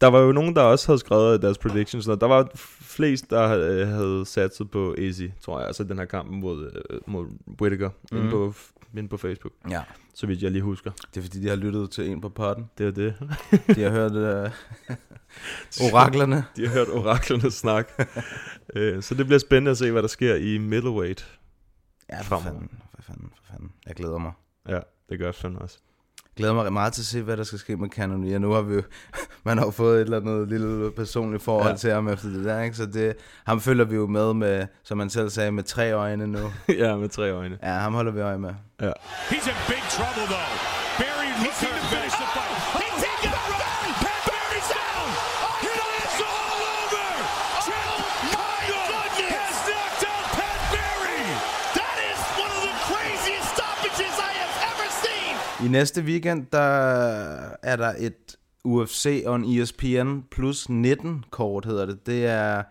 der 0.00 0.06
var 0.06 0.20
jo 0.20 0.32
nogen, 0.32 0.56
der 0.56 0.62
også 0.62 0.86
havde 0.86 0.98
skrevet 0.98 1.42
deres 1.42 1.58
predictions. 1.58 2.08
Og 2.08 2.20
der 2.20 2.26
var 2.26 2.48
flest, 2.54 3.30
der 3.30 3.48
øh, 3.58 3.88
havde 3.88 4.26
satset 4.26 4.70
på 4.70 4.94
Easy, 4.98 5.22
tror 5.40 5.58
jeg. 5.58 5.66
Altså 5.66 5.84
den 5.84 5.98
her 5.98 6.04
kamp 6.04 6.30
mod, 6.30 6.82
øh, 6.90 7.00
mod 7.06 7.26
Whittaker 7.60 7.90
mm. 8.12 8.16
inde, 8.16 8.22
Mhm. 8.28 8.30
på, 8.32 8.54
inde 8.96 9.08
på 9.08 9.16
Facebook. 9.16 9.52
ja. 9.70 9.82
Så 10.14 10.26
vidt 10.26 10.42
jeg 10.42 10.50
lige 10.50 10.62
husker. 10.62 10.90
Det 11.14 11.20
er 11.20 11.22
fordi, 11.22 11.40
de 11.42 11.48
har 11.48 11.56
lyttet 11.56 11.90
til 11.90 12.10
en 12.10 12.20
på 12.20 12.28
potten. 12.28 12.70
Det 12.78 12.86
er 12.86 12.90
det. 12.90 13.14
De 13.76 13.82
har 13.82 13.90
hørt 13.90 14.12
uh, 14.12 14.50
oraklerne. 15.92 16.44
De 16.56 16.66
har 16.66 16.74
hørt 16.74 16.88
oraklernes 16.88 17.54
snak. 17.54 17.88
øh, 18.76 19.02
så 19.02 19.14
det 19.14 19.26
bliver 19.26 19.38
spændende 19.38 19.70
at 19.70 19.78
se, 19.78 19.90
hvad 19.90 20.02
der 20.02 20.08
sker 20.08 20.34
i 20.34 20.58
middleweight. 20.58 21.38
Ja, 22.12 22.20
for 22.22 22.38
fanden. 22.40 22.68
For 22.94 23.02
fanden, 23.02 23.30
for 23.36 23.52
fanden. 23.52 23.72
Jeg 23.86 23.94
glæder 23.94 24.18
mig. 24.18 24.32
Ja, 24.68 24.80
det 25.08 25.18
gør 25.18 25.26
jeg 25.26 25.34
fandme 25.34 25.58
også. 25.58 25.78
Glæder 26.36 26.54
mig 26.54 26.72
meget 26.72 26.92
til 26.92 27.02
at 27.02 27.06
se, 27.06 27.22
hvad 27.22 27.36
der 27.36 27.44
skal 27.44 27.58
ske 27.58 27.76
med 27.76 27.88
Cannonier. 27.88 28.38
Nu 28.38 28.50
har 28.52 28.60
vi 28.62 28.74
jo, 28.74 28.82
man 29.44 29.58
har 29.58 29.64
jo 29.64 29.70
fået 29.70 29.96
et 29.96 30.00
eller 30.00 30.20
andet 30.20 30.48
lille 30.48 30.90
personligt 30.90 31.42
forhold 31.42 31.70
Ja. 31.70 31.76
til 31.76 31.92
ham 31.92 32.08
efter 32.08 32.28
det 32.28 32.44
der, 32.44 32.60
ikke? 32.62 32.76
Så 32.76 32.86
det, 32.86 33.14
ham 33.46 33.60
følger 33.60 33.84
vi 33.84 33.94
jo 33.96 34.06
med 34.06 34.34
med, 34.34 34.66
som 34.84 34.98
man 34.98 35.10
selv 35.10 35.30
sagde, 35.30 35.52
med 35.52 35.62
tre 35.62 35.92
øjne 35.92 36.26
nu. 36.26 36.52
ja, 36.68 36.96
med 36.96 37.08
tre 37.08 37.30
øjne. 37.30 37.58
Ja, 37.62 37.72
ham 37.72 37.94
holder 37.94 38.12
vi 38.12 38.20
øje 38.20 38.38
med. 38.38 38.54
Ja. 38.80 38.90
He's 39.30 39.48
in 39.48 39.54
big 39.68 39.82
trouble, 39.90 40.22
though. 40.34 40.50
Barry 40.98 41.28
looking 41.44 42.39
I 55.64 55.68
næste 55.68 56.02
weekend, 56.02 56.46
der 56.52 56.58
er 57.62 57.76
der 57.76 57.94
et 57.98 58.36
UFC 58.64 59.24
on 59.26 59.44
ESPN 59.44 60.20
plus 60.30 60.68
19 60.68 61.24
kort, 61.30 61.64
hedder 61.64 61.86
det. 61.86 62.06
Det 62.06 62.26
er, 62.26 62.62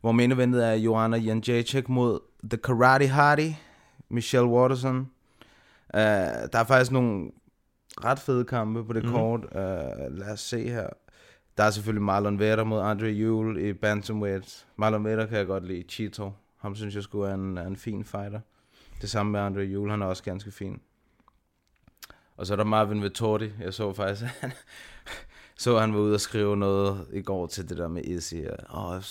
hvor 0.00 0.12
main 0.12 0.32
eventet 0.32 0.66
er 0.66 0.72
Joanna 0.72 1.16
Jędrzejczyk 1.16 1.88
mod 1.88 2.20
The 2.50 2.56
Karate 2.56 3.06
Hardy, 3.06 3.52
Michelle 4.08 4.48
Watterson. 4.48 4.98
Uh, 5.94 6.00
der 6.52 6.58
er 6.58 6.64
faktisk 6.64 6.92
nogle 6.92 7.30
ret 8.04 8.18
fede 8.18 8.44
kampe 8.44 8.84
på 8.84 8.92
det 8.92 9.02
mm-hmm. 9.02 9.18
kort. 9.18 9.40
Uh, 9.40 10.18
lad 10.18 10.32
os 10.32 10.40
se 10.40 10.68
her. 10.68 10.88
Der 11.56 11.64
er 11.64 11.70
selvfølgelig 11.70 12.02
Marlon 12.02 12.38
Vera 12.38 12.64
mod 12.64 12.80
Andre 12.80 13.12
Ewell 13.12 13.58
i 13.58 13.72
Bantamweight. 13.72 14.66
Marlon 14.76 15.04
Vera 15.04 15.26
kan 15.26 15.38
jeg 15.38 15.46
godt 15.46 15.66
lide. 15.66 15.84
Chito. 15.88 16.32
Ham 16.58 16.74
synes 16.74 16.94
jeg 16.94 17.02
skulle 17.02 17.30
er 17.30 17.34
en, 17.34 17.58
er 17.58 17.66
en 17.66 17.76
fin 17.76 18.04
fighter. 18.04 18.40
Det 19.00 19.10
samme 19.10 19.32
med 19.32 19.40
Andre 19.40 19.66
Ewell. 19.66 19.90
Han 19.90 20.02
er 20.02 20.06
også 20.06 20.22
ganske 20.22 20.50
fin. 20.50 20.80
Og 22.36 22.46
så 22.46 22.54
er 22.54 22.56
der 22.56 22.64
Marvin 22.64 23.02
Vettori. 23.02 23.50
Jeg 23.60 23.74
så 23.74 23.92
faktisk, 23.92 24.22
han, 24.40 24.52
så 25.58 25.78
han 25.78 25.94
var 25.94 26.00
ude 26.00 26.14
og 26.14 26.20
skrive 26.20 26.56
noget 26.56 27.06
i 27.12 27.22
går 27.22 27.46
til 27.46 27.68
det 27.68 27.78
der 27.78 27.88
med 27.88 28.02
Izzy. 28.04 28.34
Og 28.68 28.88
oh, 28.88 29.02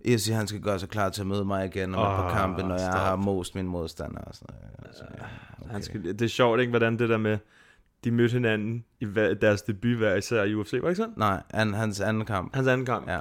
Izzy, 0.00 0.30
han 0.30 0.46
skal 0.46 0.60
gøre 0.60 0.78
sig 0.78 0.88
klar 0.88 1.08
til 1.08 1.20
at 1.20 1.26
møde 1.26 1.44
mig 1.44 1.66
igen 1.66 1.94
og 1.94 2.16
oh, 2.16 2.22
på 2.22 2.28
kampen, 2.28 2.66
når 2.66 2.74
jeg 2.74 2.92
stop. 2.92 3.00
har 3.00 3.16
most 3.16 3.54
min 3.54 3.66
modstander. 3.68 4.20
Og 4.20 4.34
sådan 4.34 4.56
noget. 4.60 4.88
Altså, 4.88 5.04
Okay. 5.66 5.72
Han 5.72 5.82
skal, 5.82 6.04
det 6.04 6.22
er 6.22 6.28
sjovt, 6.28 6.60
ikke, 6.60 6.70
hvordan 6.70 6.98
det 6.98 7.08
der 7.08 7.16
med, 7.16 7.38
de 8.04 8.10
mødte 8.10 8.32
hinanden 8.32 8.84
i 9.00 9.04
deres 9.40 9.62
debut 9.62 9.96
hver 9.96 10.14
især 10.14 10.42
i 10.42 10.54
UFC, 10.54 10.72
var 10.72 10.78
det 10.80 10.88
ikke 10.88 10.96
sådan? 10.96 11.14
Nej, 11.16 11.42
an, 11.50 11.74
hans 11.74 12.00
anden 12.00 12.24
kamp. 12.24 12.54
Hans 12.54 12.68
anden 12.68 12.86
kamp. 12.86 13.08
Ja, 13.08 13.20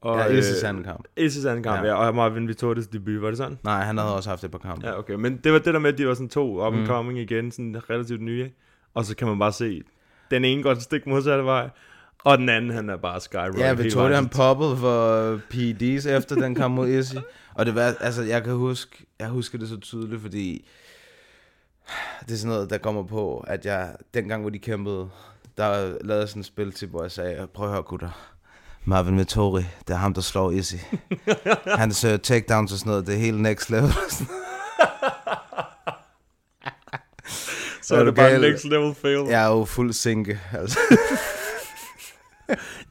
Og, 0.00 0.18
ja 0.18 0.40
Izzy's 0.40 0.66
anden 0.66 0.84
kamp. 0.84 1.04
Izzy's 1.20 1.48
anden 1.48 1.62
kamp, 1.62 1.82
ja. 1.82 1.86
Ja. 1.86 1.94
Og 1.94 2.14
Marvin 2.14 2.50
Vittori's 2.50 2.88
debut, 2.92 3.22
var 3.22 3.28
det 3.28 3.36
sådan? 3.36 3.58
Nej, 3.64 3.84
han 3.84 3.98
havde 3.98 4.14
også 4.16 4.28
haft 4.30 4.42
det 4.42 4.50
på 4.50 4.58
kampen. 4.58 4.84
Ja, 4.84 4.98
okay. 4.98 5.14
Men 5.14 5.36
det 5.36 5.52
var 5.52 5.58
det 5.58 5.74
der 5.74 5.80
med, 5.80 5.92
at 5.92 5.98
de 5.98 6.06
var 6.08 6.14
sådan 6.14 6.28
to 6.28 6.66
up 6.66 6.72
and 6.74 6.80
Mm. 6.82 6.86
coming 6.86 7.18
igen, 7.18 7.50
sådan 7.50 7.90
relativt 7.90 8.20
nye? 8.22 8.50
Og 8.94 9.04
så 9.04 9.16
kan 9.16 9.28
man 9.28 9.38
bare 9.38 9.52
se, 9.52 9.82
den 10.30 10.44
ene 10.44 10.62
går 10.62 10.72
den 10.72 10.80
stik 10.80 11.06
modsatte 11.06 11.44
vej, 11.44 11.68
og 12.24 12.38
den 12.38 12.48
anden, 12.48 12.70
han 12.70 12.90
er 12.90 12.96
bare 12.96 13.20
skyrocket. 13.20 13.60
Ja, 13.60 13.68
hele 13.68 13.82
Vittori 13.82 14.02
vejen 14.02 14.14
han 14.14 14.28
poppede 14.28 14.76
for 14.76 15.40
PEDs 15.50 16.06
efter 16.06 16.36
den 16.36 16.54
kamp 16.54 16.74
mod 16.74 16.88
Izzy. 16.88 17.16
Og 17.54 17.66
det 17.66 17.74
var, 17.74 17.94
altså, 18.00 18.22
jeg 18.22 18.44
kan 18.44 18.52
huske, 18.54 19.06
jeg 19.18 19.28
husker 19.28 19.58
det 19.58 19.68
så 19.68 19.80
tydeligt, 19.80 20.22
fordi 20.22 20.66
det 22.20 22.32
er 22.32 22.36
sådan 22.36 22.54
noget, 22.54 22.70
der 22.70 22.78
kommer 22.78 23.02
på, 23.02 23.44
at 23.46 23.66
jeg, 23.66 23.96
dengang 24.14 24.40
hvor 24.42 24.50
de 24.50 24.58
kæmpede, 24.58 25.08
der 25.56 25.70
lavede 26.04 26.20
jeg 26.20 26.28
sådan 26.28 26.40
et 26.40 26.46
spil 26.46 26.72
til, 26.72 26.88
hvor 26.88 27.02
jeg 27.02 27.10
sagde, 27.10 27.46
prøv 27.54 27.66
at 27.66 27.72
høre 27.72 27.82
gutter, 27.82 28.37
Marvin 28.88 29.18
Vittori, 29.18 29.64
det 29.88 29.94
er 29.94 29.98
ham, 29.98 30.14
der 30.14 30.20
slår 30.20 30.50
Izzy. 30.50 30.74
Hans 31.78 32.04
uh, 32.04 32.16
takedowns 32.22 32.72
og 32.72 32.78
sådan 32.78 32.90
noget, 32.90 33.06
det 33.06 33.14
er 33.14 33.18
helt 33.18 33.40
next 33.40 33.70
level. 33.70 33.90
Så 37.82 37.96
er 37.96 38.04
det 38.04 38.14
bare 38.14 38.30
galt. 38.30 38.42
next 38.42 38.64
level 38.64 38.94
fail. 38.94 39.26
jeg 39.28 39.44
er 39.44 39.48
jo 39.48 39.64
fuld 39.64 39.92
sinke, 39.92 40.40
altså. 40.52 40.78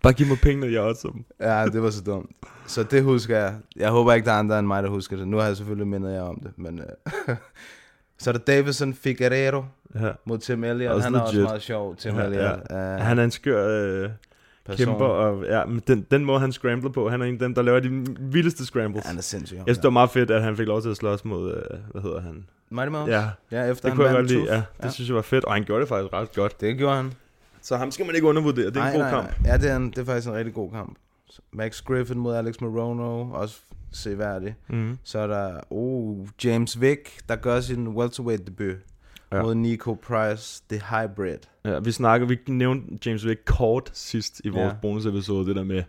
Bare 0.03 0.13
giv 0.13 0.27
mig 0.27 0.37
pengene, 0.43 0.73
jeg 0.73 0.81
også 0.81 1.07
dem. 1.13 1.25
Ja, 1.39 1.65
det 1.65 1.81
var 1.81 1.89
så 1.89 2.01
dumt. 2.01 2.31
Så 2.67 2.83
det 2.83 3.03
husker 3.03 3.37
jeg. 3.37 3.55
Jeg 3.75 3.89
håber 3.89 4.13
ikke, 4.13 4.25
der 4.25 4.31
er 4.31 4.39
andre 4.39 4.59
end 4.59 4.67
mig, 4.67 4.83
der 4.83 4.89
husker 4.89 5.17
det. 5.17 5.27
Nu 5.27 5.37
har 5.37 5.45
jeg 5.47 5.57
selvfølgelig 5.57 5.87
mindet 5.87 6.13
jer 6.13 6.21
om 6.21 6.39
det. 6.43 6.51
Men, 6.57 6.79
øh, 6.79 7.35
så 8.19 8.29
er 8.29 8.31
der 8.31 8.39
Davison 8.39 8.93
Figueredo 8.93 9.63
Ja. 10.01 10.11
mod 10.25 10.37
Tim 10.37 10.63
Elliott. 10.63 10.93
Også 10.95 11.03
Han 11.03 11.15
er 11.15 11.19
også 11.19 11.33
legit. 11.33 11.43
meget 11.49 11.61
sjov, 11.61 11.95
Tim 11.95 12.15
Ja, 12.17 12.23
Elliott. 12.23 12.59
ja. 12.69 12.95
Uh, 12.95 13.01
Han 13.01 13.19
er 13.19 13.23
en 13.23 13.31
skør 13.31 14.09
øh, 14.69 14.77
kæmper, 14.77 15.05
og 15.05 15.45
ja, 15.45 15.65
men 15.65 15.81
den, 15.87 16.05
den 16.11 16.25
måde, 16.25 16.39
han 16.39 16.51
scrambler 16.51 16.89
på, 16.91 17.09
han 17.09 17.21
er 17.21 17.25
en 17.25 17.33
af 17.33 17.39
dem, 17.39 17.55
der 17.55 17.61
laver 17.61 17.79
de 17.79 18.05
vildeste 18.19 18.65
scrambles. 18.65 19.05
han 19.05 19.17
er 19.17 19.21
sindssyg. 19.21 19.55
Jeg 19.55 19.63
synes, 19.65 19.77
det 19.77 19.83
var 19.83 19.89
meget 19.89 20.09
fedt, 20.09 20.31
at 20.31 20.43
han 20.43 20.57
fik 20.57 20.67
lov 20.67 20.81
til 20.81 20.89
at 20.89 20.97
slås 20.97 21.25
mod, 21.25 21.53
øh, 21.53 21.79
hvad 21.91 22.01
hedder 22.01 22.21
han? 22.21 22.45
Mighty 22.69 22.89
Mouse? 22.91 23.11
Ja, 23.11 23.29
ja 23.51 23.71
efter 23.71 23.81
det 23.81 23.83
han 23.91 23.95
kunne 23.97 24.07
jeg 24.07 24.15
godt 24.15 24.27
lide. 24.31 24.43
Ja, 24.53 24.55
det 24.55 24.63
Ja. 24.83 24.89
synes 24.89 25.07
jeg 25.09 25.15
var 25.15 25.21
fedt, 25.21 25.45
og 25.45 25.53
han 25.53 25.63
gjorde 25.63 25.81
det 25.81 25.89
faktisk 25.89 26.13
ret 26.13 26.35
godt. 26.35 26.61
Det 26.61 26.77
gjorde 26.77 26.95
han. 26.95 27.13
Så 27.61 27.77
ham 27.77 27.91
skal 27.91 28.05
man 28.05 28.15
ikke 28.15 28.27
undervurdere, 28.27 28.65
det 28.65 28.77
er 28.77 28.81
en 28.81 28.85
Nej, 28.85 28.91
god 28.93 28.99
nej, 29.01 29.09
kamp. 29.09 29.41
nej. 29.41 29.51
Ja, 29.51 29.57
det 29.57 29.71
er, 29.71 29.75
en, 29.75 29.89
det 29.89 29.97
er 29.97 30.05
faktisk 30.05 30.27
en 30.27 30.33
rigtig 30.33 30.53
god 30.53 30.71
kamp. 30.71 30.95
Max 31.53 31.81
Griffin 31.83 32.17
mod 32.17 32.35
Alex 32.35 32.55
Morono, 32.61 33.31
også 33.31 33.57
seværdig. 33.91 34.55
Mm. 34.69 34.97
Så 35.03 35.19
er 35.19 35.27
der 35.27 35.59
oh, 35.69 36.27
James 36.43 36.81
Vick, 36.81 37.29
der 37.29 37.35
gør 37.35 37.59
sin 37.59 37.87
welterweight 37.87 38.47
debut 38.47 38.75
Ja. 39.31 39.41
mod 39.41 39.55
Nico 39.55 39.93
Price, 39.93 40.63
The 40.69 40.81
Hybrid. 40.89 41.37
Ja, 41.65 41.79
vi 41.79 41.91
snakker, 41.91 42.27
vi 42.27 42.37
nævnte 42.47 43.09
James 43.09 43.25
Wick 43.25 43.41
kort 43.45 43.91
sidst 43.93 44.41
i 44.43 44.49
vores 44.49 44.71
Ja. 44.73 44.77
bonusepisode, 44.81 45.47
det 45.47 45.55
der 45.55 45.63
med, 45.63 45.83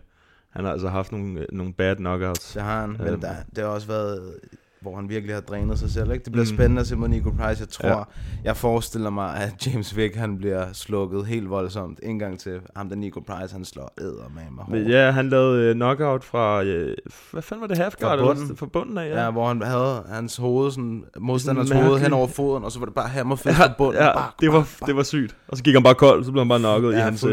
han 0.49 0.65
har 0.65 0.71
altså 0.71 0.87
haft 0.89 1.11
nogle, 1.11 1.39
øh, 1.39 1.45
nogle 1.51 1.73
bad 1.73 1.95
knockouts. 1.95 2.53
Det 2.53 2.61
har 2.61 2.81
han, 2.81 2.89
Øhm. 2.89 3.03
men 3.03 3.21
der, 3.21 3.35
det 3.55 3.63
har 3.63 3.71
også 3.71 3.87
været, 3.87 4.33
hvor 4.81 4.95
han 4.95 5.09
virkelig 5.09 5.35
har 5.35 5.41
drænet 5.41 5.79
sig 5.79 5.89
selv. 5.91 6.11
Ikke? 6.11 6.23
Det 6.23 6.31
bliver 6.31 6.45
Mm. 6.49 6.55
spændende 6.55 6.79
at 6.79 6.87
se 6.87 6.95
mod 6.95 7.07
Nico 7.07 7.29
Price. 7.29 7.61
Jeg 7.61 7.69
tror, 7.69 7.87
Ja. 7.89 7.97
ja. 7.97 8.03
jeg 8.43 8.57
forestiller 8.57 9.09
mig, 9.09 9.35
at 9.35 9.67
James 9.67 9.95
Vick 9.97 10.15
han 10.15 10.37
bliver 10.37 10.65
slukket 10.73 11.25
helt 11.25 11.49
voldsomt. 11.49 11.99
En 12.03 12.19
gang 12.19 12.39
til 12.39 12.59
ham, 12.75 12.89
der 12.89 12.95
Nico 12.95 13.19
Price, 13.19 13.53
han 13.53 13.65
slår 13.65 13.93
æder 14.01 14.31
med 14.35 14.75
mig. 14.81 14.87
Ja, 14.89 15.11
han 15.11 15.29
lavede 15.29 15.63
øh, 15.69 15.75
knockout 15.75 16.23
fra, 16.23 16.63
øh, 16.63 16.95
hvad 17.31 17.41
fanden 17.41 17.61
var 17.61 17.67
det, 17.67 17.77
half 17.77 17.95
guard? 17.95 18.19
Fra 18.19 18.25
bunden. 18.25 18.57
Fra 18.57 18.65
bunden 18.65 18.97
af, 18.97 19.05
Ja. 19.09 19.15
ja. 19.17 19.23
ja, 19.25 19.31
hvor 19.31 19.47
han 19.47 19.61
havde 19.61 20.03
hans 20.09 20.37
hoved, 20.37 20.71
sådan, 20.71 21.03
modstanders 21.19 21.69
Mærkeligt. 21.69 21.87
hoved 21.87 21.99
hen 22.01 22.13
over 22.13 22.27
foden, 22.27 22.63
og 22.63 22.71
så 22.71 22.79
var 22.79 22.85
det 22.85 22.95
bare 22.95 23.07
hammerfist 23.09 23.55
fra 23.57 23.73
bunden. 23.77 24.01
ja, 24.03 24.13
Bak, 24.13 24.33
det 24.41 24.51
var, 24.51 24.59
bak, 24.59 24.67
bak. 24.79 24.87
det 24.87 24.95
var 24.95 25.03
sygt. 25.03 25.35
Og 25.47 25.57
så 25.57 25.63
gik 25.63 25.73
han 25.73 25.83
bare 25.83 25.95
kold, 25.95 26.23
så 26.25 26.31
blev 26.31 26.41
han 26.41 26.49
bare 26.49 26.59
knocket 26.59 26.91
i 26.93 26.95
ja, 26.95 27.03
hans... 27.03 27.23
øh, 27.23 27.31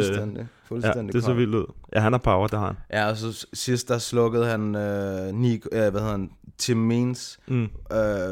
fuldstændig. 0.69 1.15
Ja, 1.15 1.17
det 1.19 1.23
så 1.23 1.29
kold. 1.29 1.37
vildt 1.37 1.55
ud. 1.55 1.67
Ja, 1.95 2.01
han 2.01 2.13
har 2.13 2.19
power, 2.19 2.47
det 2.47 2.59
har 2.59 2.67
han. 2.67 2.77
Ja, 2.93 3.09
og 3.11 3.17
så 3.17 3.47
sidst 3.53 3.89
der 3.89 3.99
slukkede 3.99 4.47
han 4.47 4.75
øh, 4.75 5.35
Nico, 5.35 5.69
øh, 5.73 5.79
hvad 5.91 5.91
hedder 6.01 6.11
han, 6.11 6.31
Tim 6.59 6.77
Means, 6.77 7.39
Mm. 7.49 7.63
øh, 7.63 7.69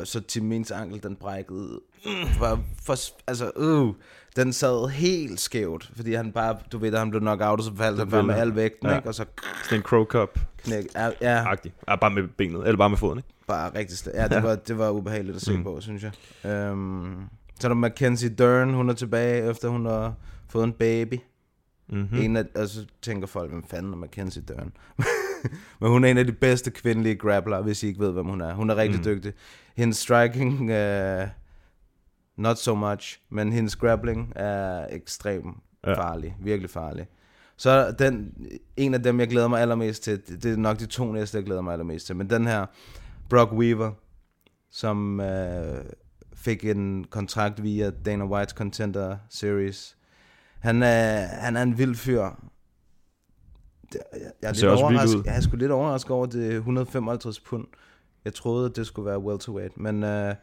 så 0.05 0.21
Tim 0.29 0.45
Means 0.45 0.71
ankel, 0.71 1.03
den 1.03 1.17
brækkede, 1.17 1.81
mm, 2.07 2.41
var 2.41 2.61
for, 2.87 2.97
altså, 3.27 3.51
øh, 3.57 3.87
den 4.37 4.53
sad 4.53 4.89
helt 4.89 5.41
skævt, 5.41 5.91
fordi 5.97 6.15
han 6.15 6.33
bare, 6.33 6.57
du 6.73 6.79
ved, 6.79 6.93
da 6.93 6.99
han 6.99 7.11
blev 7.11 7.21
knocked 7.21 7.65
så 7.65 7.71
faldt 7.77 7.99
han 7.99 8.11
bare 8.11 8.23
med 8.23 8.35
al 8.35 8.55
vægten, 8.57 8.89
Ja. 8.89 8.97
ikke? 8.97 9.09
og 9.09 9.15
så 9.15 9.25
Sådan 9.65 9.79
en 9.79 9.83
crow 9.83 10.05
cup 10.05 10.39
knæk, 10.65 10.85
ja, 10.95 11.11
ja, 11.21 11.45
agtig 11.51 11.73
ja, 11.89 11.97
bare 11.97 12.11
med 12.11 12.23
benet, 12.39 12.65
eller 12.67 12.77
bare 12.77 12.91
med 12.91 12.99
foden, 12.99 13.19
ikke? 13.19 13.29
bare 13.47 13.71
rigtig 13.79 13.99
slet. 13.99 14.13
Ja, 14.15 14.25
det 14.25 14.33
Ja. 14.33 14.41
var, 14.41 14.55
det 14.55 14.79
var 14.79 14.91
ubehageligt 14.91 15.37
at 15.37 15.43
se 15.43 15.57
Mm. 15.57 15.65
på, 15.65 15.81
synes 15.81 16.03
jeg. 16.03 16.71
Um, 16.73 17.29
så 17.61 17.67
er 17.67 17.69
der 17.69 17.75
Mackenzie 17.75 18.29
Dern, 18.29 18.75
hun 18.75 18.89
er 18.91 18.95
tilbage, 18.95 19.51
efter 19.51 19.69
hun 19.69 19.87
har 19.87 20.15
fået 20.49 20.65
en 20.65 20.73
baby. 20.73 21.15
Mm-hmm. 21.89 22.09
Mm. 22.19 22.23
En 22.25 22.37
af, 22.37 22.45
og 22.55 22.69
så 22.69 22.87
tænker 23.03 23.27
folk, 23.27 23.51
hvem 23.51 23.65
fanden 23.65 23.93
er 23.93 23.97
Mackenzie 23.97 24.43
Dern? 24.49 24.73
Men 25.81 25.91
hun 25.91 26.05
er 26.05 26.09
en 26.09 26.19
af 26.19 26.25
de 26.27 26.33
bedste 26.33 26.71
kvindelige 26.71 27.15
grappler, 27.17 27.63
hvis 27.63 27.83
I 27.83 27.87
ikke 27.87 28.01
ved, 28.01 28.13
hvem 28.13 28.27
hun 28.27 28.41
er. 28.41 28.55
Hun 28.55 28.71
er 28.71 28.77
rigtig 28.77 28.99
Mm. 28.99 29.05
dygtig. 29.05 29.33
Hendes 29.77 29.97
striking, 29.97 30.61
uh, 30.61 31.29
not 32.37 32.59
so 32.59 32.75
much, 32.75 33.21
men 33.31 33.53
hendes 33.53 33.77
grappling 33.77 34.33
er 34.37 34.87
ekstremt 34.91 35.57
Ja. 35.87 35.93
farlig. 35.95 36.37
Virkelig 36.41 36.71
farlig. 36.71 37.07
Så 37.57 37.95
den, 37.99 38.35
en 38.77 38.95
af 38.95 39.03
dem, 39.03 39.21
jeg 39.21 39.29
glæder 39.29 39.49
mig 39.49 39.61
allermest 39.61 40.03
til, 40.03 40.27
det, 40.29 40.43
det 40.43 40.53
er 40.53 40.57
nok 40.57 40.79
de 40.79 40.87
to 40.87 41.13
næste, 41.13 41.37
jeg 41.39 41.45
glæder 41.45 41.61
mig 41.61 41.73
allermest 41.73 42.07
til, 42.07 42.17
men 42.17 42.31
den 42.31 42.47
her, 42.47 42.67
Brock 43.29 43.53
Weaver, 43.53 43.93
som 44.71 45.21
uh, 45.21 45.27
fik 46.35 46.65
en 46.65 47.05
kontrakt 47.11 47.63
via 47.63 47.91
Dana 47.91 48.25
White's 48.25 48.55
Contender 48.55 49.17
Series. 49.31 49.97
Han 50.65 50.83
er, 50.83 51.17
han 51.27 51.57
er 51.57 51.63
en 51.63 51.79
vild 51.79 51.95
fyr. 51.95 52.21
Jeg, 52.23 52.31
jeg, 54.43 54.49
er 54.49 54.53
lidt 54.53 54.65
overrasket, 54.65 55.27
jeg 55.27 55.37
er 55.37 55.41
sgu 55.41 55.57
lidt 55.57 55.73
overrasket 55.73 56.11
over 56.11 56.27
det 56.27 56.53
155 56.55 57.41
pund. 57.41 57.65
Jeg 58.25 58.35
troede, 58.35 58.67
at 58.71 58.77
det 58.77 58.87
skulle 58.87 59.07
være 59.07 59.19
welterweight, 59.19 59.77
men 59.79 60.03
uh, 60.03 60.35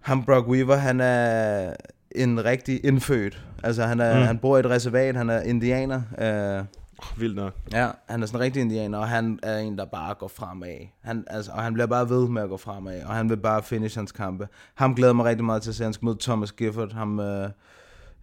ham 0.00 0.24
Brock 0.24 0.48
Weaver, 0.48 0.76
han 0.76 1.00
er 1.00 1.72
en 2.10 2.44
rigtig 2.44 2.84
indfødt. 2.84 3.44
Altså, 3.62 3.82
han, 3.86 4.00
er, 4.00 4.18
Mm. 4.18 4.22
han 4.26 4.38
bor 4.38 4.56
i 4.56 4.60
et 4.60 4.66
reservat, 4.66 5.16
han 5.16 5.30
er 5.30 5.40
indianer. 5.42 6.02
Uh, 6.60 6.66
Vildt 7.20 7.36
nok. 7.36 7.54
Ja, 7.72 7.90
han 8.08 8.22
er 8.22 8.26
sådan 8.26 8.38
en 8.40 8.44
rigtig 8.44 8.62
indianer, 8.62 8.98
og 8.98 9.08
han 9.08 9.38
er 9.42 9.58
en, 9.58 9.78
der 9.78 9.84
bare 9.84 10.14
går 10.14 10.28
fremad. 10.28 10.86
Han, 11.02 11.24
altså, 11.26 11.52
og 11.52 11.62
han 11.62 11.72
bliver 11.72 11.86
bare 11.86 12.08
ved 12.08 12.28
med 12.28 12.42
at 12.42 12.48
gå 12.48 12.56
fremad, 12.56 13.02
og 13.02 13.14
han 13.14 13.28
vil 13.30 13.36
bare 13.36 13.62
finish 13.62 13.98
hans 13.98 14.12
kampe. 14.12 14.48
Ham 14.74 14.94
glæder 14.94 15.12
mig 15.12 15.24
rigtig 15.24 15.44
meget 15.44 15.62
til 15.62 15.70
at 15.70 15.74
se. 15.74 15.84
Han 15.84 15.92
skal 15.92 16.04
møde 16.06 16.16
Thomas 16.20 16.52
Gifford, 16.52 16.92
ham 16.92 17.20
øh, 17.20 17.50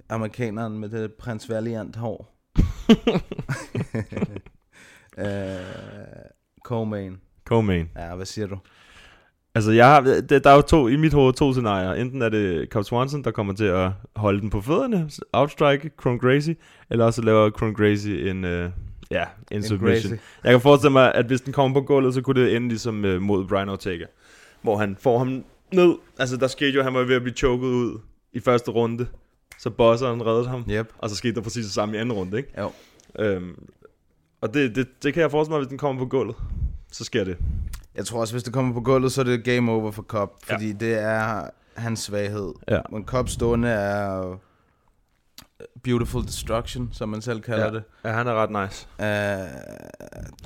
amerikaneren 0.09 0.79
med 0.79 0.89
det 0.89 1.13
prins 1.13 1.49
Valiant 1.49 1.95
hår. 1.95 2.35
øh, 5.17 5.25
Co-main. 6.67 7.17
Co-main. 7.49 7.89
Ja, 7.95 8.15
hvad 8.15 8.25
siger 8.25 8.47
du? 8.47 8.57
Altså, 9.55 9.71
jeg 9.71 9.87
har, 9.87 10.01
det, 10.01 10.43
der 10.43 10.49
er 10.49 10.55
jo 10.55 10.61
to, 10.61 10.87
i 10.87 10.95
mit 10.95 11.13
hoved 11.13 11.33
to 11.33 11.53
scenarier. 11.53 11.93
Enten 11.93 12.21
er 12.21 12.29
det 12.29 12.69
Cobb 12.69 12.85
Swanson, 12.85 13.23
der 13.23 13.31
kommer 13.31 13.53
til 13.53 13.65
at 13.65 13.91
holde 14.15 14.41
den 14.41 14.49
på 14.49 14.61
fødderne, 14.61 15.09
outstrike 15.33 15.91
Cron 15.97 16.19
Gracie, 16.19 16.55
eller 16.89 17.05
også 17.05 17.21
laver 17.21 17.49
Cron 17.49 17.73
Gracie 17.73 18.29
en, 18.29 18.43
uh, 18.43 18.71
ja, 19.11 19.25
en 19.51 19.63
submission. 19.63 20.11
Gracie. 20.11 20.19
Jeg 20.43 20.51
kan 20.51 20.61
forestille 20.61 20.91
mig, 20.91 21.15
at 21.15 21.25
hvis 21.25 21.41
den 21.41 21.53
kommer 21.53 21.81
på 21.81 21.85
gulvet, 21.85 22.13
så 22.13 22.21
kunne 22.21 22.41
det 22.41 22.55
ende 22.55 22.67
ligesom 22.67 23.03
uh, 23.03 23.21
mod 23.21 23.47
Brian 23.47 23.69
Ortega. 23.69 24.05
Hvor 24.61 24.77
han 24.77 24.97
får 24.99 25.17
ham 25.17 25.43
ned. 25.73 25.95
Altså, 26.19 26.37
der 26.37 26.47
skete 26.47 26.71
jo, 26.71 26.79
at 26.79 26.85
han 26.85 26.93
var 26.93 27.03
ved 27.03 27.15
at 27.15 27.21
blive 27.21 27.35
choket 27.35 27.67
ud 27.67 27.99
i 28.33 28.39
første 28.39 28.71
runde. 28.71 29.07
Så 29.59 29.69
bosseren 29.69 30.25
reddede 30.25 30.47
ham. 30.47 30.65
Yep. 30.69 30.93
Og 30.97 31.09
så 31.09 31.15
skete 31.15 31.35
der 31.35 31.41
præcis 31.41 31.65
det 31.65 31.73
samme 31.73 31.95
i 31.95 31.99
anden 31.99 32.13
runde, 32.13 32.37
ikke? 32.37 32.49
Jo. 32.61 32.71
Øhm, 33.19 33.67
og 34.41 34.53
det, 34.53 34.75
det, 34.75 34.87
det 35.03 35.13
kan 35.13 35.21
jeg 35.21 35.31
forestille 35.31 35.53
mig, 35.53 35.59
hvis 35.59 35.69
den 35.69 35.77
kommer 35.77 36.01
på 36.01 36.05
gulvet. 36.09 36.35
Så 36.91 37.03
sker 37.03 37.23
det. 37.23 37.37
Jeg 37.95 38.05
tror 38.05 38.19
også, 38.19 38.33
hvis 38.33 38.43
det 38.43 38.53
kommer 38.53 38.73
på 38.73 38.81
gulvet, 38.81 39.11
så 39.11 39.21
er 39.21 39.25
det 39.25 39.43
game 39.43 39.71
over 39.71 39.91
for 39.91 40.03
Cobb, 40.03 40.31
Ja. 40.49 40.53
fordi 40.53 40.71
det 40.71 40.93
er 41.01 41.49
hans 41.75 41.99
svaghed. 41.99 42.53
Ja. 42.67 42.79
Men 42.91 43.05
Cobb 43.05 43.29
stående 43.29 43.67
er 43.69 44.39
beautiful 45.83 46.23
destruction, 46.25 46.89
som 46.91 47.09
man 47.09 47.21
selv 47.21 47.41
kalder 47.41 47.65
Ja. 47.65 47.71
det. 47.71 47.83
Ja, 48.05 48.09
han 48.11 48.27
er 48.27 48.33
ret 48.33 48.49
nice. 48.49 48.87
Uh, 48.99 49.05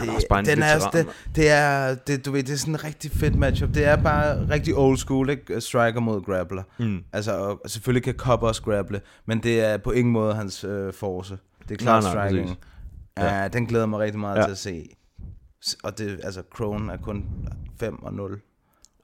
det, 0.06 0.16
også 0.16 0.28
bare 0.30 0.40
en 0.40 0.46
den 0.46 0.62
er, 0.62 0.80
det, 0.94 1.08
det 1.36 1.50
er, 1.50 1.96
det, 1.96 2.26
du 2.26 2.32
ved, 2.32 2.44
det 2.44 2.54
er 2.54 2.58
sådan 2.58 2.74
en 2.74 2.84
rigtig 2.84 3.12
fedt 3.12 3.36
matchup. 3.36 3.70
Det 3.74 3.86
er 3.86 3.96
bare 3.96 4.50
rigtig 4.50 4.76
old 4.78 4.98
school, 4.98 5.30
ikke? 5.30 5.62
Striker 5.62 6.00
mod 6.00 6.22
grappler. 6.22 6.64
Mm. 6.78 7.04
Altså, 7.14 7.32
og 7.64 7.70
selvfølgelig 7.70 8.04
kan 8.04 8.14
Cobb 8.14 8.44
også 8.44 8.62
grapple, 8.62 9.02
men 9.26 9.44
det 9.44 9.62
er 9.66 9.78
på 9.78 9.92
ingen 9.92 10.12
måde 10.14 10.34
hans 10.36 10.64
øh, 10.64 10.94
force. 10.94 11.38
Det 11.70 11.72
er 11.72 11.76
klart 11.84 12.04
striking. 12.04 12.48
præcis. 12.48 12.58
Ja. 13.18 13.42
Ja, 13.42 13.48
den 13.48 13.66
glæder 13.66 13.86
mig 13.86 14.00
rigtig 14.00 14.20
meget 14.20 14.38
Ja. 14.38 14.44
til 14.44 14.52
at 14.52 14.58
se. 14.58 14.86
Og 15.84 15.98
det, 15.98 16.20
altså, 16.24 16.42
Crone 16.56 16.94
er 16.94 16.98
kun 16.98 17.26
5 17.80 18.04
og 18.04 18.14
0. 18.14 18.40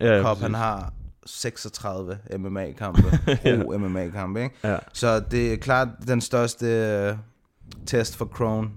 Ja, 0.02 0.22
Cobb, 0.24 0.42
han 0.42 0.54
har 0.54 0.94
36 1.30 2.18
MMA-kampe, 2.38 3.02
pro 3.66 3.78
MMA-kampe, 3.78 4.44
ikke? 4.44 4.56
Ja. 4.64 4.78
Så 4.94 5.20
det 5.20 5.54
er 5.54 5.58
klart 5.58 5.88
den 6.08 6.22
største 6.22 6.66
øh, 6.66 7.18
test 7.86 8.16
for 8.16 8.26
Crone. 8.26 8.70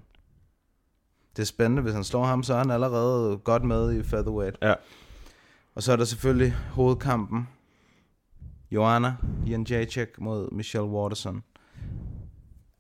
Det 1.37 1.43
er 1.43 1.47
spændende, 1.47 1.83
hvis 1.83 1.95
han 1.95 2.05
slår 2.05 2.25
ham, 2.25 2.43
så 2.43 2.55
er 2.55 2.59
han 2.59 2.71
allerede 2.71 3.39
godt 3.45 3.65
med 3.65 3.93
i 3.95 4.03
featherweight. 4.03 4.57
Ja. 4.63 4.75
Og 5.75 5.83
så 5.83 5.93
er 5.93 5.97
der 5.97 6.05
selvfølgelig 6.05 6.55
hovedkampen. 6.71 7.49
Joanna 8.71 9.15
Jędrzejczyk 9.47 10.09
mod 10.21 10.51
Michelle 10.53 10.89
Waterson. 10.89 11.43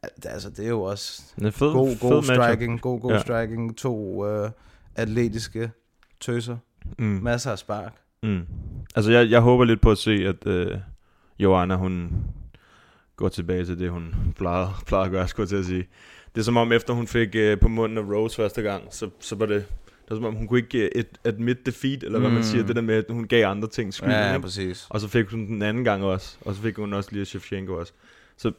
Al- 0.03 0.09
Altså, 0.29 0.51
det 0.51 0.65
er 0.65 0.69
jo 0.69 0.83
også 0.83 1.23
Det 1.37 1.47
er 1.47 1.51
fed, 1.51 1.73
god, 1.73 1.89
fed 1.89 1.99
god 2.01 2.11
matchup. 2.27 2.35
striking, 2.35 2.81
god, 2.81 3.01
god 3.01 3.11
ja. 3.13 3.21
striking. 3.21 3.77
To 3.77 4.27
øh, 4.27 4.51
atletiske 4.95 5.71
tøser. 6.21 6.57
Mm. 6.99 7.05
Masser 7.05 7.51
af 7.53 7.59
spark. 7.59 7.93
Mm. 8.23 8.41
Altså, 8.97 9.13
jeg, 9.13 9.31
jeg 9.31 9.41
håber 9.41 9.65
lidt 9.65 9.81
på 9.81 9.91
at 9.91 9.99
se, 9.99 10.13
at 10.13 10.47
øh, 10.47 10.79
Joanna, 11.39 11.75
hun 11.77 12.13
går 13.17 13.29
tilbage 13.29 13.65
til 13.65 13.79
det, 13.79 13.91
hun 13.91 14.15
plejede, 14.37 14.71
plejede 14.87 15.05
at 15.07 15.11
gøre, 15.13 15.29
skulle 15.29 15.45
jeg 15.45 15.49
til 15.49 15.57
at 15.57 15.65
sige. 15.65 15.87
Det 16.35 16.41
er 16.41 16.45
som 16.45 16.57
om, 16.57 16.73
efter 16.73 16.95
hun 16.95 17.07
fik 17.07 17.29
øh, 17.35 17.61
på 17.61 17.69
munden 17.69 17.99
af 17.99 18.03
Rose 18.03 18.37
første 18.37 18.63
gang, 18.63 18.85
så, 18.91 19.11
så 19.21 19.37
var 19.37 19.47
det... 19.47 19.65
Det 20.03 20.11
var 20.11 20.17
som 20.17 20.25
om, 20.25 20.35
hun 20.35 20.47
kunne 20.49 20.59
ikke 20.59 20.79
øh, 20.79 20.91
et, 20.95 21.07
admit 21.25 21.67
defeat, 21.67 22.03
eller 22.03 22.19
hvad 22.19 22.31
man 22.31 22.39
Mm. 22.39 22.43
siger, 22.43 22.67
det 22.67 22.77
der 22.77 22.83
med, 22.83 22.95
at 22.95 23.05
hun 23.11 23.27
gav 23.27 23.47
andre 23.47 23.69
ting 23.69 23.95
skylden. 23.95 24.13
Ja, 24.15 24.33
ja, 24.33 24.39
præcis. 24.39 24.87
Og 24.91 25.01
så 25.01 25.09
fik 25.09 25.27
hun 25.27 25.47
den 25.47 25.63
anden 25.63 25.85
gang 25.85 26.05
også. 26.05 26.37
Og 26.41 26.55
så 26.55 26.63
fik 26.63 26.77
hun 26.77 26.93
også 26.93 27.09
lige 27.13 27.25
Shevchenko 27.25 27.73
også. 27.75 27.93
Så 28.37 28.53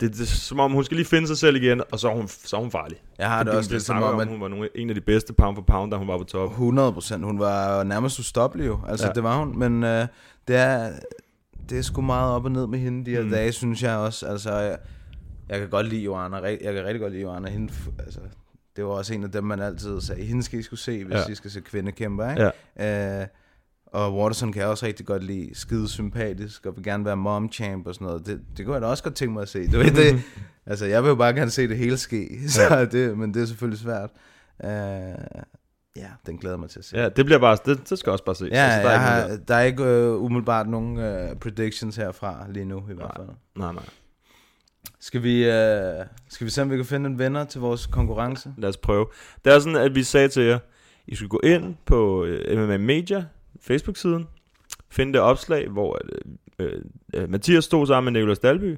det, 0.00 0.12
det 0.12 0.20
er 0.20 0.24
som 0.26 0.60
om, 0.60 0.72
hun 0.72 0.84
skal 0.84 0.96
lige 0.96 1.06
finde 1.06 1.26
sig 1.26 1.38
selv 1.38 1.56
igen, 1.56 1.82
og 1.92 1.98
så 2.00 2.08
er 2.10 2.14
hun, 2.14 2.28
så 2.28 2.56
er 2.56 2.60
hun 2.60 2.70
farlig. 2.70 2.98
Jeg 3.18 3.28
har 3.28 3.42
det, 3.42 3.52
vi- 3.52 3.56
også 3.56 3.70
lidt 3.72 3.82
som 3.82 4.02
om, 4.02 4.20
at 4.20 4.28
hun 4.28 4.40
var 4.40 4.48
nogle, 4.48 4.68
en 4.74 4.88
af 4.88 4.94
de 4.94 5.00
bedste 5.00 5.32
pound 5.32 5.56
for 5.56 5.62
pound, 5.62 5.90
da 5.90 5.96
hun 5.96 6.08
var 6.08 6.18
på 6.18 6.24
top. 6.24 6.50
100 6.50 6.92
procent. 6.92 7.24
Hun 7.24 7.38
var 7.38 7.82
nærmest 7.84 8.18
ustoppelig 8.18 8.66
jo. 8.66 8.78
Altså, 8.88 9.06
Ja. 9.06 9.12
det 9.12 9.22
var 9.22 9.38
hun. 9.38 9.58
Men 9.58 9.84
øh, 9.84 10.06
det, 10.48 10.56
er, 10.56 10.92
det 11.70 11.78
er 11.78 11.82
sgu 11.82 12.00
meget 12.00 12.32
op 12.32 12.44
og 12.44 12.52
ned 12.52 12.66
med 12.66 12.78
hende 12.78 13.06
de 13.06 13.10
her 13.10 13.22
Mm. 13.22 13.30
dage, 13.30 13.52
synes 13.52 13.82
jeg 13.82 13.96
også. 13.96 14.26
Altså, 14.26 14.52
jeg, 14.54 14.78
jeg 15.48 15.58
kan 15.58 15.68
godt 15.70 15.86
lide 15.88 16.02
Joanna. 16.02 16.36
Jeg 16.36 16.58
kan 16.74 16.84
rigtig 16.84 17.00
godt 17.00 17.12
lide 17.12 17.22
Joanna. 17.22 17.48
Hende, 17.50 17.72
altså, 17.98 18.20
det 18.76 18.84
var 18.84 18.90
også 18.90 19.14
en 19.14 19.24
af 19.24 19.30
dem, 19.30 19.44
man 19.44 19.60
altid 19.60 20.00
sagde, 20.00 20.22
hende 20.24 20.42
skal 20.42 20.58
I 20.58 20.62
skulle 20.62 20.80
se, 20.80 21.04
hvis 21.04 21.14
ja. 21.16 21.28
I 21.32 21.34
skal 21.34 21.50
se 21.50 21.60
kvindekæmper, 21.60 22.30
ikke? 22.30 22.50
Ja. 22.78 23.20
Øh, 23.20 23.26
og 23.86 24.16
Waterson 24.18 24.52
kan 24.52 24.60
jeg 24.62 24.68
også 24.70 24.86
rigtig 24.86 25.06
godt 25.06 25.24
lide. 25.24 25.50
Skide 25.54 25.88
sympatisk, 25.88 26.66
og 26.66 26.76
vil 26.76 26.84
gerne 26.84 27.04
være 27.04 27.16
mom 27.16 27.52
champ 27.52 27.86
og 27.86 27.94
sådan 27.94 28.06
noget. 28.06 28.26
Det, 28.26 28.40
det 28.56 28.64
kunne 28.64 28.74
jeg 28.74 28.82
da 28.82 28.86
også 28.86 29.02
godt 29.02 29.14
tænke 29.14 29.32
mig 29.34 29.42
at 29.42 29.48
se. 29.48 29.66
Du 29.72 29.78
ved, 29.78 29.90
det, 29.90 30.22
altså, 30.66 30.86
jeg 30.86 31.02
vil 31.02 31.08
jo 31.08 31.14
bare 31.14 31.34
gerne 31.34 31.50
se 31.50 31.68
det 31.68 31.76
hele 31.78 31.96
ske, 31.96 32.28
så 32.48 32.62
Ja. 32.62 32.84
det, 32.84 33.18
men 33.18 33.34
det 33.34 33.42
er 33.42 33.46
selvfølgelig 33.46 33.80
svært. 33.80 34.10
Øh, 34.64 34.70
ja, 35.96 36.08
den 36.26 36.38
glæder 36.38 36.56
mig 36.56 36.70
til 36.70 36.78
at 36.78 36.84
se. 36.84 36.96
Ja, 36.98 37.08
det 37.08 37.24
bliver 37.24 37.38
bare, 37.38 37.58
det, 37.66 37.90
det 37.90 37.98
skal 37.98 38.12
også 38.12 38.24
bare 38.24 38.34
se. 38.36 38.44
Ja, 38.52 38.56
Altså, 38.64 38.88
der 38.88 38.94
er 38.94 38.98
har, 38.98 39.36
der 39.48 39.54
er 39.54 39.62
ikke 39.62 39.84
øh, 39.84 40.22
umiddelbart 40.22 40.68
nogen 40.68 40.98
øh, 40.98 41.36
predictions 41.36 41.96
herfra 41.96 42.46
lige 42.50 42.64
nu 42.64 42.84
i 42.90 42.94
hvert 42.94 43.10
fald. 43.16 43.26
der. 43.26 43.34
Nej, 43.58 43.72
nej. 43.72 43.84
Skal 45.00 45.22
vi, 45.22 45.44
øh, 45.44 46.04
skal 46.28 46.44
vi 46.44 46.50
se, 46.50 46.62
om 46.62 46.70
vi 46.70 46.76
kan 46.76 46.84
finde 46.84 47.10
en 47.10 47.18
vinder 47.18 47.44
til 47.44 47.60
vores 47.60 47.86
konkurrence? 47.86 48.54
Lad 48.58 48.68
os 48.68 48.76
prøve. 48.76 49.06
Det 49.44 49.52
er 49.52 49.58
sådan, 49.58 49.76
at 49.76 49.94
vi 49.94 50.02
sagde 50.02 50.28
til 50.28 50.42
jer, 50.42 50.58
I 51.06 51.14
skulle 51.14 51.28
gå 51.28 51.40
ind 51.44 51.74
på 51.86 52.26
MMA 52.54 52.76
Media, 52.76 53.24
Facebook-siden, 53.60 54.26
finde 54.90 55.12
det 55.12 55.20
opslag, 55.20 55.68
hvor 55.68 55.98
øh, 56.58 56.82
øh, 57.14 57.30
Mathias 57.30 57.64
stod 57.64 57.86
sammen 57.86 58.12
med 58.12 58.20
Nicolas 58.20 58.38
Dalby, 58.38 58.76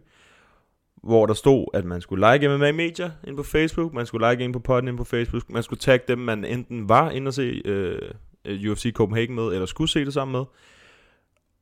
hvor 1.03 1.26
der 1.26 1.35
stod, 1.35 1.66
at 1.74 1.85
man 1.85 2.01
skulle 2.01 2.33
like 2.33 2.49
MMA 2.49 2.72
Media 2.72 3.11
ind 3.26 3.37
på 3.37 3.43
Facebook, 3.43 3.95
man 3.95 4.07
skulle 4.07 4.31
like 4.31 4.45
ind 4.45 4.53
på 4.53 4.59
podden 4.59 4.89
ind 4.89 4.97
på 4.97 5.05
Facebook, 5.05 5.51
man 5.51 5.62
skulle 5.62 5.81
tagge 5.81 6.05
dem, 6.09 6.18
man 6.18 6.45
enten 6.45 6.89
var 6.89 7.11
inde 7.11 7.29
og 7.29 7.35
se 7.35 7.62
øh, 7.64 7.99
øh, 8.45 8.70
UFC 8.70 8.93
Copenhagen 8.93 9.35
med, 9.35 9.45
eller 9.45 9.66
skulle 9.66 9.91
se 9.91 10.05
det 10.05 10.14
sammen 10.14 10.33
med, 10.33 10.45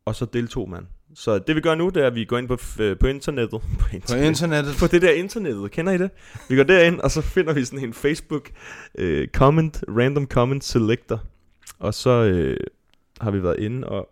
og 0.05 0.15
så 0.15 0.25
deltog 0.25 0.71
man. 0.71 0.87
Så 1.15 1.39
det 1.39 1.57
vi 1.57 1.61
gør 1.61 1.75
nu, 1.75 1.89
det 1.89 2.03
er, 2.03 2.07
at 2.07 2.15
vi 2.15 2.25
går 2.25 2.39
ind 2.39 2.49
på, 2.49 2.59
øh, 2.81 2.99
på 2.99 3.07
internettet. 3.07 3.61
På 3.81 3.87
På 3.91 3.97
internettet 3.97 4.29
internettet? 4.29 4.77
på 4.81 4.87
det 4.87 5.03
der 5.03 5.11
internettet, 5.11 5.71
kender 5.71 5.93
I 5.93 5.99
det? 5.99 6.11
Vi 6.49 6.57
går 6.57 6.63
derind, 6.63 7.01
og 7.01 7.11
så 7.11 7.23
finder 7.23 7.53
vi 7.53 7.65
sådan 7.65 7.85
en 7.85 7.95
Facebook 7.95 8.51
øh, 8.99 9.29
comment, 9.29 9.85
random 9.89 10.27
comment 10.27 10.65
selector. 10.65 11.23
Og 11.79 11.95
så 11.95 12.11
øh, 12.11 12.57
har 13.21 13.31
vi 13.31 13.43
været 13.43 13.59
inde 13.59 13.89
og... 13.89 14.09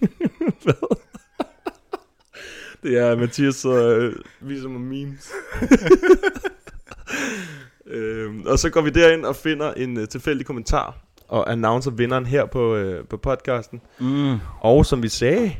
Hvad? 0.62 0.96
det 2.82 2.98
er 2.98 3.16
Mathias, 3.16 3.54
så 3.54 3.88
øh, 3.96 4.14
viser 4.40 4.68
mig 4.68 4.80
memes. 4.80 5.30
øhm, 7.86 8.42
og 8.46 8.58
så 8.58 8.70
går 8.70 8.80
vi 8.80 8.90
derind 8.90 9.24
og 9.24 9.36
finder 9.36 9.72
en 9.72 9.96
øh, 9.98 10.08
tilfældig 10.08 10.46
kommentar, 10.46 10.96
og 11.28 11.52
announcer 11.52 11.90
vinderen 11.90 12.26
her 12.26 12.46
på, 12.46 12.74
øh, 12.76 13.04
på 13.04 13.16
podcasten. 13.16 13.80
Mm. 14.00 14.36
Og 14.60 14.86
som 14.86 15.02
vi 15.02 15.08
sagde 15.08 15.56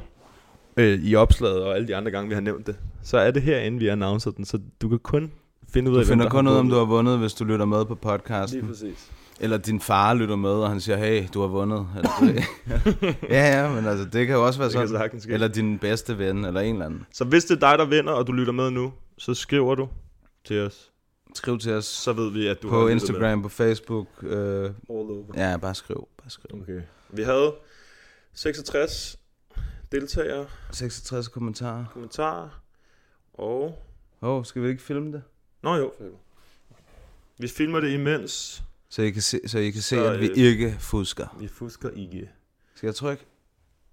øh, 0.77 0.99
i 1.03 1.15
opslaget 1.15 1.63
og 1.63 1.75
alle 1.75 1.89
de 1.89 1.97
andre 1.97 2.11
gange, 2.11 2.29
vi 2.29 2.35
har 2.35 2.41
nævnt 2.41 2.67
det, 2.67 2.77
så 3.03 3.19
er 3.19 3.31
det 3.31 3.43
herinde, 3.43 3.79
vi 3.79 3.89
annoncer 3.89 4.31
den, 4.31 4.45
så 4.45 4.59
du 4.83 4.89
kan 4.89 4.99
kun 4.99 5.33
finde 5.73 5.91
ud 5.91 5.95
Du 5.95 6.01
af, 6.01 6.07
hvem 6.07 6.13
finder 6.13 6.25
der 6.25 6.31
kun 6.31 6.47
ud, 6.49 6.53
om 6.53 6.57
vundet. 6.57 6.73
du 6.73 6.79
har 6.79 6.85
vundet, 6.85 7.19
hvis 7.19 7.35
du 7.35 7.45
lytter 7.45 7.65
med 7.65 7.85
på 7.85 7.95
podcasten. 7.95 8.61
Lige 8.61 8.69
præcis. 8.69 9.11
Eller 9.41 9.59
din 9.59 9.81
far 9.81 10.15
lytter 10.15 10.37
med, 10.37 10.51
og 10.51 10.69
han 10.69 10.81
siger, 10.81 10.97
hey, 10.97 11.25
du 11.35 11.41
har 11.41 11.49
vundet. 11.49 11.89
Eller, 11.97 12.11
ja, 13.37 13.63
ja, 13.63 13.75
men 13.75 13.87
altså, 13.87 14.05
det 14.05 14.27
kan 14.27 14.37
jo 14.37 14.47
også 14.47 14.59
være 14.59 14.71
sådan. 14.71 14.89
sagtens 14.89 15.23
ske. 15.23 15.33
Eller 15.33 15.49
din 15.49 15.79
bedste 15.79 16.19
ven, 16.19 16.45
eller 16.45 16.61
en 16.61 16.75
eller 16.75 16.87
anden. 16.87 17.07
Så 17.13 17.25
hvis 17.25 17.45
det 17.45 17.63
er 17.63 17.71
dig, 17.71 17.79
der 17.79 17.85
vinder, 17.85 18.13
og 18.13 18.27
du 18.27 18.33
lytter 18.33 18.53
med 18.53 18.71
nu, 18.71 18.93
så 19.19 19.35
skriver 19.35 19.75
du 19.75 19.89
til 20.45 20.61
os. 20.61 20.93
Skriv 21.35 21.59
til 21.59 21.73
os 21.73 21.85
Så 21.85 22.13
ved 22.13 22.31
vi, 22.31 22.47
at 22.47 22.63
du 22.63 22.69
har 22.69 22.77
på 22.77 22.89
lyttet 22.89 22.93
Instagram, 22.93 23.43
på 23.43 23.49
Facebook. 23.49 24.07
Øh, 24.23 24.31
med. 24.31 24.65
All 24.65 24.75
over. 24.91 25.25
ja, 25.51 25.57
bare 25.57 25.75
skriv. 25.75 26.09
Bare 26.23 26.31
skriv. 26.31 26.61
Okay. 26.63 26.81
Vi 27.11 27.23
havde 27.23 27.55
66 28.35 29.19
deltagere, 29.93 30.47
66 30.73 31.29
kommentarer. 31.29 31.85
kommentarer, 31.93 32.63
og... 33.35 33.83
Åh, 34.23 34.31
oh, 34.31 34.45
skal 34.45 34.63
vi 34.63 34.69
ikke 34.69 34.83
filme 34.83 35.13
det? 35.13 35.23
Nå 35.63 35.77
jo. 35.77 35.93
Vi 37.39 37.49
filmer 37.49 37.81
det 37.81 37.93
imens. 37.93 38.63
Så 38.89 39.03
I 39.03 39.11
kan 39.11 39.23
se, 39.23 39.41
så 39.47 39.59
I 39.59 39.71
kan 39.71 39.83
se 39.83 39.97
Så, 39.97 40.13
at 40.13 40.21
vi 40.21 40.27
øh, 40.31 40.37
ikke 40.37 40.77
fusker. 40.79 41.37
Vi 41.41 41.49
fusker 41.49 41.91
ikke. 41.91 42.31
Skal 42.75 42.87
jeg 42.87 42.95
trykke? 42.95 43.25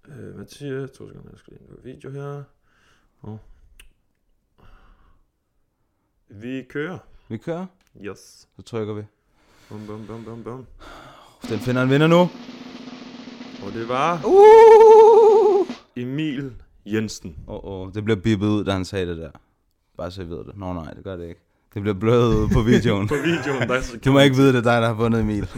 Øh, 0.08 0.38
Mathias, 0.38 0.90
to 0.90 1.08
sekunder, 1.08 1.30
jeg 1.30 1.38
skal 1.38 1.52
lige 1.52 1.68
på 1.68 1.80
video 1.84 2.10
her. 2.10 2.42
Og. 3.20 3.38
Vi 6.28 6.62
kører. 6.68 6.98
Vi 7.28 7.36
kører. 7.36 7.66
Yes. 8.02 8.48
Så 8.56 8.62
trykker 8.62 8.94
vi. 8.94 9.02
Bum, 9.68 9.86
bum, 9.86 10.06
bum, 10.06 10.24
bum, 10.24 10.44
bum. 10.44 10.66
Den 11.48 11.58
finder 11.58 11.82
en 11.82 11.90
vinder 11.90 12.06
nu. 12.06 12.20
Og 13.66 13.72
det 13.72 13.88
var 13.88 14.20
Uh! 14.24 15.66
Emil 15.96 16.52
Jensen. 16.86 17.36
Åh, 17.48 17.54
oh, 17.54 17.86
oh, 17.86 17.92
det 17.94 18.04
bliver 18.04 18.20
bippet 18.20 18.46
ud, 18.46 18.64
da 18.64 18.72
han 18.72 18.84
sagde 18.84 19.06
det 19.06 19.16
der. 19.16 19.30
Bare 19.96 20.10
så 20.10 20.22
I 20.22 20.28
ved 20.28 20.38
det. 20.38 20.56
Nå 20.56 20.72
nej, 20.72 20.92
det 20.92 21.04
gør 21.04 21.16
det 21.16 21.28
ikke. 21.28 21.40
Det 21.74 21.82
bliver 21.82 21.94
blødet 21.94 22.34
ud 22.34 22.48
på 22.48 22.60
videoen. 22.62 23.08
På 23.14 23.14
videoen, 23.14 23.68
der 23.68 23.80
Du 24.04 24.12
må 24.12 24.20
ikke 24.20 24.36
vide, 24.36 24.48
det 24.48 24.58
er 24.58 24.62
dig, 24.72 24.82
der 24.82 24.86
har 24.86 24.94
vundet 24.94 25.20
Emil. 25.20 25.48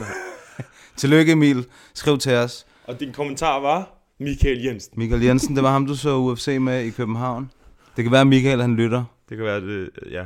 Tillykke 0.97 1.33
Emil. 1.33 1.67
Skriv 1.95 2.19
til 2.19 2.33
os. 2.35 2.67
Og 2.87 3.01
din 3.01 3.13
kommentar 3.13 3.61
var 3.61 3.89
Michael 4.21 4.63
Jensen. 4.65 4.93
Michael 4.97 5.23
Jensen, 5.23 5.55
det 5.57 5.63
var 5.65 5.71
ham, 5.71 5.87
du 5.87 5.95
så 5.95 6.17
UFC 6.17 6.57
med 6.61 6.85
i 6.85 6.91
København. 6.91 7.51
Det 7.97 8.05
kan 8.05 8.13
være, 8.13 8.21
at 8.21 8.27
Michael 8.27 8.61
han 8.61 8.77
lytter. 8.77 9.05
Det 9.29 9.37
kan 9.37 9.47
være 9.47 9.61
det, 9.61 9.91
ja. 10.11 10.25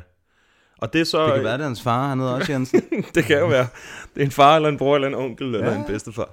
Og 0.78 0.92
det 0.92 1.00
er 1.00 1.04
så... 1.04 1.26
Det 1.26 1.34
kan 1.34 1.44
være, 1.44 1.52
det 1.52 1.60
er 1.60 1.66
hans 1.66 1.82
far. 1.82 2.08
Han 2.08 2.18
hedder 2.20 2.32
også 2.34 2.52
Jensen. 2.52 2.82
det 3.14 3.24
kan 3.24 3.38
jo 3.38 3.46
være. 3.46 3.66
Det 4.14 4.20
er 4.20 4.24
en 4.24 4.30
far, 4.30 4.56
eller 4.56 4.68
en 4.68 4.78
bror, 4.78 4.94
eller 4.94 5.08
en 5.08 5.14
onkel, 5.14 5.46
eller 5.54 5.70
Ja. 5.72 5.76
en 5.78 5.84
bedstefar. 5.84 6.28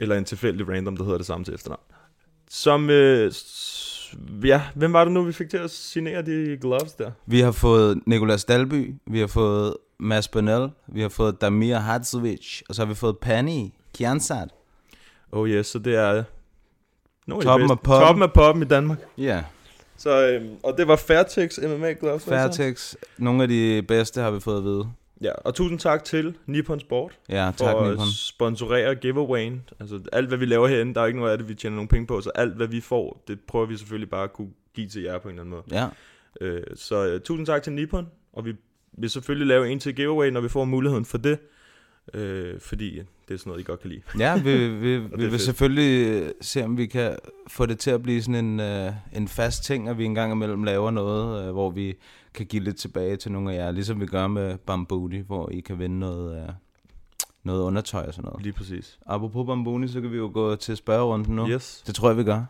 eller 0.00 0.16
en 0.16 0.24
tilfældig 0.24 0.68
random, 0.68 0.96
der 0.96 1.04
hedder 1.04 1.18
det 1.18 1.26
samme 1.26 1.44
til 1.44 1.54
efternavn. 1.54 1.80
Som, 2.50 2.90
øh, 2.90 3.32
ja, 4.44 4.62
hvem 4.74 4.92
var 4.92 5.04
det 5.04 5.12
nu, 5.12 5.22
vi 5.22 5.32
fik 5.32 5.50
til 5.50 5.56
at 5.56 5.70
signere 5.70 6.22
de 6.22 6.58
gloves 6.60 6.92
der? 6.92 7.10
Vi 7.26 7.40
har 7.40 7.52
fået 7.52 8.00
Nikolas 8.06 8.44
Dalby, 8.44 8.94
vi 9.06 9.20
har 9.20 9.26
fået 9.26 9.74
Mads 9.98 10.28
Bernal, 10.28 10.70
vi 10.86 11.00
har 11.00 11.08
fået 11.08 11.40
Damir 11.40 11.76
Hadzovic, 11.76 12.62
og 12.68 12.74
så 12.74 12.82
har 12.82 12.88
vi 12.88 12.94
fået 12.94 13.18
Pani 13.18 13.74
Kiansat. 13.94 14.48
Oh 15.32 15.48
yes, 15.48 15.66
så 15.66 15.78
det 15.78 15.94
er 15.94 16.24
nogle 17.26 17.44
Toppen 17.44 17.70
af 17.70 17.80
poppen. 17.80 18.06
Toppen 18.06 18.22
af 18.22 18.32
poppen 18.32 18.62
i 18.62 18.66
Danmark. 18.66 18.98
Ja, 19.18 19.22
yeah. 19.22 19.42
Så, 19.96 20.26
øhm, 20.26 20.48
og 20.62 20.78
det 20.78 20.88
var 20.88 20.96
Fairtex 20.96 21.58
MMA 21.62 21.92
gloves. 21.92 22.28
altså. 22.28 22.30
Fairtex. 22.30 22.94
Nogle 23.18 23.42
af 23.42 23.48
de 23.48 23.82
bedste 23.88 24.20
har 24.20 24.30
vi 24.30 24.40
fået 24.40 24.58
at 24.58 24.64
vide. 24.64 24.88
Ja, 25.22 25.32
og 25.44 25.54
tusind 25.54 25.78
tak 25.78 26.04
til 26.04 26.34
Nippon 26.46 26.80
Sport 26.80 27.18
Ja, 27.28 27.48
for 27.50 27.52
tak 27.64 27.76
at 27.76 27.88
Nippon. 27.88 28.06
sponsorere 28.12 28.94
giveawayen. 28.94 29.62
Altså 29.80 30.00
alt 30.12 30.28
hvad 30.28 30.38
vi 30.38 30.46
laver 30.46 30.68
herinde, 30.68 30.94
der 30.94 31.00
er 31.00 31.06
ikke 31.06 31.18
noget 31.18 31.32
af 31.32 31.38
det, 31.38 31.48
vi 31.48 31.54
tjener 31.54 31.74
nogen 31.74 31.88
penge 31.88 32.06
på, 32.06 32.20
så 32.20 32.30
alt 32.34 32.54
hvad 32.54 32.66
vi 32.66 32.80
får, 32.80 33.22
det 33.28 33.40
prøver 33.40 33.66
vi 33.66 33.76
selvfølgelig 33.76 34.10
bare 34.10 34.24
at 34.24 34.32
kunne 34.32 34.50
give 34.74 34.88
til 34.88 35.02
jer 35.02 35.18
på 35.18 35.28
en 35.28 35.32
eller 35.38 35.42
anden 35.42 35.50
måde. 35.70 35.80
Ja, 35.80 35.88
Øh, 36.40 36.62
så 36.74 37.06
øh, 37.06 37.20
tusind 37.20 37.46
tak 37.46 37.62
til 37.62 37.72
Nippon, 37.72 38.06
og 38.32 38.44
vi 38.44 38.54
vil 38.98 39.10
selvfølgelig 39.10 39.46
lave 39.48 39.68
en 39.70 39.80
til 39.80 39.94
giveaway, 39.94 40.28
når 40.30 40.40
vi 40.40 40.48
får 40.48 40.64
muligheden 40.64 41.04
for 41.04 41.18
det. 41.18 41.38
Øh, 42.14 42.60
fordi 42.60 42.94
det 43.28 43.34
er 43.34 43.38
sådan 43.38 43.50
noget, 43.50 43.60
I 43.60 43.64
godt 43.64 43.80
kan 43.80 43.90
lide. 43.90 44.02
ja 44.18 44.42
vi, 44.42 44.68
vi, 44.68 44.98
vi 44.98 45.06
vil 45.16 45.30
fedt. 45.30 45.40
selvfølgelig 45.40 46.06
øh, 46.22 46.30
se, 46.40 46.64
om 46.64 46.76
vi 46.76 46.86
kan 46.86 47.16
få 47.48 47.66
det 47.66 47.78
til 47.78 47.90
at 47.90 48.02
blive 48.02 48.22
sådan 48.22 48.44
en, 48.44 48.60
øh, 48.60 48.92
en 49.16 49.28
fast 49.28 49.64
ting, 49.64 49.88
at 49.88 49.98
vi 49.98 50.04
engang 50.04 50.32
imellem 50.32 50.64
laver 50.64 50.90
noget, 50.90 51.46
øh, 51.46 51.52
hvor 51.52 51.70
vi 51.70 51.94
kan 52.36 52.46
give 52.46 52.64
lidt 52.64 52.76
tilbage 52.76 53.16
til 53.16 53.32
nogle 53.32 53.52
af 53.52 53.56
jer, 53.56 53.70
ligesom 53.70 54.00
vi 54.00 54.06
gør 54.06 54.26
med 54.26 54.58
Bambudi, 54.58 55.18
hvor 55.18 55.50
I 55.50 55.60
kan 55.60 55.78
vinde 55.78 55.98
noget, 55.98 56.42
øh, 56.42 56.48
noget 57.44 57.62
undertøj 57.62 58.04
og 58.06 58.14
sådan 58.14 58.24
noget. 58.24 58.42
Lige 58.42 58.52
præcis. 58.52 58.98
Apropos 59.06 59.46
Bambuni, 59.46 59.88
så 59.88 60.00
kan 60.00 60.12
vi 60.12 60.16
jo 60.16 60.30
gå 60.34 60.56
til 60.56 60.76
spørgerunden 60.76 61.36
nu. 61.36 61.48
Yes. 61.48 61.82
Det 61.86 61.94
tror 61.94 62.08
jeg, 62.08 62.16
vi 62.16 62.24
gør. 62.24 62.44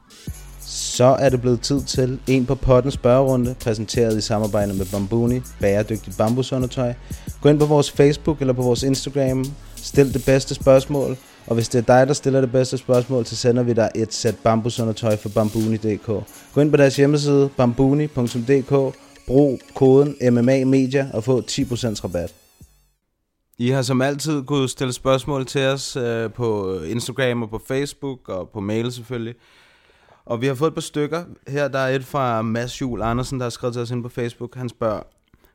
Så 0.61 1.05
er 1.05 1.29
det 1.29 1.41
blevet 1.41 1.61
tid 1.61 1.81
til 1.81 2.21
en 2.27 2.47
på 2.47 2.55
potten 2.55 2.91
spørgerunde, 2.91 3.55
præsenteret 3.61 4.19
i 4.19 4.21
samarbejde 4.21 4.75
med 4.75 4.87
Bambuni, 4.93 5.41
bæredygtigt 5.61 6.19
bambusundertøj. 6.19 6.95
Gå 7.41 7.49
ind 7.49 7.59
på 7.59 7.67
vores 7.67 7.91
Facebook 7.91 8.41
eller 8.41 8.53
på 8.55 8.63
vores 8.63 8.83
Instagram, 8.83 9.45
stil 9.77 10.15
det 10.15 10.25
bedste 10.27 10.55
spørgsmål, 10.55 11.17
og 11.47 11.55
hvis 11.55 11.69
det 11.69 11.79
er 11.79 11.97
dig, 11.97 12.07
der 12.07 12.15
stiller 12.15 12.41
det 12.41 12.53
bedste 12.53 12.79
spørgsmål, 12.79 13.27
så 13.27 13.37
sender 13.37 13.63
vi 13.63 13.73
dig 13.73 13.91
et 13.95 14.15
sæt 14.15 14.37
bambusundertøj 14.45 15.17
fra 15.17 15.29
bambuni.dk. 15.35 16.07
Gå 16.55 16.61
ind 16.61 16.71
på 16.71 16.77
deres 16.77 16.97
hjemmeside, 16.97 17.51
bambuni.dk, 17.57 18.97
brug 19.27 19.61
koden 19.75 20.17
MMA 20.33 20.65
Media 20.65 21.11
og 21.15 21.25
få 21.25 21.41
10% 21.41 22.05
rabat. 22.05 22.35
I 23.59 23.69
har 23.71 23.83
som 23.83 24.03
altid 24.03 24.43
kunne 24.43 24.69
stille 24.69 24.93
spørgsmål 24.93 25.47
til 25.47 25.61
os 25.67 25.97
øh, 25.97 26.33
på 26.33 26.81
Instagram 26.81 27.43
og 27.43 27.51
på 27.51 27.61
Facebook 27.69 28.29
og 28.29 28.49
på 28.49 28.61
mail 28.61 28.93
selvfølgelig. 28.93 29.35
Og 30.25 30.41
vi 30.41 30.47
har 30.47 30.55
fået 30.55 30.69
et 30.69 30.75
par 30.75 30.81
stykker. 30.81 31.25
Her 31.49 31.69
der 31.69 31.79
er 31.79 31.95
et 31.95 32.05
fra 32.05 32.43
Mads 32.43 32.81
Jul 32.81 33.03
Andersen, 33.03 33.39
der 33.39 33.45
har 33.45 33.51
skrevet 33.51 33.75
til 33.75 33.83
os 33.83 33.91
ind 33.91 34.03
på 34.03 34.09
Facebook. 34.09 34.55
Han 34.55 34.69
spørger, 34.69 35.03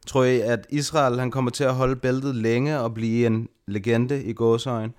tror 0.07 0.23
I, 0.23 0.39
at 0.39 0.67
Israel 0.69 1.19
han 1.19 1.31
kommer 1.31 1.51
til 1.51 1.63
at 1.63 1.75
holde 1.75 1.95
bæltet 1.95 2.35
længe 2.35 2.79
og 2.79 2.93
blive 2.93 3.27
en 3.27 3.47
legende 3.67 4.23
i 4.23 4.33
gåsøjen, 4.33 4.93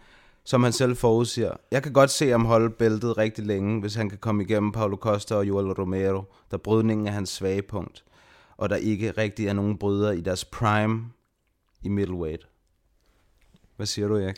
som 0.44 0.62
han 0.62 0.72
selv 0.72 0.96
forudsiger? 0.96 1.52
Jeg 1.70 1.82
kan 1.82 1.92
godt 1.92 2.10
se 2.10 2.30
ham 2.30 2.44
holde 2.44 2.70
bæltet 2.70 3.18
rigtig 3.18 3.46
længe, 3.46 3.80
hvis 3.80 3.94
han 3.94 4.08
kan 4.08 4.18
komme 4.18 4.42
igennem 4.42 4.72
Paulo 4.72 4.96
Costa 4.96 5.34
og 5.34 5.48
Joel 5.48 5.72
Romero, 5.72 6.22
der 6.50 6.56
brydningen 6.56 7.06
er 7.06 7.12
hans 7.12 7.28
svage 7.30 7.62
punkt, 7.62 8.04
og 8.62 8.70
der 8.70 8.76
ikke 8.76 9.10
rigtig 9.10 9.46
er 9.46 9.52
nogen 9.52 9.78
bryder 9.78 10.12
i 10.12 10.20
deres 10.20 10.44
prime 10.44 11.04
i 11.82 11.88
middleweight. 11.88 12.48
Hvad 13.76 13.86
siger 13.86 14.08
du, 14.08 14.16
Erik? 14.16 14.36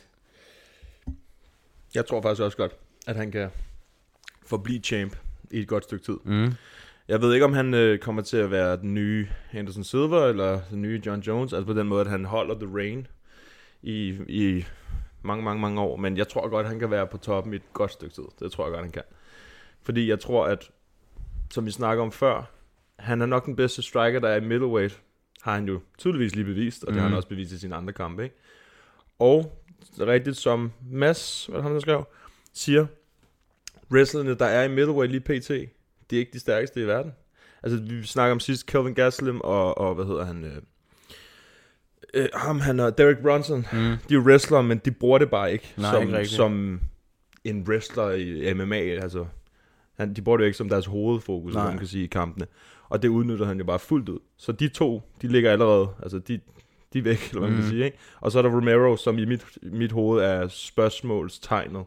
Jeg 1.95 2.07
tror 2.07 2.22
faktisk 2.22 2.43
også 2.43 2.57
godt, 2.57 2.77
at 3.07 3.16
han 3.16 3.31
kan 3.31 3.51
forblive 4.47 4.81
champ 4.81 5.16
i 5.51 5.59
et 5.59 5.68
godt 5.68 5.85
stykke 5.85 6.05
tid. 6.05 6.16
Mm. 6.25 6.53
Jeg 7.09 7.20
ved 7.20 7.35
ikke, 7.35 7.45
om 7.45 7.53
han 7.53 7.75
øh, 7.75 7.99
kommer 7.99 8.22
til 8.22 8.37
at 8.37 8.51
være 8.51 8.77
den 8.77 8.95
nye 8.95 9.29
Anderson 9.53 9.85
Silva, 9.85 10.29
eller 10.29 10.61
den 10.70 10.83
nye 10.83 11.03
John 11.07 11.20
Jones, 11.20 11.53
altså 11.53 11.66
på 11.66 11.79
den 11.79 11.89
måde, 11.89 12.01
at 12.01 12.11
han 12.11 12.25
holder 12.25 12.55
the 12.55 12.77
reign 12.77 13.07
i, 13.83 14.18
i 14.29 14.64
mange, 15.22 15.45
mange, 15.45 15.61
mange 15.61 15.81
år. 15.81 15.97
Men 15.97 16.16
jeg 16.16 16.29
tror 16.29 16.49
godt, 16.49 16.66
han 16.66 16.79
kan 16.79 16.91
være 16.91 17.07
på 17.07 17.18
toppen 17.18 17.53
i 17.53 17.57
et 17.57 17.72
godt 17.72 17.93
stykke 17.93 18.14
tid. 18.14 18.25
Det 18.41 18.53
tror 18.53 18.64
jeg 18.64 18.72
godt, 18.72 18.85
han 18.85 18.93
kan. 18.93 19.03
Fordi 19.83 20.09
jeg 20.09 20.20
tror, 20.20 20.47
at, 20.47 20.70
som 21.51 21.66
vi 21.66 21.70
snakker 21.70 22.03
om 22.03 22.12
før, 22.12 22.54
han 22.99 23.23
er 23.23 23.27
nok 23.27 23.47
den 23.47 23.57
bedste 23.57 23.83
striker, 23.83 24.21
der 24.21 24.29
er 24.29 24.37
i 24.37 24.41
middleweight. 24.41 25.01
Har 25.43 25.55
han 25.55 25.65
jo 25.69 25.81
tydeligvis 25.99 26.35
lige 26.35 26.45
bevist, 26.45 26.85
og 26.85 26.89
det 26.93 26.95
har 26.97 27.03
han 27.03 27.11
Mhm. 27.11 27.17
også 27.17 27.29
bevist 27.29 27.53
i 27.53 27.59
sine 27.59 27.75
andre 27.77 27.93
kampe. 27.93 28.23
Ikke? 28.25 28.37
Og 29.19 29.63
rigtigt 30.01 30.37
som 30.37 30.73
Mads, 30.91 31.47
hvad 31.47 31.55
er 31.57 31.59
det, 31.59 31.65
han 31.65 31.75
der 31.75 31.81
skrev, 31.81 32.05
siger, 32.53 32.87
wrestlerne, 33.93 34.35
der 34.35 34.47
er 34.47 34.65
i 34.65 34.69
middleweight 34.69 35.11
lige 35.11 35.21
pt., 35.21 35.49
de 36.11 36.17
er 36.17 36.21
ikke 36.21 36.33
de 36.33 36.39
stærkeste 36.41 36.81
i 36.81 36.87
verden. 36.87 37.13
Altså, 37.63 37.79
vi 37.81 38.03
snakker 38.07 38.33
om 38.33 38.41
sidst 38.41 38.67
Kelvin 38.67 38.95
Gastelum 38.95 39.41
og, 39.45 39.79
og 39.79 39.95
hvad 39.95 40.05
hedder 40.05 40.25
han, 40.25 40.45
øh, 40.45 40.57
øh, 42.15 42.29
ham, 42.35 42.61
han 42.61 42.81
og 42.81 42.99
Derek 42.99 43.19
Bronson, 43.23 43.67
Mm. 43.73 43.97
de 44.09 44.15
er 44.15 44.19
wrestlere, 44.19 44.63
men 44.63 44.79
de 44.79 44.91
bruger 44.91 45.19
det 45.19 45.31
bare 45.31 45.53
ikke, 45.53 45.73
Nej, 45.77 45.91
som, 45.93 46.03
ikke 46.15 46.27
som 46.27 46.81
en 47.45 47.65
wrestler 47.69 48.11
i 48.11 48.55
MMA, 48.55 48.77
altså, 48.77 49.27
han, 49.99 50.15
de 50.15 50.23
bruger 50.23 50.37
det 50.37 50.43
jo 50.45 50.47
ikke 50.47 50.59
som 50.59 50.69
deres 50.69 50.87
hovedfokus, 50.87 51.55
Nej. 51.55 51.69
man 51.69 51.79
kan 51.79 51.87
sige, 51.87 52.05
i 52.05 52.07
kampene. 52.07 52.47
Og 52.89 53.03
det 53.03 53.09
udnytter 53.09 53.47
han 53.47 53.59
jo 53.59 53.64
bare 53.64 53.78
fuldt 53.78 54.09
ud. 54.09 54.18
Så 54.37 54.53
de 54.53 54.68
to, 54.68 55.03
de 55.22 55.28
ligger 55.28 55.53
allerede, 55.53 55.89
altså 56.03 56.18
de, 56.18 56.41
de 56.93 56.99
er 56.99 57.03
væk, 57.03 57.28
eller 57.28 57.41
hvad 57.41 57.49
man 57.51 57.57
Mm. 57.57 57.62
kan 57.62 57.70
sige, 57.70 57.85
ikke? 57.85 57.99
Og 58.20 58.32
så 58.32 58.39
er 58.39 58.43
der 58.43 58.51
Romero, 58.51 58.97
som 58.97 59.18
i 59.18 59.24
mit, 59.24 59.45
mit 59.62 59.93
hoved 59.93 60.22
er 60.24 60.49
spørgsmålstegnet. 60.49 61.85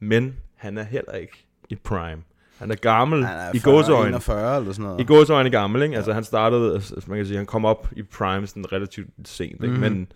Men 0.00 0.36
han 0.56 0.78
er 0.78 0.82
heller 0.82 1.12
ikke 1.12 1.46
i 1.68 1.74
prime. 1.74 2.22
Han 2.58 2.70
er 2.70 2.74
gammel 2.74 3.24
Han 3.24 3.38
er 3.38 3.54
i 3.54 3.58
40, 3.58 3.74
gåseøjne. 3.74 4.08
41 4.08 4.56
eller 4.60 4.72
sådan 4.72 4.84
noget. 4.84 5.00
I 5.00 5.04
gåseøjne 5.04 5.50
gammel, 5.50 5.82
ikke? 5.82 5.96
Altså 5.96 6.12
han 6.12 6.24
startede, 6.24 6.74
altså, 6.74 7.00
man 7.06 7.16
kan 7.18 7.26
sige, 7.26 7.36
han 7.36 7.46
kom 7.46 7.64
op 7.64 7.88
i 7.96 8.02
prime 8.02 8.46
sådan 8.46 8.72
relativt 8.72 9.08
sent, 9.24 9.52
ikke? 9.64 9.66
Mhm. 9.68 9.80
Men, 9.80 10.12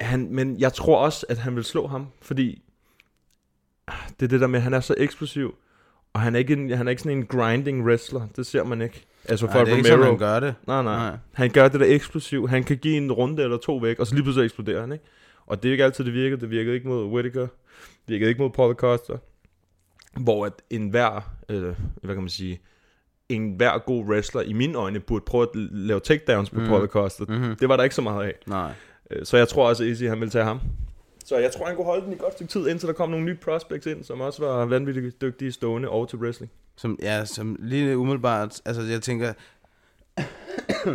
han, 0.00 0.28
men 0.34 0.60
jeg 0.60 0.72
tror 0.72 0.98
også, 0.98 1.26
at 1.28 1.38
han 1.38 1.56
vil 1.56 1.64
slå 1.64 1.86
ham, 1.86 2.06
fordi 2.22 2.62
det 4.20 4.22
er 4.24 4.28
det 4.28 4.40
der 4.40 4.46
med, 4.46 4.58
at 4.58 4.62
han 4.62 4.74
er 4.74 4.80
så 4.80 4.94
eksplosiv, 4.98 5.54
og 6.12 6.20
han 6.20 6.34
er 6.34 6.38
ikke, 6.38 6.52
en, 6.52 6.70
han 6.70 6.86
er 6.86 6.90
ikke 6.90 7.02
sådan 7.02 7.18
en 7.18 7.26
grinding 7.26 7.84
wrestler, 7.84 8.26
det 8.36 8.46
ser 8.46 8.64
man 8.64 8.82
ikke. 8.82 9.06
Altså 9.28 9.46
for 9.46 9.54
Nej, 9.54 9.64
det 9.64 9.72
er 9.72 9.76
ikke 9.76 9.88
sådan, 9.88 9.98
Romero, 10.04 10.10
han 10.18 10.18
gør 10.18 10.40
det. 10.40 10.54
nej, 10.66 10.82
nej, 10.82 11.08
Nej. 11.08 11.16
han 11.32 11.50
gør 11.50 11.68
det 11.68 11.80
der 11.80 11.86
eksplosiv, 11.88 12.48
han 12.48 12.64
kan 12.64 12.76
give 12.76 12.96
en 12.96 13.12
runde 13.12 13.42
eller 13.42 13.56
to 13.56 13.76
væk, 13.76 13.98
og 13.98 14.06
så 14.06 14.14
lige 14.14 14.22
pludselig 14.22 14.44
eksploderer 14.44 14.80
han, 14.80 14.92
ikke? 14.92 15.04
Og 15.46 15.62
det 15.62 15.68
er 15.68 15.72
ikke 15.72 15.84
altid, 15.84 16.04
det 16.04 16.12
virker, 16.12 16.36
det 16.36 16.50
virkede 16.50 16.74
ikke 16.74 16.88
mod 16.88 17.04
Whittaker, 17.04 17.40
det 17.40 17.48
virkede 18.08 18.28
ikke 18.30 18.42
mod 18.42 18.50
Paul 18.50 18.74
Costa, 18.74 19.12
hvor 20.20 20.46
at 20.46 20.52
enhver, 20.70 21.30
øh, 21.48 21.62
hvad 22.02 22.14
kan 22.14 22.22
man 22.22 22.28
sige, 22.28 22.60
en 23.28 23.52
hver 23.56 23.78
god 23.78 24.04
wrestler 24.04 24.40
i 24.42 24.52
mine 24.52 24.78
øjne 24.78 25.00
burde 25.00 25.24
prøve 25.26 25.42
at 25.42 25.48
lave 25.70 26.00
takedowns 26.00 26.50
på 26.50 26.60
Mm. 26.60 26.66
Paul 26.66 26.86
Costa. 26.86 27.24
Mhm. 27.28 27.56
Det 27.56 27.68
var 27.68 27.76
der 27.76 27.84
ikke 27.84 27.94
så 27.94 28.02
meget 28.02 28.24
af. 28.26 28.34
Nej. 28.46 28.72
Øh, 29.10 29.26
Så 29.26 29.36
jeg 29.36 29.48
tror 29.48 29.68
også, 29.68 29.82
at 29.84 29.88
Izzy 29.90 30.04
han 30.04 30.20
vil 30.20 30.30
tage 30.30 30.44
ham. 30.44 30.60
Så 31.30 31.36
jeg 31.38 31.52
tror, 31.52 31.66
han 31.66 31.76
kunne 31.76 31.84
holde 31.84 32.04
den 32.04 32.12
i 32.12 32.16
godt 32.16 32.32
stykke 32.32 32.50
tid, 32.52 32.68
indtil 32.68 32.86
der 32.86 32.92
kom 32.94 33.10
nogle 33.10 33.24
nye 33.24 33.34
prospects 33.34 33.86
ind, 33.86 34.04
som 34.04 34.20
også 34.20 34.44
var 34.44 34.64
vanvittigt 34.64 35.20
dygtige 35.20 35.52
stående 35.52 35.88
og 35.88 36.08
til 36.08 36.18
wrestling. 36.18 36.52
Som, 36.76 36.98
ja, 37.02 37.24
som 37.24 37.56
lige 37.58 37.98
umiddelbart, 37.98 38.60
altså 38.64 38.82
jeg 38.82 39.02
tænker, 39.02 39.32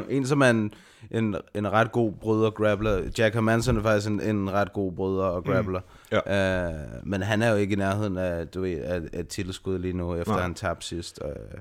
en 0.09 0.25
som 0.25 0.41
er 0.41 0.49
en, 0.49 0.73
en, 1.11 1.35
en 1.55 1.71
ret 1.71 1.91
god 1.91 2.11
bryder 2.11 2.49
grappler, 2.49 3.09
Jack 3.17 3.33
Hermanson 3.33 3.77
er 3.77 3.81
faktisk 3.81 4.09
en, 4.09 4.21
en 4.21 4.51
ret 4.51 4.73
god 4.73 4.91
bryder 4.91 5.23
og 5.23 5.43
grappler, 5.45 5.81
Ja. 6.11 6.69
uh, 6.69 7.07
men 7.07 7.21
han 7.21 7.41
er 7.41 7.49
jo 7.51 7.55
ikke 7.55 7.73
i 7.73 7.77
nærheden 7.77 8.17
af, 8.17 8.47
du 8.47 8.61
ved, 8.61 8.77
af, 8.81 9.01
af 9.13 9.25
titelskud 9.25 9.79
lige 9.79 9.93
nu, 9.93 10.15
efter 10.15 10.33
Nej. 10.33 10.41
han 10.41 10.53
tabte 10.53 10.87
sidst. 10.87 11.19
Uh, 11.25 11.59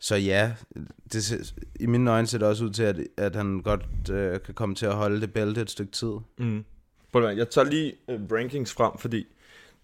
så 0.00 0.16
ja, 0.16 0.52
det, 1.12 1.24
ser- 1.24 1.52
i 1.80 1.86
mine 1.86 2.10
øjne 2.10 2.26
ser 2.26 2.38
det 2.38 2.48
også 2.48 2.64
ud 2.64 2.70
til, 2.70 2.82
at, 2.82 2.96
at 3.16 3.36
han 3.36 3.60
godt 3.64 3.82
uh, 4.10 4.42
kan 4.44 4.54
komme 4.54 4.74
til 4.74 4.86
at 4.86 4.94
holde 4.94 5.20
det 5.20 5.32
bælte 5.32 5.60
et 5.60 5.70
stykke 5.70 5.92
tid. 5.92 6.12
Mm. 6.38 6.64
Prøv 7.12 7.22
Jeg 7.36 7.48
tager 7.50 7.64
lige 7.70 7.92
uh, 8.08 8.20
rankings 8.32 8.72
frem, 8.74 8.92
fordi 8.98 9.26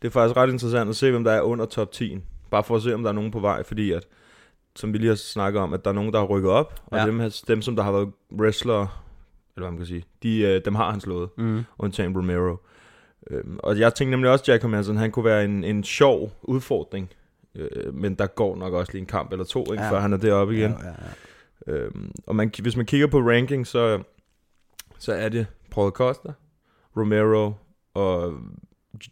det 0.02 0.08
er 0.08 0.12
faktisk 0.12 0.36
ret 0.36 0.50
interessant 0.50 0.90
at 0.90 0.96
se, 0.96 1.10
hvem 1.10 1.24
der 1.24 1.32
er 1.32 1.40
under 1.40 1.64
top 1.66 1.92
10. 1.92 2.18
Bare 2.50 2.64
for 2.64 2.76
at 2.76 2.82
se, 2.82 2.94
om 2.94 3.02
der 3.02 3.10
er 3.10 3.14
nogen 3.14 3.30
på 3.30 3.40
vej, 3.40 3.62
fordi 3.62 3.92
at, 3.92 4.06
som 4.76 4.92
vi 4.92 4.98
lige 4.98 5.08
har 5.08 5.14
snakket 5.16 5.62
om, 5.62 5.72
at 5.72 5.84
der 5.84 5.90
er 5.90 5.94
nogen, 5.94 6.12
der 6.12 6.18
har 6.18 6.26
rykket 6.26 6.50
op, 6.50 6.80
og 6.86 6.98
Ja. 6.98 7.06
dem, 7.06 7.20
dem, 7.48 7.62
som 7.62 7.76
der 7.76 7.82
har 7.82 7.92
været 7.92 8.12
wrestlere, 8.32 8.88
eller 9.56 9.68
hvad 9.68 9.70
man 9.70 9.76
kan 9.78 9.86
sige, 9.86 10.04
de, 10.22 10.56
uh, 10.56 10.64
dem 10.64 10.74
har 10.74 10.90
han 10.90 11.00
slået, 11.00 11.28
Mm. 11.36 11.62
undtagen 11.78 12.16
Romero. 12.18 12.56
Øhm, 13.30 13.58
og 13.62 13.78
jeg 13.78 13.94
tænkte 13.94 14.10
nemlig 14.10 14.30
også, 14.30 14.42
at 14.42 14.48
Jack 14.48 14.62
Hermanson, 14.62 14.96
han 14.96 15.10
kunne 15.10 15.24
være 15.24 15.44
en, 15.44 15.64
en 15.64 15.84
sjov 15.84 16.32
udfordring, 16.42 17.10
øh, 17.54 17.94
men 17.94 18.14
der 18.14 18.26
går 18.26 18.56
nok 18.56 18.72
også 18.74 18.92
lige 18.92 19.00
en 19.00 19.06
kamp 19.06 19.32
eller 19.32 19.44
to, 19.44 19.72
ikke, 19.72 19.84
ja. 19.84 19.90
før 19.90 20.00
han 20.00 20.12
er 20.12 20.16
deroppe 20.16 20.54
igen. 20.56 20.70
Ja, 20.70 20.86
ja, 20.88 20.94
ja. 21.66 21.72
Øhm, 21.72 22.12
og 22.26 22.36
man, 22.36 22.50
hvis 22.62 22.76
man 22.76 22.86
kigger 22.86 23.06
på 23.06 23.18
ranking, 23.20 23.66
så, 23.66 24.02
så 24.98 25.12
er 25.12 25.28
det 25.28 25.46
Paul 25.70 25.90
Costa, 25.90 26.32
Romero 26.96 27.52
og 27.94 28.32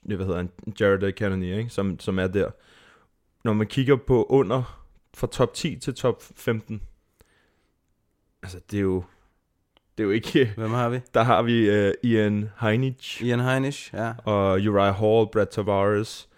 hvad 0.05 0.16
hedder 0.16 0.37
han, 0.37 0.51
Jared 0.80 1.12
Cannonier, 1.12 1.59
ikke? 1.59 1.70
Som, 1.70 2.01
som 2.01 2.18
er 2.18 2.26
der. 2.26 2.51
Når 3.45 3.53
man 3.53 3.66
kigger 3.66 3.97
på 3.97 4.24
under 4.24 4.85
fra 5.14 5.26
top 5.26 5.55
10 5.55 5.76
til 5.76 5.95
top 5.95 6.22
15, 6.37 6.82
altså 8.43 8.61
det 8.70 8.76
er 8.76 8.82
jo 8.82 9.05
Det 9.99 10.03
er 10.03 10.05
jo 10.05 10.11
ikke... 10.11 10.53
Hvem 10.57 10.70
har 10.70 10.89
vi? 10.89 11.01
Der 11.14 11.22
har 11.22 11.43
vi 11.43 11.87
uh, 11.87 11.93
Ian 12.03 12.51
Heinich 12.61 13.24
Ian 13.24 13.41
Heinisch, 13.41 13.95
ja. 13.95 14.12
og 14.24 14.53
Uriah 14.53 14.95
Hall, 14.95 15.28
Brad 15.32 15.47
Tavares. 15.47 16.28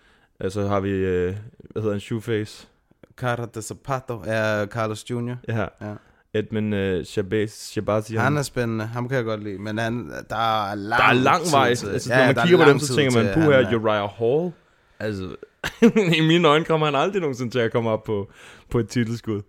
Og 0.41 0.53
så 0.53 0.67
har 0.67 0.81
vi, 0.81 0.93
uh, 0.93 1.35
hvad 1.71 1.83
hedder 1.83 1.91
han, 1.91 2.01
Shoeface? 2.01 2.69
Carter 3.17 3.47
de 3.47 3.63
Zapato 3.63 4.23
er 4.27 4.67
Carlos 4.67 5.11
Jr. 5.11 5.35
Ja. 5.49 5.67
Ja. 5.81 5.95
Edmund 6.39 6.75
uh, 6.75 7.05
Shabazz, 7.05 7.53
Shabazian. 7.71 8.23
Han 8.23 8.37
er 8.37 8.43
spændende, 8.43 8.87
ham 8.87 9.09
kan 9.09 9.17
jeg 9.17 9.25
godt 9.25 9.43
lide, 9.45 9.59
men 9.59 9.79
han, 9.79 10.11
der 10.31 10.67
er 10.71 10.75
lang 10.75 11.01
der 11.03 11.09
er 11.09 11.13
lang 11.13 11.43
vej. 11.53 11.75
til- 11.75 11.89
Altså, 11.89 12.13
ja, 12.13 12.19
når 12.19 12.27
man 12.27 12.37
er 12.39 12.43
kigger 12.47 12.65
på 12.65 12.71
dem, 12.71 12.79
så 12.79 12.95
tænker 12.95 13.23
man, 13.23 13.35
puh 13.35 13.43
her, 13.43 13.51
er- 13.53 13.77
Uriah 13.77 14.09
Hall. 14.11 14.53
Altså, 14.99 15.37
i 16.19 16.21
mine 16.21 16.49
øjne 16.49 16.65
kommer 16.65 16.87
han 16.87 16.95
aldrig 16.95 17.21
nogensinde 17.21 17.51
til 17.51 17.59
at 17.59 17.73
komme 17.73 17.91
op 17.91 18.05
på, 18.05 18.31
på 18.71 18.79
et 18.79 18.89
titelskud. 18.89 19.43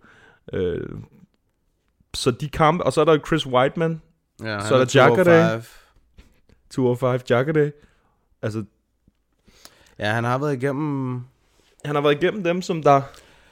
Øh, 0.52 0.88
så 2.14 2.30
de 2.30 2.48
kampe, 2.48 2.84
og 2.84 2.92
så 2.92 3.00
er 3.00 3.04
der 3.04 3.18
Chris 3.26 3.46
Whiteman, 3.46 4.00
Ja, 4.42 4.60
så 4.68 4.74
er 4.74 4.78
der 4.78 4.84
205. 4.84 5.34
Jacare. 5.34 5.62
205 6.70 7.20
Jacare. 7.30 7.70
Altså, 8.42 8.64
Ja, 9.98 10.12
han 10.12 10.24
har 10.24 10.38
været 10.38 10.54
igennem... 10.62 11.20
han 11.84 11.94
har 11.94 12.02
været 12.02 12.22
igennem 12.22 12.44
dem, 12.44 12.62
som 12.62 12.82
der 12.82 13.02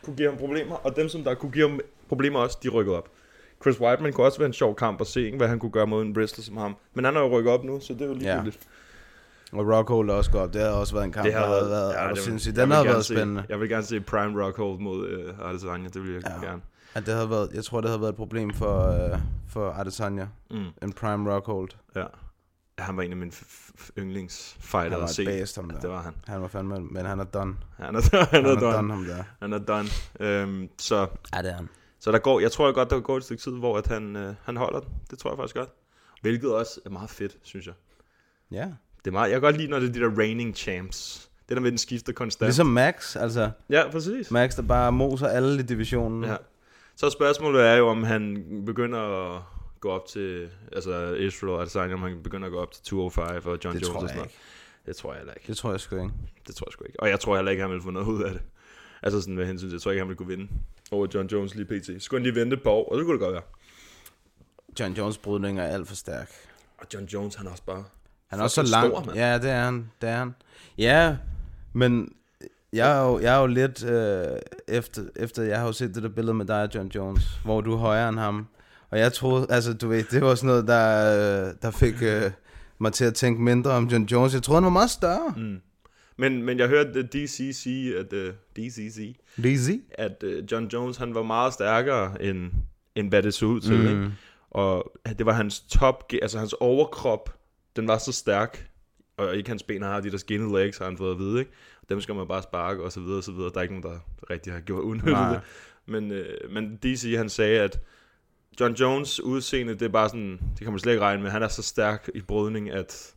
kunne 0.03 0.16
give 0.16 0.28
ham 0.28 0.39
problemer, 0.39 0.74
og 0.76 0.97
dem, 0.97 1.09
som 1.09 1.24
der 1.24 1.34
kunne 1.34 1.53
give 1.53 1.68
ham 1.68 1.80
problemer 2.09 2.39
også, 2.41 2.59
de 2.62 2.68
rykkede 2.68 2.97
op. 2.97 3.09
Chris 3.66 3.80
Whiteman 3.80 4.12
kunne 4.12 4.26
også 4.26 4.38
være 4.38 4.46
en 4.46 4.52
sjov 4.52 4.76
kamp 4.76 5.00
at 5.00 5.06
se, 5.06 5.22
ikke, 5.24 5.36
hvad 5.36 5.48
han 5.48 5.58
kunne 5.58 5.70
gøre 5.70 5.86
mod 5.86 6.02
en 6.02 6.16
wrestler 6.16 6.44
som 6.44 6.56
ham. 6.56 6.76
Men 6.94 7.04
han 7.04 7.14
har 7.14 7.22
jo 7.22 7.38
rykket 7.38 7.52
op 7.52 7.64
nu, 7.64 7.80
så 7.80 7.92
det 7.92 8.02
er 8.02 8.06
jo 8.06 8.14
lige 8.14 8.34
Ja. 8.34 8.42
Og 9.52 9.68
Rockhold 9.76 10.10
er 10.10 10.14
også 10.14 10.30
godt. 10.30 10.52
Det 10.54 10.60
har 10.62 10.68
også 10.68 10.94
været 10.94 11.04
en 11.04 11.12
kamp, 11.12 11.24
Det 11.24 11.34
har 11.34 11.40
der 11.40 11.48
har 11.62 11.68
været, 11.68 11.94
ja, 11.94 12.08
det, 12.10 12.18
sindssygt. 12.18 12.56
jeg 12.56 12.62
Den 12.62 12.68
vil 12.68 12.76
har 12.76 12.82
gerne 12.82 12.92
været 12.92 13.04
se- 13.04 13.14
spændende. 13.14 13.44
Jeg 13.48 13.60
vil 13.60 13.68
gerne 13.68 13.82
se 13.84 14.00
Prime 14.00 14.44
Rockhold 14.44 14.78
mod 14.78 15.08
uh, 15.40 15.50
Adesanya, 15.50 15.88
det 15.88 16.02
vil 16.02 16.12
jeg 16.12 16.22
Ja. 16.42 16.46
gerne. 16.46 16.62
Ja, 16.94 17.00
det 17.00 17.14
havde 17.14 17.30
været, 17.30 17.50
jeg 17.54 17.64
tror, 17.64 17.80
det 17.80 17.90
havde 17.90 18.00
været 18.00 18.10
et 18.10 18.16
problem 18.16 18.50
for, 18.54 18.88
uh, 19.12 19.18
for 19.48 19.70
Adesanya. 19.70 20.26
Mm. 20.50 20.64
En 20.82 20.92
prime 20.92 21.34
Rockhold. 21.34 21.68
Ja. 21.96 22.04
Han 22.78 22.96
var 22.96 23.02
en 23.02 23.10
af 23.10 23.16
mine 23.16 23.32
Han 23.96 24.04
yndlingsfighter 24.04 24.96
var 24.96 25.04
at 25.04 25.10
se. 25.10 25.22
et 25.22 25.28
bæst, 25.28 25.56
ham 25.56 25.70
der. 25.70 25.80
Det 25.80 25.90
var 25.90 26.02
han. 26.02 26.12
Han 26.26 26.42
var 26.42 26.48
fandme, 26.48 26.80
men 26.80 27.06
han 27.06 27.20
er 27.20 27.24
done. 27.24 27.54
Han 27.76 27.94
er, 27.96 28.00
han 28.16 28.26
Han 28.32 28.44
er, 28.46 28.50
er 28.50 28.54
done. 28.60 28.76
done, 28.76 28.92
ham 28.94 29.04
der. 29.04 29.24
Han 29.40 29.52
er 29.52 29.58
done. 29.58 29.88
Øhm, 30.20 30.68
så, 30.78 31.06
Ja, 31.34 31.42
det 31.42 31.50
er 31.50 31.54
han. 31.54 31.68
Så 32.07 32.12
der 32.12 32.18
går, 32.18 32.40
jeg 32.40 32.52
tror 32.52 32.72
godt, 32.72 32.90
der 32.90 33.00
går 33.00 33.16
et 33.16 33.24
stykke 33.24 33.42
tid, 33.42 33.52
hvor 33.52 33.78
at 33.78 33.86
han, 33.86 34.16
øh, 34.16 34.34
han 34.44 34.57
holder 34.57 34.80
den. 34.80 34.88
Det 35.11 35.18
tror 35.18 35.30
jeg 35.30 35.38
faktisk 35.38 35.57
godt. 35.57 35.68
Hvilket 36.22 36.54
også 36.54 36.80
er 36.84 36.90
meget 36.90 37.11
fedt, 37.11 37.36
synes 37.42 37.66
jeg. 37.66 37.74
Ja. 38.50 38.68
Det 38.98 39.07
er 39.07 39.11
meget, 39.11 39.30
jeg 39.30 39.34
kan 39.34 39.40
godt 39.40 39.57
lide, 39.57 39.68
når 39.68 39.78
det 39.80 39.88
er 39.88 39.92
de 39.92 40.00
der 40.00 40.18
reigning 40.18 40.57
champs. 40.57 41.30
Det 41.48 41.57
der 41.57 41.61
med, 41.62 41.70
den 41.70 41.78
skifter 41.78 42.12
konstant. 42.12 42.46
Ligesom 42.46 42.66
Max, 42.66 43.16
altså. 43.16 43.50
Ja, 43.70 43.90
præcis. 43.90 44.30
Max, 44.30 44.57
der 44.57 44.62
bare 44.62 44.92
moser 44.92 45.28
alle 45.28 45.61
i 45.61 45.62
divisionen. 45.62 46.24
Ja. 46.24 46.36
Så 46.96 47.11
spørgsmålet 47.11 47.66
er 47.66 47.74
jo, 47.74 47.88
om 47.88 48.02
han 48.02 48.44
begynder 48.66 48.98
at 49.36 49.42
gå 49.80 49.90
op 49.90 50.07
til, 50.07 50.50
altså 50.72 51.14
Israel 51.14 51.61
Adesanya, 51.61 51.94
om 51.94 52.02
han 52.02 52.22
begynder 52.22 52.46
at 52.46 52.52
gå 52.52 52.59
op 52.59 52.72
til 52.72 52.82
205 52.84 53.26
og 53.26 53.59
John 53.64 53.76
Det 53.76 53.82
Jones 53.82 53.88
tror 53.88 53.96
og 53.96 54.02
jeg 54.02 54.09
sådan 54.09 54.16
noget. 54.16 54.30
ikke. 54.30 54.38
Det 54.86 54.96
tror 54.96 55.12
jeg 55.12 55.18
heller 55.18 55.34
ikke. 55.34 55.46
Det 55.46 55.57
tror 55.57 55.70
jeg 55.70 55.80
sgu 55.80 55.96
ikke. 55.96 56.11
Det 56.46 56.54
tror 56.54 56.66
jeg 56.68 56.72
sgu 56.72 56.84
ikke. 56.84 57.00
Og 57.00 57.09
jeg 57.09 57.20
tror 57.20 57.36
heller 57.36 57.50
ikke, 57.50 57.62
han 57.62 57.70
vil 57.72 57.82
få 57.82 57.90
noget 57.90 58.07
ud 58.07 58.22
af 58.22 58.30
det. 58.32 58.42
Altså 59.03 59.20
sådan 59.20 59.34
med 59.34 59.47
hensyn 59.47 59.68
til, 59.68 59.74
jeg 59.74 59.80
tror 59.80 59.90
ikke, 59.90 60.01
han 60.01 60.09
vil 60.09 60.16
kunne 60.16 60.28
vinde 60.28 60.49
over 60.90 61.07
John 61.14 61.26
Jones 61.26 61.55
lige 61.55 61.66
pt. 61.66 62.03
Skulle 62.03 62.20
han 62.20 62.32
lige 62.32 62.40
vente 62.40 62.57
et 62.57 62.62
par 62.62 62.70
år, 62.70 62.88
og 62.88 62.99
det 62.99 63.05
kunne 63.05 63.12
det 63.12 63.20
godt 63.20 63.32
være. 63.32 63.42
John 64.80 64.92
Jones 64.92 65.18
brydning 65.18 65.59
er 65.61 65.64
alt 65.64 65.88
for 65.88 65.94
stærk. 65.94 66.30
Og 66.78 66.86
John 66.94 67.07
Jones, 67.07 67.34
han 67.34 67.47
er 67.47 67.51
også 67.51 67.62
bare... 67.62 67.84
Han 68.26 68.38
er 68.38 68.42
også 68.42 68.64
så 68.64 68.70
lang. 68.70 69.05
stor, 69.05 69.12
ja, 69.14 69.38
det 69.38 69.51
er 69.51 69.64
han. 69.64 69.90
Det 70.01 70.09
er 70.09 70.16
han. 70.16 70.34
Ja, 70.78 71.16
men 71.72 72.12
jeg 72.72 72.99
er 72.99 73.03
jo, 73.05 73.18
jeg 73.18 73.36
er 73.36 73.40
jo 73.40 73.47
lidt 73.47 73.84
øh, 73.84 74.38
efter, 74.68 75.03
efter, 75.16 75.42
jeg 75.42 75.59
har 75.59 75.66
jo 75.66 75.72
set 75.72 75.94
det 75.94 76.03
der 76.03 76.09
billede 76.09 76.34
med 76.34 76.47
dig 76.47 76.62
og 76.62 76.68
John 76.74 76.88
Jones, 76.88 77.40
hvor 77.44 77.61
du 77.61 77.72
er 77.72 77.76
højere 77.76 78.09
end 78.09 78.18
ham. 78.18 78.47
Og 78.90 78.99
jeg 78.99 79.12
troede, 79.12 79.47
altså 79.51 79.74
du 79.74 79.88
ved, 79.88 80.05
det 80.05 80.22
var 80.22 80.34
sådan 80.34 80.47
noget, 80.47 80.66
der, 80.68 81.47
øh, 81.49 81.55
der 81.62 81.70
fik 81.70 82.03
øh, 82.03 82.30
mig 82.78 82.92
til 82.92 83.05
at 83.05 83.14
tænke 83.14 83.42
mindre 83.42 83.70
om 83.70 83.86
John 83.86 84.05
Jones. 84.05 84.34
Jeg 84.34 84.42
troede, 84.42 84.57
han 84.57 84.64
var 84.64 84.70
meget 84.70 84.90
større. 84.90 85.34
Mm. 85.36 85.61
Men, 86.16 86.42
men 86.42 86.58
jeg 86.58 86.68
hørte 86.68 87.02
DC 87.02 87.50
sige, 87.52 87.98
at, 87.98 88.12
uh, 88.12 88.34
DCC, 88.56 89.16
Lizzy? 89.36 89.72
at 89.90 90.22
uh, 90.22 90.52
John 90.52 90.66
Jones, 90.66 90.96
han 90.96 91.14
var 91.14 91.22
meget 91.22 91.52
stærkere, 91.52 92.22
end, 92.22 92.50
end 92.94 93.08
hvad 93.08 93.22
det 93.22 93.34
så 93.34 93.46
ud 93.46 93.60
til. 93.60 93.76
Mm. 93.76 93.88
Ikke? 93.88 94.12
Og 94.50 94.92
det 95.18 95.26
var 95.26 95.32
hans 95.32 95.60
top, 95.60 96.12
altså 96.22 96.38
hans 96.38 96.52
overkrop, 96.52 97.38
den 97.76 97.88
var 97.88 97.98
så 97.98 98.12
stærk, 98.12 98.70
og 99.16 99.36
ikke 99.36 99.48
hans 99.48 99.62
ben 99.62 99.82
har 99.82 100.00
de 100.00 100.10
der 100.10 100.16
skinny 100.16 100.58
legs, 100.58 100.78
har 100.78 100.84
han 100.84 100.96
fået 100.96 101.12
at 101.12 101.18
vide, 101.18 101.38
ikke? 101.38 101.50
Dem 101.88 102.00
skal 102.00 102.14
man 102.14 102.28
bare 102.28 102.42
sparke, 102.42 102.82
og 102.82 102.92
så 102.92 103.00
videre, 103.00 103.18
og 103.18 103.24
så 103.24 103.32
videre. 103.32 103.50
Der 103.50 103.58
er 103.58 103.62
ikke 103.62 103.80
nogen, 103.80 103.94
der 103.94 103.98
rigtig 104.30 104.52
har 104.52 104.60
gjort 104.60 105.04
Nej. 105.04 105.32
det. 105.32 105.40
Men, 105.86 106.10
øh, 106.10 106.50
men 106.50 106.76
DC, 106.76 107.14
han 107.16 107.28
sagde, 107.28 107.60
at 107.60 107.80
John 108.60 108.74
Jones 108.74 109.20
udseende, 109.20 109.72
det 109.72 109.82
er 109.82 109.88
bare 109.88 110.08
sådan, 110.08 110.40
det 110.52 110.58
kan 110.58 110.70
man 110.70 110.78
slet 110.78 110.92
ikke 110.92 111.04
regne 111.04 111.22
med. 111.22 111.30
Han 111.30 111.42
er 111.42 111.48
så 111.48 111.62
stærk 111.62 112.10
i 112.14 112.20
brydning, 112.20 112.70
at 112.70 113.14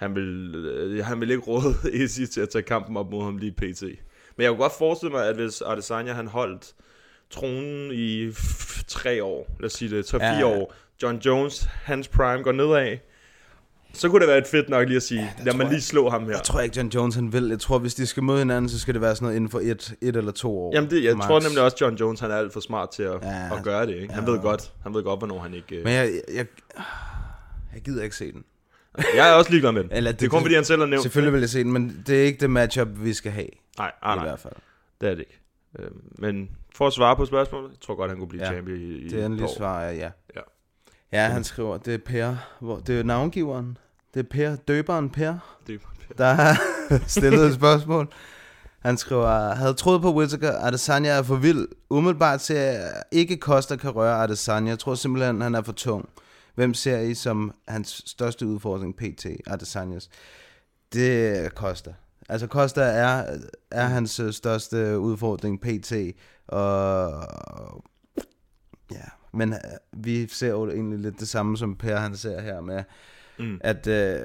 han 0.00 0.14
vil, 0.14 0.54
øh, 0.54 1.04
han 1.04 1.20
vil 1.20 1.30
ikke 1.30 1.42
råde 1.42 1.74
Izzy 2.04 2.22
til 2.32 2.40
at 2.40 2.48
tage 2.48 2.62
kampen 2.62 2.96
op 2.96 3.10
mod 3.10 3.24
ham 3.24 3.36
lige 3.36 3.52
pt. 3.52 3.82
Men 4.36 4.44
jeg 4.44 4.48
kunne 4.48 4.58
godt 4.58 4.72
forestille 4.78 5.12
mig, 5.12 5.26
at 5.28 5.34
hvis 5.34 5.62
Adesanya 5.66 6.12
han 6.12 6.26
holdt 6.26 6.74
tronen 7.30 7.90
i 7.94 8.30
tre 8.88 9.24
år, 9.24 9.56
lad 9.60 9.66
os 9.66 9.72
sige 9.72 9.96
det, 9.96 10.14
3-4 10.14 10.24
Ja. 10.24 10.44
år, 10.46 10.74
John 11.02 11.18
Jones, 11.18 11.68
hans 11.84 12.08
prime 12.08 12.42
går 12.42 12.52
nedad, 12.52 12.96
så 13.92 14.08
kunne 14.08 14.20
det 14.20 14.28
være 14.28 14.38
et 14.38 14.46
fedt 14.46 14.68
nok 14.68 14.86
lige 14.86 14.96
at 14.96 15.02
sige, 15.02 15.20
ja, 15.38 15.44
lad 15.44 15.54
mig 15.54 15.68
lige 15.68 15.80
slå 15.80 16.08
ham 16.10 16.24
her. 16.24 16.30
Jeg 16.30 16.42
tror 16.42 16.60
ikke, 16.60 16.76
John 16.76 16.88
Jones 16.88 17.14
han 17.14 17.32
vil. 17.32 17.48
Jeg 17.48 17.60
tror, 17.60 17.78
hvis 17.78 17.94
de 17.94 18.06
skal 18.06 18.22
møde 18.22 18.38
hinanden, 18.38 18.68
så 18.68 18.78
skal 18.78 18.94
det 18.94 19.00
være 19.02 19.14
sådan 19.16 19.24
noget 19.26 19.36
inden 19.36 19.50
for 19.50 19.60
et, 19.60 19.94
et 20.00 20.16
eller 20.16 20.32
to 20.32 20.58
år. 20.58 20.74
Jamen 20.74 20.90
det, 20.90 21.04
jeg 21.04 21.16
max. 21.16 21.26
tror 21.26 21.40
nemlig 21.40 21.62
også, 21.62 21.76
John 21.80 21.96
Jones 21.96 22.20
han 22.20 22.30
er 22.30 22.36
alt 22.36 22.52
for 22.52 22.60
smart 22.60 22.90
til 22.90 23.02
at, 23.02 23.18
Ja, 23.22 23.56
at 23.56 23.62
gøre 23.64 23.86
det. 23.86 23.94
Ikke? 23.96 24.14
Han 24.14 24.24
ja. 24.24 24.30
ved 24.30 24.40
godt, 24.40 24.72
han 24.82 24.94
ved 24.94 25.02
godt, 25.02 25.20
hvornår 25.20 25.38
han 25.38 25.54
ikke... 25.54 25.80
øh- 25.80 25.84
Men 25.84 25.92
jeg, 25.92 26.10
jeg, 26.34 26.46
jeg 27.74 27.82
gider 27.84 28.02
ikke 28.04 28.16
se 28.16 28.32
den. 28.32 28.44
Jeg 29.16 29.28
er 29.30 29.32
også 29.32 29.50
ligeglad 29.50 29.72
med 29.72 29.82
den. 29.82 29.92
Eller 29.92 30.10
det, 30.12 30.20
det 30.20 30.26
er 30.26 30.30
kun 30.30 30.40
fordi, 30.40 30.54
han 30.54 30.64
selv 30.64 30.80
har 30.80 30.86
nævnt 30.86 31.02
Selvfølgelig 31.02 31.32
vil 31.32 31.40
jeg 31.40 31.48
se 31.50 31.64
den, 31.64 31.72
men 31.72 32.02
det 32.06 32.20
er 32.20 32.24
ikke 32.24 32.40
det 32.40 32.50
matchup, 32.50 32.88
vi 32.94 33.12
skal 33.12 33.32
have. 33.32 33.48
Nej, 33.78 33.92
Nej, 34.02 34.14
nej, 34.14 34.24
I 34.24 34.28
hvert 34.28 34.38
fald. 34.40 34.52
det 35.00 35.06
er 35.08 35.14
det 35.14 35.20
ikke. 35.20 35.40
Øhm, 35.78 36.00
Men 36.18 36.50
for 36.76 36.86
at 36.86 36.92
svare 36.92 37.16
på 37.16 37.24
spørgsmålet, 37.24 37.70
jeg 37.70 37.80
tror 37.80 37.94
godt, 37.94 38.10
han 38.10 38.18
kunne 38.18 38.28
blive 38.28 38.44
Ja, 38.44 38.50
champion 38.52 38.78
i, 38.78 38.82
i 38.82 39.08
Det 39.08 39.18
et 39.18 39.24
endelige 39.24 39.48
svar 39.56 39.80
er 39.80 39.90
ja. 39.92 40.10
Ja. 40.36 40.40
Ja, 41.12 41.28
han 41.28 41.44
skriver, 41.44 41.76
det 41.78 41.94
er 41.94 41.98
Per. 41.98 42.36
Hvor, 42.60 42.76
det 42.78 43.00
er 43.00 43.04
navngiveren. 43.04 43.78
Det 44.14 44.20
er 44.20 44.28
Per, 44.30 44.56
døberen 44.56 45.10
Per, 45.10 45.58
Det, 45.66 45.80
der 46.18 46.32
har 46.32 46.56
stillet 47.06 47.46
et 47.46 47.54
spørgsmål. 47.54 48.08
Han 48.80 48.96
skriver, 48.96 49.54
havde 49.54 49.74
troet 49.74 50.02
på 50.02 50.14
Whittaker, 50.14 50.52
Adesanya 50.58 51.10
er 51.10 51.22
for 51.22 51.36
vild. 51.36 51.68
Umiddelbart 51.90 52.40
ser 52.40 52.60
jeg 52.60 53.02
ikke 53.12 53.36
Costa 53.36 53.76
kan 53.76 53.90
røre 53.90 54.22
Adesanya. 54.22 54.70
Jeg 54.70 54.78
tror 54.78 54.94
simpelthen, 54.94 55.40
han 55.40 55.54
er 55.54 55.62
for 55.62 55.72
tung. 55.72 56.08
Hvem 56.60 56.74
ser 56.74 56.98
I 56.98 57.14
som 57.14 57.54
hans 57.68 58.02
største 58.06 58.46
udfordring, 58.46 58.96
PT, 58.96 59.26
Adesanyas? 59.46 60.10
Det 60.92 61.50
Costa. 61.54 61.94
Altså 62.28 62.46
Costa 62.46 62.80
er, 62.80 63.38
er 63.70 63.86
hans 63.86 64.20
øh, 64.20 64.32
største 64.32 64.98
udfordring, 64.98 65.60
PT. 65.60 65.92
Og 66.48 67.24
ja, 68.92 69.04
men 69.32 69.52
øh, 69.52 69.58
vi 69.92 70.28
ser 70.28 70.48
jo 70.48 70.70
egentlig 70.70 70.98
lidt 70.98 71.20
det 71.20 71.28
samme, 71.28 71.56
som 71.56 71.76
Per 71.76 71.96
han 71.96 72.16
ser 72.16 72.40
her 72.40 72.60
med, 72.60 72.82
Mm. 73.38 73.60
at 73.60 73.86
øh, 73.86 74.20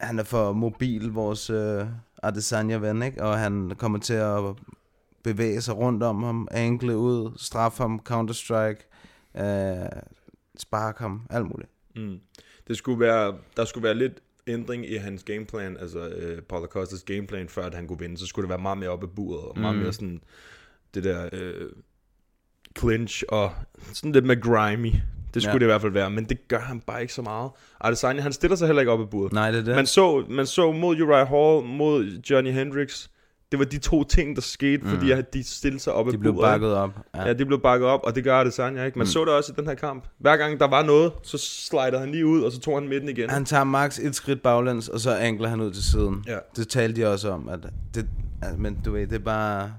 han 0.00 0.18
er 0.18 0.22
for 0.24 0.52
mobil, 0.52 1.10
vores 1.10 1.50
øh, 1.50 1.86
Adesanya-ven, 2.22 3.02
ikke? 3.02 3.22
Og 3.22 3.38
han 3.38 3.72
kommer 3.78 3.98
til 3.98 4.14
at 4.14 4.40
bevæge 5.24 5.60
sig 5.60 5.76
rundt 5.76 6.02
om 6.02 6.22
ham, 6.22 6.48
angle 6.50 6.96
ud, 6.96 7.32
straffe 7.36 7.82
ham, 7.82 8.00
counter-strike, 8.08 8.90
øh, 9.34 10.02
sparke 10.60 10.98
ham, 11.02 11.22
alt 11.30 11.46
muligt. 11.46 11.70
Mm. 11.96 12.18
Det 12.68 12.76
skulle 12.76 13.00
være, 13.00 13.36
der 13.56 13.64
skulle 13.64 13.84
være 13.84 13.94
lidt 13.94 14.12
ændring 14.46 14.90
i 14.90 14.96
hans 14.96 15.24
gameplan, 15.24 15.76
altså 15.80 16.08
øh, 16.08 16.42
Paulo 16.42 16.66
Costas 16.66 17.02
gameplan, 17.02 17.48
før 17.48 17.66
at 17.66 17.74
han 17.74 17.86
kunne 17.86 17.98
vinde. 17.98 18.18
Så 18.18 18.26
skulle 18.26 18.44
det 18.44 18.50
være 18.50 18.58
meget 18.62 18.78
mere 18.78 18.88
oppe 18.90 19.06
i 19.06 19.10
buret, 19.16 19.40
og 19.44 19.58
meget 19.60 19.76
Mm. 19.76 19.82
mere 19.82 19.92
sådan, 19.92 20.20
det 20.94 21.04
der 21.04 21.28
øh, 21.32 21.70
clinch, 22.78 23.22
og 23.28 23.52
sådan 23.92 24.12
lidt 24.12 24.24
med 24.24 24.40
grimy. 24.42 24.92
Det 25.34 25.42
skulle 25.42 25.52
Ja. 25.52 25.58
det 25.58 25.64
i 25.64 25.66
hvert 25.66 25.80
fald 25.80 25.92
være, 25.92 26.10
men 26.10 26.24
det 26.24 26.48
gør 26.48 26.58
han 26.58 26.80
bare 26.80 27.00
ikke 27.02 27.14
så 27.14 27.22
meget. 27.22 27.50
Adesanya, 27.80 28.22
han 28.22 28.32
stiller 28.32 28.56
sig 28.56 28.66
heller 28.68 28.80
ikke 28.80 28.92
op 28.92 29.00
i 29.00 29.04
buret. 29.10 29.32
Nej, 29.32 29.50
det 29.50 29.60
er 29.60 29.64
det. 29.64 29.74
Man 29.76 29.86
så, 29.86 30.24
man 30.30 30.46
så 30.46 30.72
mod 30.72 31.00
Uriah 31.00 31.26
Hall, 31.28 31.76
mod 31.76 32.20
Johnny 32.30 32.50
Hendricks, 32.52 33.10
det 33.52 33.58
var 33.58 33.64
de 33.64 33.78
to 33.78 34.04
ting, 34.04 34.36
der 34.36 34.42
skete, 34.42 34.82
mm. 34.82 34.90
fordi 34.90 35.10
at 35.10 35.34
de 35.34 35.44
stillede 35.44 35.82
sig 35.82 35.92
op 35.92 36.08
i 36.08 36.10
de 36.10 36.18
blev 36.18 36.34
buret, 36.34 36.46
ikke? 36.46 36.52
bakket 36.52 36.74
op. 36.74 36.90
Ja. 37.14 37.26
ja, 37.26 37.32
det 37.32 37.46
blev 37.46 37.60
bakket 37.60 37.88
op, 37.88 38.00
og 38.04 38.14
det 38.14 38.24
gør 38.24 38.40
Adesanya 38.40 38.84
ikke. 38.84 38.98
Man 38.98 39.04
mm. 39.04 39.06
så 39.06 39.24
det 39.24 39.28
også 39.28 39.52
i 39.52 39.60
den 39.60 39.66
her 39.66 39.74
kamp. 39.74 40.04
Hver 40.18 40.36
gang 40.36 40.60
der 40.60 40.68
var 40.68 40.82
noget, 40.82 41.12
så 41.22 41.38
slidede 41.38 41.98
han 41.98 42.12
lige 42.12 42.26
ud, 42.26 42.42
og 42.42 42.52
så 42.52 42.60
tog 42.60 42.74
han 42.74 42.88
midten 42.88 43.08
igen. 43.08 43.30
Han 43.30 43.44
tager 43.44 43.64
max 43.64 43.98
et 43.98 44.14
skridt 44.14 44.42
baglæns, 44.42 44.88
og 44.88 45.00
så 45.00 45.14
ankler 45.14 45.48
han 45.48 45.60
ud 45.60 45.72
til 45.72 45.82
siden. 45.82 46.24
Ja. 46.26 46.38
Det 46.56 46.68
talte 46.68 47.00
de 47.00 47.06
også 47.06 47.30
om, 47.30 47.48
at 47.48 47.60
det, 47.94 48.08
at, 48.42 48.58
men 48.58 48.80
du 48.84 48.92
ved, 48.92 49.06
det 49.06 49.14
er 49.14 49.24
bare 49.24 49.72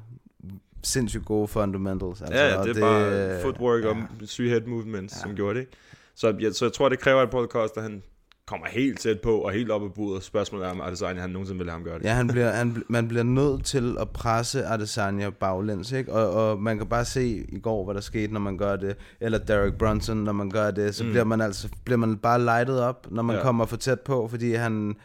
sindssygt 0.84 1.26
gode 1.26 1.48
fundamentals. 1.48 2.22
Altså, 2.22 2.38
ja, 2.38 2.48
ja, 2.48 2.64
det 2.64 2.78
er 2.78 2.82
bare 2.82 3.42
footwork 3.42 3.84
ja. 3.84 3.90
og 3.90 3.96
syge 4.24 4.50
head 4.50 4.62
movements, 4.62 5.16
ja. 5.16 5.22
som 5.22 5.36
gjorde 5.36 5.54
det. 5.54 5.60
Ikke? 5.60 5.72
Så, 6.16 6.36
ja, 6.40 6.52
så 6.52 6.66
jeg 6.66 6.74
tror, 6.74 6.90
det 6.90 7.00
kræver, 7.00 7.22
at 7.22 7.30
Paul 7.30 7.48
Costa, 7.48 7.82
han 7.82 8.04
kommer 8.50 8.68
helt 8.68 9.00
tæt 9.00 9.22
på 9.22 9.38
og 9.38 9.52
helt 9.52 9.72
op 9.72 9.84
i 9.84 9.90
buret. 9.96 10.24
Spørgsmålet 10.24 10.68
er, 10.68 10.72
om 10.72 10.82
Adesanya 10.82 11.22
han 11.22 11.30
nogensinde 11.30 11.58
vil 11.58 11.70
have 11.70 11.74
ham 11.74 11.84
gøre 11.84 12.00
det. 12.00 12.06
Ja, 12.06 12.14
han 12.14 12.28
bliver, 12.28 12.52
han, 12.52 12.84
man 12.90 13.08
bliver 13.08 13.24
nødt 13.24 13.66
til 13.66 13.98
at 14.00 14.10
presse 14.10 14.66
Adesanya 14.66 15.30
baglæns, 15.30 15.92
ikke? 15.92 16.14
Og, 16.14 16.32
og 16.52 16.62
man 16.62 16.78
kan 16.78 16.88
bare 16.88 17.06
se 17.06 17.46
i 17.50 17.60
går, 17.60 17.86
hvad 17.86 17.96
der 17.96 18.02
skete, 18.02 18.34
når 18.34 18.40
man 18.40 18.58
gør 18.58 18.76
det. 18.76 18.98
Eller 19.20 19.38
Derek 19.38 19.74
Brunson, 19.74 20.18
når 20.18 20.32
man 20.32 20.50
gør 20.50 20.72
det. 20.72 20.96
Så 20.96 21.04
mm. 21.04 21.10
bliver 21.10 21.24
man 21.24 21.42
altså 21.42 21.70
bliver 21.86 21.98
man 21.98 22.18
bare 22.18 22.40
lightet 22.44 22.82
op, 22.82 23.08
når 23.12 23.24
man 23.24 23.36
Ja. 23.36 23.42
kommer 23.42 23.66
for 23.66 23.78
tæt 23.78 24.00
på, 24.00 24.28
fordi 24.28 24.54
han, 24.54 24.96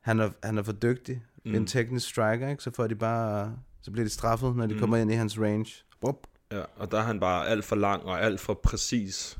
han, 0.00 0.20
er, 0.20 0.30
han 0.42 0.58
er 0.58 0.62
for 0.62 0.72
dygtig. 0.72 1.22
Mm. 1.44 1.54
En 1.54 1.66
teknisk 1.66 2.08
striker, 2.08 2.48
ikke? 2.48 2.62
Så 2.62 2.70
får 2.74 2.86
de 2.86 2.94
bare... 2.94 3.52
Så 3.82 3.90
bliver 3.90 4.04
de 4.04 4.10
straffet, 4.12 4.56
når 4.56 4.66
de 4.66 4.74
mm. 4.74 4.80
kommer 4.80 4.96
ind 4.96 5.12
i 5.12 5.14
hans 5.14 5.40
range. 5.40 5.84
Wup. 6.04 6.16
Ja, 6.52 6.62
og 6.76 6.90
der 6.90 6.98
er 6.98 7.02
han 7.02 7.20
bare 7.20 7.48
alt 7.48 7.64
for 7.64 7.76
lang 7.76 8.02
og 8.02 8.22
alt 8.22 8.40
for 8.40 8.54
præcis. 8.54 9.38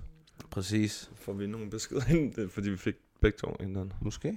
Præcis. 0.51 1.11
Får 1.15 1.33
vi 1.33 1.47
nogle 1.47 1.71
beskeder 1.71 2.03
ind, 2.11 2.51
fordi 2.51 2.71
vi 2.71 2.77
fik 2.77 2.95
begge 3.21 3.39
to 3.39 3.47
en 3.61 3.67
eller 3.67 3.81
anden. 3.81 3.93
Måske. 4.01 4.29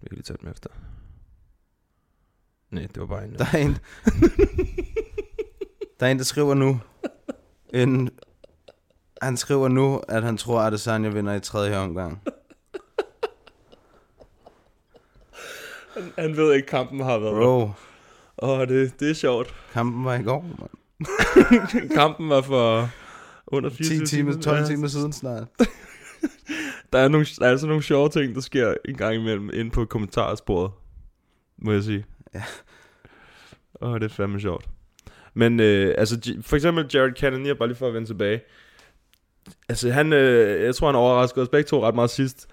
Vi 0.00 0.08
kan 0.08 0.16
lige 0.16 0.22
tage 0.22 0.36
dem 0.42 0.50
efter. 0.50 0.70
Nej, 2.70 2.86
det 2.86 3.00
var 3.00 3.06
bare 3.06 3.24
en. 3.24 3.34
Der 3.34 3.44
er 3.52 3.58
en... 3.58 3.76
der 6.00 6.06
er 6.06 6.10
en, 6.10 6.18
der 6.18 6.24
skriver 6.24 6.54
nu... 6.54 6.80
En, 7.74 8.10
han 9.22 9.36
skriver 9.36 9.68
nu, 9.68 10.00
at 10.08 10.22
han 10.22 10.36
tror, 10.36 10.60
at 10.60 10.66
Adesanya 10.66 11.08
vinder 11.08 11.34
i 11.34 11.40
tredje 11.40 11.76
omgang. 11.76 12.22
Han 16.18 16.36
ved 16.36 16.54
ikke, 16.54 16.68
kampen 16.68 17.00
har 17.00 17.18
været. 17.18 17.34
Bro, 17.34 17.62
Åh, 18.42 18.58
oh, 18.58 18.68
det, 18.68 19.00
det 19.00 19.10
er 19.10 19.14
sjovt. 19.14 19.54
kampen 19.72 20.04
var 20.04 20.14
i 20.14 20.22
går, 20.22 20.42
man. 20.42 20.68
kampen 21.98 22.28
var 22.28 22.40
for 22.42 22.88
under 23.46 23.70
24 23.70 24.06
10 24.06 24.16
timer, 24.16 24.40
12 24.42 24.58
Ja. 24.58 24.66
timer 24.66 24.88
siden 24.88 25.12
snart. 25.12 25.48
Der 26.92 26.98
er, 26.98 27.08
nogle, 27.08 27.26
der 27.38 27.46
er 27.46 27.50
altså 27.50 27.66
nogle 27.66 27.82
sjove 27.82 28.08
ting, 28.08 28.34
der 28.34 28.40
sker 28.40 28.74
en 28.84 28.94
gang 28.96 29.14
imellem 29.14 29.50
inde 29.54 29.70
på 29.70 29.84
kommentarsporet, 29.84 30.70
må 31.58 31.72
jeg 31.72 31.82
sige. 31.82 32.04
Ja. 32.34 32.42
Åh, 33.82 33.94
det 33.94 34.02
er 34.04 34.08
fandme 34.08 34.40
sjovt. 34.40 34.64
Men 35.34 35.60
øh, 35.60 35.94
altså, 35.98 36.34
for 36.42 36.56
eksempel 36.56 36.86
Jared 36.94 37.12
Cannonier, 37.12 37.54
bare 37.54 37.68
lige 37.68 37.78
for 37.78 37.88
at 37.88 37.94
vende 37.94 38.08
tilbage. 38.08 38.40
Altså, 39.68 39.90
han, 39.90 40.12
øh, 40.12 40.62
jeg 40.64 40.74
tror, 40.74 40.86
han 40.88 40.96
overraskede 40.96 41.42
os 41.42 41.48
begge 41.48 41.68
to 41.68 41.86
ret 41.88 41.94
meget 41.94 42.10
sidst. 42.10 42.48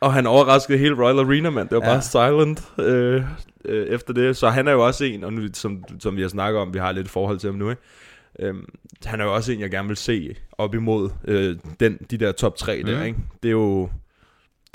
Og 0.00 0.12
han 0.12 0.26
overraskede 0.26 0.78
hele 0.78 0.94
Royal 1.04 1.18
Arena, 1.18 1.50
mand. 1.50 1.68
Det 1.68 1.76
var 1.78 1.84
Ja. 1.84 1.92
bare 1.92 2.02
silent 2.02 2.72
øh, 2.78 3.22
øh, 3.64 3.86
efter 3.86 4.12
det. 4.14 4.36
Så 4.36 4.48
han 4.48 4.68
er 4.68 4.72
jo 4.72 4.86
også 4.86 5.04
en, 5.04 5.24
og 5.24 5.32
nu, 5.32 5.42
som, 5.52 5.84
som 6.00 6.16
vi 6.16 6.22
har 6.22 6.28
snakket 6.28 6.60
om, 6.60 6.74
vi 6.74 6.78
har 6.78 6.92
lidt 6.92 7.08
forhold 7.08 7.38
til 7.38 7.50
ham 7.50 7.58
nu, 7.58 7.70
ikke? 7.70 7.82
Øhm, 8.38 8.64
han 9.04 9.20
er 9.20 9.24
jo 9.24 9.34
også 9.34 9.52
en, 9.52 9.60
jeg 9.60 9.70
gerne 9.70 9.88
vil 9.88 9.96
se 9.96 10.36
op 10.52 10.74
imod 10.74 11.10
øh, 11.24 11.56
den, 11.80 11.98
de 12.10 12.16
der 12.18 12.32
top 12.32 12.56
3 12.56 12.82
der, 12.86 12.96
Mhm. 12.96 13.04
ikke? 13.06 13.18
Det 13.42 13.48
er 13.48 13.52
jo 13.52 13.82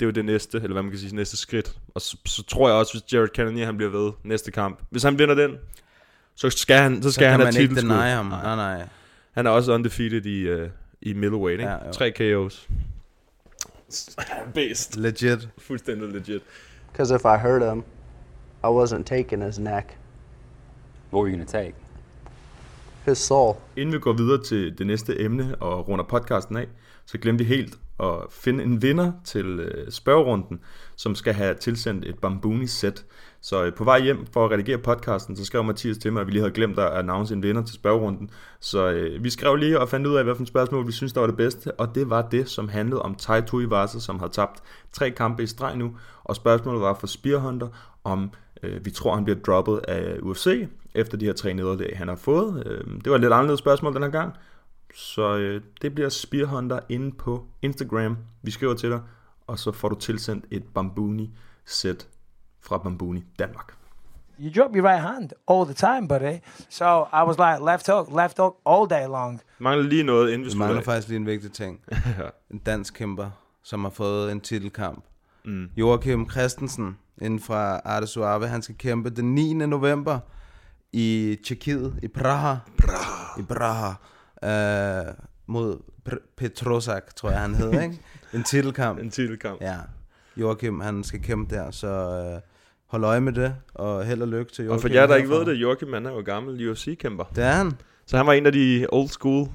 det 0.00 0.06
er 0.06 0.06
jo 0.06 0.10
det 0.10 0.24
næste, 0.24 0.56
eller 0.58 0.72
hvad 0.72 0.82
man 0.82 0.90
kan 0.90 1.00
sige, 1.00 1.16
næste 1.16 1.36
skridt. 1.36 1.76
Og 1.94 2.00
så, 2.00 2.16
så 2.26 2.42
tror 2.42 2.68
jeg 2.68 2.76
også, 2.76 2.92
hvis 2.92 3.12
Jared 3.12 3.28
Cannonier 3.28 3.66
han 3.66 3.76
bliver 3.76 3.90
ved 3.90 4.12
næste 4.24 4.50
kamp. 4.50 4.80
Hvis 4.90 5.02
han 5.02 5.18
vinder 5.18 5.34
den, 5.34 5.56
så 6.34 6.50
skal 6.50 6.76
han, 6.76 7.02
så 7.02 7.08
Så 7.08 7.12
skal 7.14 7.24
kan 7.24 7.30
han 7.30 7.40
have 7.40 7.48
ikke 7.48 7.74
titelskud. 7.74 7.90
deny 7.90 8.08
ham. 8.14 8.26
Nej. 8.26 8.56
Nej. 8.56 8.88
Han 9.32 9.46
er 9.46 9.50
også 9.50 9.72
undefeated 9.72 10.26
i, 10.26 10.52
uh, 10.52 10.68
i 11.02 11.12
middleweight, 11.12 11.60
ikke? 11.60 11.72
Ja, 11.72 11.86
jo. 11.86 11.92
Tre 11.92 12.12
KO's. 12.20 12.68
Based. 14.54 14.96
Legit. 15.00 15.48
Fuldstændig 15.58 16.08
legit. 16.08 16.42
Because 16.92 17.14
if 17.14 17.20
I 17.24 17.36
hurt 17.42 17.62
him, 17.72 17.78
I 18.64 18.66
wasn't 18.66 19.02
taking 19.04 19.44
his 19.44 19.58
neck, 19.58 19.96
What 21.12 21.20
were 21.22 21.28
you 21.30 21.36
gonna 21.36 21.62
take? 21.64 21.74
Pissår. 23.08 23.62
Inden 23.76 23.94
vi 23.94 23.98
går 23.98 24.12
videre 24.12 24.42
til 24.42 24.78
det 24.78 24.86
næste 24.86 25.20
emne 25.20 25.54
og 25.60 25.88
runder 25.88 26.04
podcasten 26.04 26.56
af, 26.56 26.68
så 27.06 27.18
glemte 27.18 27.44
vi 27.44 27.54
helt 27.54 27.78
at 28.00 28.14
finde 28.30 28.64
en 28.64 28.82
vinder 28.82 29.12
til 29.24 29.46
øh, 29.46 29.90
spørgerunden, 29.90 30.60
som 30.96 31.14
skal 31.14 31.34
have 31.34 31.54
tilsendt 31.54 32.04
et 32.04 32.18
Bambuni-sæt. 32.18 33.04
Så 33.40 33.64
øh, 33.64 33.74
på 33.74 33.84
vej 33.84 34.00
hjem 34.00 34.26
for 34.32 34.44
at 34.44 34.50
redigere 34.50 34.78
podcasten, 34.78 35.36
så 35.36 35.44
skrev 35.44 35.64
Mathias 35.64 35.98
til 35.98 36.12
mig, 36.12 36.20
at 36.20 36.26
vi 36.26 36.32
lige 36.32 36.40
havde 36.40 36.54
glemt 36.54 36.78
at 36.78 36.92
announce 36.92 37.34
en 37.34 37.42
vinder 37.42 37.62
til 37.64 37.74
spørgerunden. 37.74 38.30
Så 38.60 38.90
øh, 38.90 39.24
vi 39.24 39.30
skrev 39.30 39.56
lige 39.56 39.80
og 39.80 39.88
fandt 39.88 40.06
ud 40.06 40.16
af, 40.16 40.24
hvilken 40.24 40.46
spørgsmål 40.46 40.86
vi 40.86 40.92
synes, 40.92 41.12
der 41.12 41.20
var 41.20 41.26
det 41.26 41.36
bedste, 41.36 41.72
og 41.72 41.94
det 41.94 42.10
var 42.10 42.22
det, 42.22 42.48
som 42.48 42.68
handlede 42.68 43.02
om 43.02 43.14
Tai 43.14 43.42
Tuivasa, 43.42 43.98
som 43.98 44.18
har 44.18 44.28
tabt 44.28 44.62
tre 44.92 45.10
kampe 45.10 45.42
i 45.42 45.46
streg 45.46 45.76
nu, 45.76 45.96
og 46.24 46.36
spørgsmålet 46.36 46.80
var 46.80 46.94
for 46.94 47.06
Spearhunter, 47.06 47.68
om 48.04 48.30
øh, 48.62 48.84
vi 48.84 48.90
tror, 48.90 49.14
han 49.14 49.24
bliver 49.24 49.38
droppet 49.38 49.78
af 49.88 50.18
UFC, 50.22 50.68
efter 50.94 51.16
de 51.16 51.24
her 51.24 51.32
tre 51.32 51.54
nederlag, 51.54 51.92
han 51.96 52.08
har 52.08 52.16
fået. 52.16 52.66
Øh, 52.66 52.84
det 53.04 53.10
var 53.10 53.14
et 53.14 53.20
lidt 53.20 53.32
anderledes 53.32 53.58
spørgsmål 53.58 53.94
den 53.94 54.02
her 54.02 54.10
gang, 54.10 54.34
så 54.94 55.36
øh, 55.36 55.62
det 55.82 55.94
bliver 55.94 56.08
Spearhunter 56.08 56.80
inde 56.88 57.12
på 57.12 57.44
Instagram. 57.62 58.16
Vi 58.42 58.50
skriver 58.50 58.74
til 58.74 58.90
dig, 58.90 59.00
og 59.46 59.58
så 59.58 59.72
får 59.72 59.88
du 59.88 59.94
tilsendt 59.94 60.44
et 60.50 60.64
Bambuni-sæt 60.74 62.08
fra 62.60 62.78
Bambuni 62.78 63.24
Danmark. 63.38 63.74
You 64.40 64.50
drop 64.50 64.74
your 64.74 64.84
right 64.84 65.02
hand 65.02 65.30
all 65.48 65.64
the 65.64 65.74
time, 65.74 66.08
buddy. 66.08 66.38
So 66.70 66.84
I 67.12 67.22
was 67.26 67.38
like, 67.38 67.72
left 67.72 67.86
hook, 67.86 68.08
left 68.22 68.38
hook 68.38 68.56
all 68.66 68.86
day 68.90 69.06
long. 69.06 69.40
Mangler 69.58 69.88
lige 69.88 70.02
noget, 70.02 70.30
inden 70.30 70.44
vi 70.44 70.50
slutter 70.50 70.66
mangler 70.66 70.84
faktisk 70.84 71.08
lige 71.08 71.16
en 71.16 71.26
vigtig 71.26 71.52
ting. 71.52 71.80
En 72.50 72.58
dansk 72.58 72.94
kæmper, 72.94 73.30
som 73.62 73.84
har 73.84 73.90
fået 73.90 74.32
en 74.32 74.40
titelkamp. 74.40 75.04
Mm. 75.44 75.70
Joachim 75.76 76.30
Christensen, 76.30 76.96
inden 77.22 77.40
fra 77.40 77.80
Arte 77.84 78.06
Suave, 78.06 78.48
han 78.48 78.62
skal 78.62 78.74
kæmpe 78.78 79.10
den 79.10 79.34
9. 79.34 79.52
november 79.54 80.18
i 80.92 81.36
Tjekkiet, 81.44 81.94
i 82.02 82.08
Praha. 82.08 82.54
Praha. 82.78 83.40
I 83.40 83.42
Praha. 83.42 83.92
Øh, 84.44 85.14
mod 85.46 85.78
Petrosak, 86.36 87.16
tror 87.16 87.30
jeg 87.30 87.40
han 87.40 87.54
hed, 87.54 87.72
ikke? 87.72 88.00
En 88.34 88.42
titelkamp. 88.42 88.98
En 88.98 89.10
titelkamp. 89.10 89.60
Ja. 89.60 89.76
Joachim, 90.36 90.80
han 90.80 91.04
skal 91.04 91.22
kæmpe 91.22 91.54
der, 91.54 91.70
så 91.70 91.86
øh, 91.86 92.40
hold 92.86 93.04
øje 93.04 93.20
med 93.20 93.32
det, 93.32 93.54
og 93.74 94.04
held 94.04 94.22
og 94.22 94.28
lykke 94.28 94.52
til 94.52 94.64
Joachim. 94.64 94.74
Og 94.74 94.80
for 94.80 94.88
jer, 94.88 95.06
der 95.06 95.16
ikke 95.16 95.28
ved 95.28 95.44
det, 95.46 95.54
Joachim 95.54 95.92
han 95.92 96.06
er 96.06 96.10
jo 96.10 96.22
gammel 96.24 96.70
UFC-kæmper. 96.70 97.24
Det 97.24 97.44
er 97.44 97.52
han. 97.52 97.72
Så 98.06 98.16
han 98.16 98.26
var 98.26 98.32
en 98.32 98.46
af 98.46 98.52
de 98.52 98.86
old 98.92 99.08
school. 99.08 99.48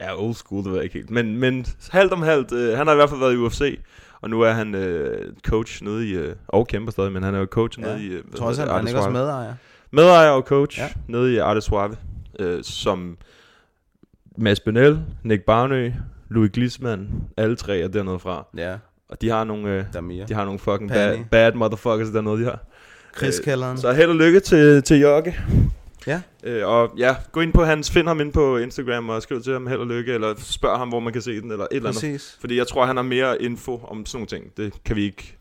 Ja, 0.00 0.22
old 0.22 0.34
school, 0.34 0.64
det 0.64 0.70
ved 0.70 0.78
jeg 0.78 0.84
ikke 0.84 0.94
helt. 0.94 1.10
Men, 1.10 1.38
men 1.38 1.66
halvt 1.90 2.12
om 2.12 2.22
halvt. 2.22 2.52
Øh, 2.52 2.76
han 2.78 2.86
har 2.86 2.94
i 2.94 2.96
hvert 2.96 3.08
fald 3.08 3.20
været 3.20 3.34
i 3.34 3.36
UFC. 3.36 3.80
Og 4.20 4.30
nu 4.30 4.40
er 4.40 4.50
han 4.52 4.74
øh, 4.74 5.32
coach 5.46 5.84
nede 5.84 6.08
i... 6.08 6.12
Øh, 6.14 6.34
og 6.48 6.66
kæmper 6.68 6.92
stadig, 6.92 7.12
men 7.12 7.22
han 7.22 7.34
er 7.34 7.38
jo 7.38 7.46
coach 7.50 7.80
Ja. 7.80 7.84
nede 7.86 8.02
i... 8.04 8.06
Øh, 8.06 8.12
Jeg 8.12 8.38
tror 8.38 8.46
også, 8.46 8.60
han, 8.62 8.70
han 8.70 8.84
er 8.84 8.88
ikke 8.88 8.98
også 8.98 9.10
medejer. 9.10 9.54
Medejer 9.90 10.30
og 10.30 10.42
coach 10.42 10.78
ja. 10.78 10.88
Nede 11.08 11.32
i 11.34 11.36
Arte 11.38 11.60
Suave. 11.60 11.96
Øh, 12.38 12.64
som 12.64 13.16
Mads 14.38 14.60
Benel, 14.60 15.00
Nick 15.22 15.42
Barnø, 15.44 15.92
Louis 16.28 16.50
Glisman, 16.52 17.08
alle 17.36 17.56
tre 17.56 17.78
er 17.78 17.88
dernede 17.88 18.18
fra. 18.18 18.46
Ja, 18.56 18.76
Og 19.08 19.20
de 19.20 19.28
har 19.28 19.44
nogle, 19.44 19.68
øh, 19.70 19.84
de 20.28 20.34
har 20.34 20.44
nogle 20.44 20.58
fucking 20.58 20.90
bad, 20.90 21.18
bad 21.30 21.52
motherfuckers 21.52 22.08
dernede, 22.10 22.38
de 22.40 22.44
har. 22.44 22.58
Chris 23.16 23.40
Øh. 23.46 23.76
Så 23.78 23.92
held 23.92 24.08
og 24.10 24.16
lykke 24.16 24.40
til, 24.40 24.82
til 24.82 25.00
Jokke. 25.00 25.36
Ja. 26.06 26.22
Øh, 26.44 26.68
og 26.68 26.90
ja, 26.98 27.16
gå 27.32 27.40
ind 27.40 27.52
på 27.52 27.64
hans, 27.64 27.90
find 27.90 28.08
ham 28.08 28.20
ind 28.20 28.32
på 28.32 28.56
Instagram 28.56 29.08
og 29.08 29.22
skriv 29.22 29.42
til 29.42 29.52
ham 29.52 29.66
held 29.66 29.80
og 29.80 29.86
lykke, 29.86 30.12
eller 30.12 30.34
spørg 30.38 30.78
ham, 30.78 30.88
hvor 30.88 31.00
man 31.00 31.12
kan 31.12 31.22
se 31.22 31.40
den, 31.40 31.50
eller 31.50 31.64
et 31.64 31.76
eller 31.76 31.88
andet. 31.88 32.02
Præcis. 32.02 32.36
Fordi 32.40 32.56
jeg 32.56 32.66
tror, 32.66 32.86
han 32.86 32.96
har 32.96 33.02
mere 33.02 33.42
info 33.42 33.80
om 33.88 34.06
sådan 34.06 34.16
nogle 34.16 34.26
ting. 34.26 34.56
Det 34.56 34.84
kan 34.84 34.96
vi 34.96 35.04
ikke, 35.04 35.36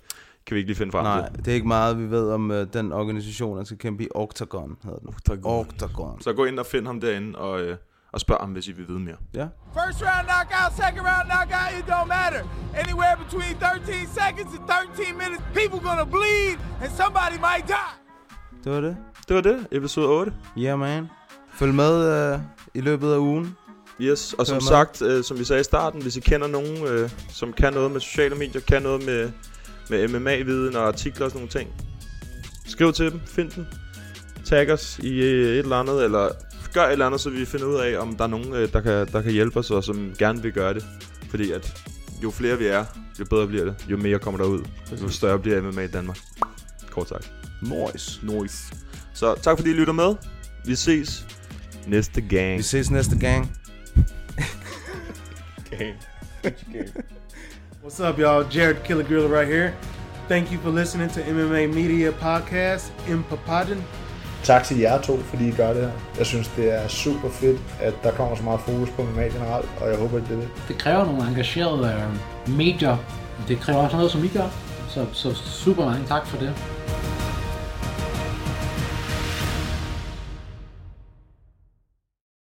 kan 0.45 0.55
vi 0.55 0.59
ikke 0.59 0.67
lige 0.69 0.77
finde 0.77 0.91
frem 0.91 1.03
Nej, 1.03 1.29
til. 1.29 1.37
det 1.45 1.47
er 1.47 1.55
ikke 1.55 1.67
meget, 1.67 1.99
vi 1.99 2.11
ved 2.11 2.29
om 2.31 2.49
uh, 2.51 2.57
den 2.73 2.91
organisation, 2.91 3.57
der 3.57 3.63
skal 3.63 3.77
kæmpe 3.77 4.03
i 4.03 4.07
Octagon, 4.15 4.77
hedder 4.83 4.99
den. 4.99 5.07
Octagon. 5.09 5.59
Octagon. 5.59 6.21
Så 6.21 6.33
gå 6.33 6.45
ind 6.45 6.59
og 6.59 6.65
find 6.65 6.85
ham 6.85 7.01
derinde, 7.01 7.39
og, 7.39 7.61
øh, 7.61 7.77
og 8.13 8.19
spørg 8.19 8.37
ham, 8.41 8.51
hvis 8.51 8.67
I 8.67 8.71
vil 8.71 8.87
vide 8.87 8.99
mere. 8.99 9.17
Ja. 9.33 9.47
First 9.77 9.99
round 10.07 10.27
knockout, 10.29 10.71
second 10.83 11.05
round 11.11 11.27
knockout, 11.31 11.69
it 11.79 11.85
don't 11.93 12.09
matter. 12.17 12.41
Anywhere 12.83 13.15
between 13.23 13.53
13 13.59 14.07
seconds 14.21 14.51
and 14.57 14.63
13 14.67 15.17
minutes, 15.23 15.43
people 15.59 15.79
gonna 15.87 16.05
bleed 16.17 16.57
and 16.83 16.91
somebody 17.01 17.37
might 17.49 17.67
die. 17.67 18.04
Det 18.65 18.73
var 18.73 18.81
det. 18.81 18.97
Det 19.27 19.35
var 19.35 19.41
det, 19.41 19.67
episode 19.71 20.07
8. 20.07 20.33
Yeah, 20.57 20.79
man. 20.79 21.09
Følg 21.59 21.73
med 21.73 22.33
uh, 22.33 22.39
i 22.73 22.81
løbet 22.81 23.11
af 23.11 23.17
ugen. 23.17 23.57
Yes, 24.01 24.33
og 24.33 24.47
som 24.47 24.53
Hør 24.53 24.59
med. 24.59 24.67
sagt, 24.67 25.01
øh, 25.01 25.23
som 25.23 25.39
vi 25.39 25.43
sagde 25.43 25.59
i 25.59 25.63
starten, 25.63 26.01
hvis 26.01 26.17
I 26.17 26.19
kender 26.19 26.47
nogen, 26.47 26.87
øh, 26.87 27.09
som 27.29 27.53
kan 27.53 27.73
noget 27.73 27.91
med 27.91 28.01
sociale 28.01 28.35
medier, 28.35 28.61
kan 28.61 28.81
noget 28.81 29.05
med, 29.05 29.31
med 29.89 30.07
MMA-viden 30.07 30.75
og 30.75 30.87
artikler 30.87 31.25
og 31.25 31.31
sådan 31.31 31.39
nogle 31.39 31.49
ting, 31.49 31.69
skriv 32.67 32.93
til 32.93 33.11
dem, 33.11 33.21
find 33.27 33.51
dem, 33.51 33.65
tag 34.45 34.71
os 34.71 34.99
i 34.99 35.21
øh, 35.21 35.53
et 35.53 35.59
eller 35.59 35.75
andet, 35.75 36.03
eller 36.03 36.29
gør 36.73 36.85
et 36.85 36.91
eller 36.91 37.05
andet, 37.05 37.21
så 37.21 37.29
vi 37.29 37.45
finder 37.45 37.65
ud 37.65 37.75
af, 37.75 37.97
om 37.99 38.15
der 38.15 38.23
er 38.23 38.27
nogen, 38.27 38.53
øh, 38.53 38.73
der, 38.73 38.81
kan, 38.81 39.07
der 39.11 39.21
kan 39.21 39.31
hjælpe 39.31 39.59
os, 39.59 39.71
og 39.71 39.83
som 39.83 40.13
gerne 40.19 40.41
vil 40.41 40.51
gøre 40.51 40.73
det. 40.73 40.85
Fordi 41.29 41.51
at 41.51 41.83
jo 42.23 42.31
flere 42.31 42.57
vi 42.57 42.65
er, 42.65 42.85
jo 43.19 43.25
bedre 43.25 43.47
bliver 43.47 43.65
det, 43.65 43.75
jo 43.89 43.97
mere 43.97 44.19
kommer 44.19 44.37
der 44.37 44.45
ud, 44.45 44.63
jo 45.01 45.09
større 45.09 45.39
bliver 45.39 45.61
MMA 45.61 45.81
i 45.81 45.87
Danmark. 45.87 46.17
Kort 46.91 47.09
sagt. 47.09 47.44
Noise. 47.69 48.19
Noise. 48.23 48.73
Så 49.13 49.35
tak 49.41 49.57
fordi 49.57 49.69
I 49.69 49.73
lytter 49.73 49.93
med. 49.93 50.15
Vi 50.65 50.75
ses 50.75 51.25
næste 51.87 52.21
gang. 52.21 52.57
Vi 52.57 52.63
ses 52.63 52.91
næste 52.91 53.17
gang. 53.19 53.51
gang. 55.69 55.95
What's 57.83 57.99
up, 58.09 58.19
y'all? 58.19 58.43
Jared 58.55 58.83
Killer 58.83 59.03
Gorilla 59.03 59.39
right 59.39 59.47
here. 59.47 59.73
Thank 60.27 60.51
you 60.51 60.59
for 60.59 60.71
listening 60.71 61.09
to 61.09 61.19
MMA 61.33 61.67
Media 61.67 62.11
Podcast 62.11 62.93
in 63.09 63.23
Papadon. 63.29 63.83
Tak 64.43 64.63
til 64.63 64.77
jer 64.77 65.01
to, 65.01 65.17
fordi 65.17 65.47
I 65.47 65.51
gør 65.51 65.73
det 65.73 65.81
her. 65.81 65.91
Jeg 66.17 66.25
synes, 66.25 66.47
det 66.47 66.73
er 66.73 66.87
super 66.87 67.29
fedt, 67.29 67.61
at 67.81 67.93
der 68.03 68.11
kommer 68.11 68.35
så 68.35 68.43
meget 68.43 68.59
fokus 68.59 68.89
på 68.89 69.01
MMA 69.03 69.23
generelt, 69.23 69.69
og 69.81 69.89
jeg 69.89 69.97
håber, 69.97 70.17
at 70.17 70.23
det 70.23 70.31
er 70.31 70.39
det. 70.39 70.49
Det 70.67 70.77
kræver 70.77 71.05
nogle 71.05 71.27
engagerede 71.27 72.09
øh, 72.47 72.55
medier 72.57 72.97
Det 73.47 73.59
kræver 73.59 73.79
også 73.79 73.95
noget, 73.95 74.11
som 74.11 74.23
I 74.23 74.27
gør. 74.27 74.49
Så, 74.89 75.05
så 75.13 75.33
super 75.35 75.85
mange 75.85 76.07
tak 76.07 76.27
for 76.27 76.37
det. 76.37 76.53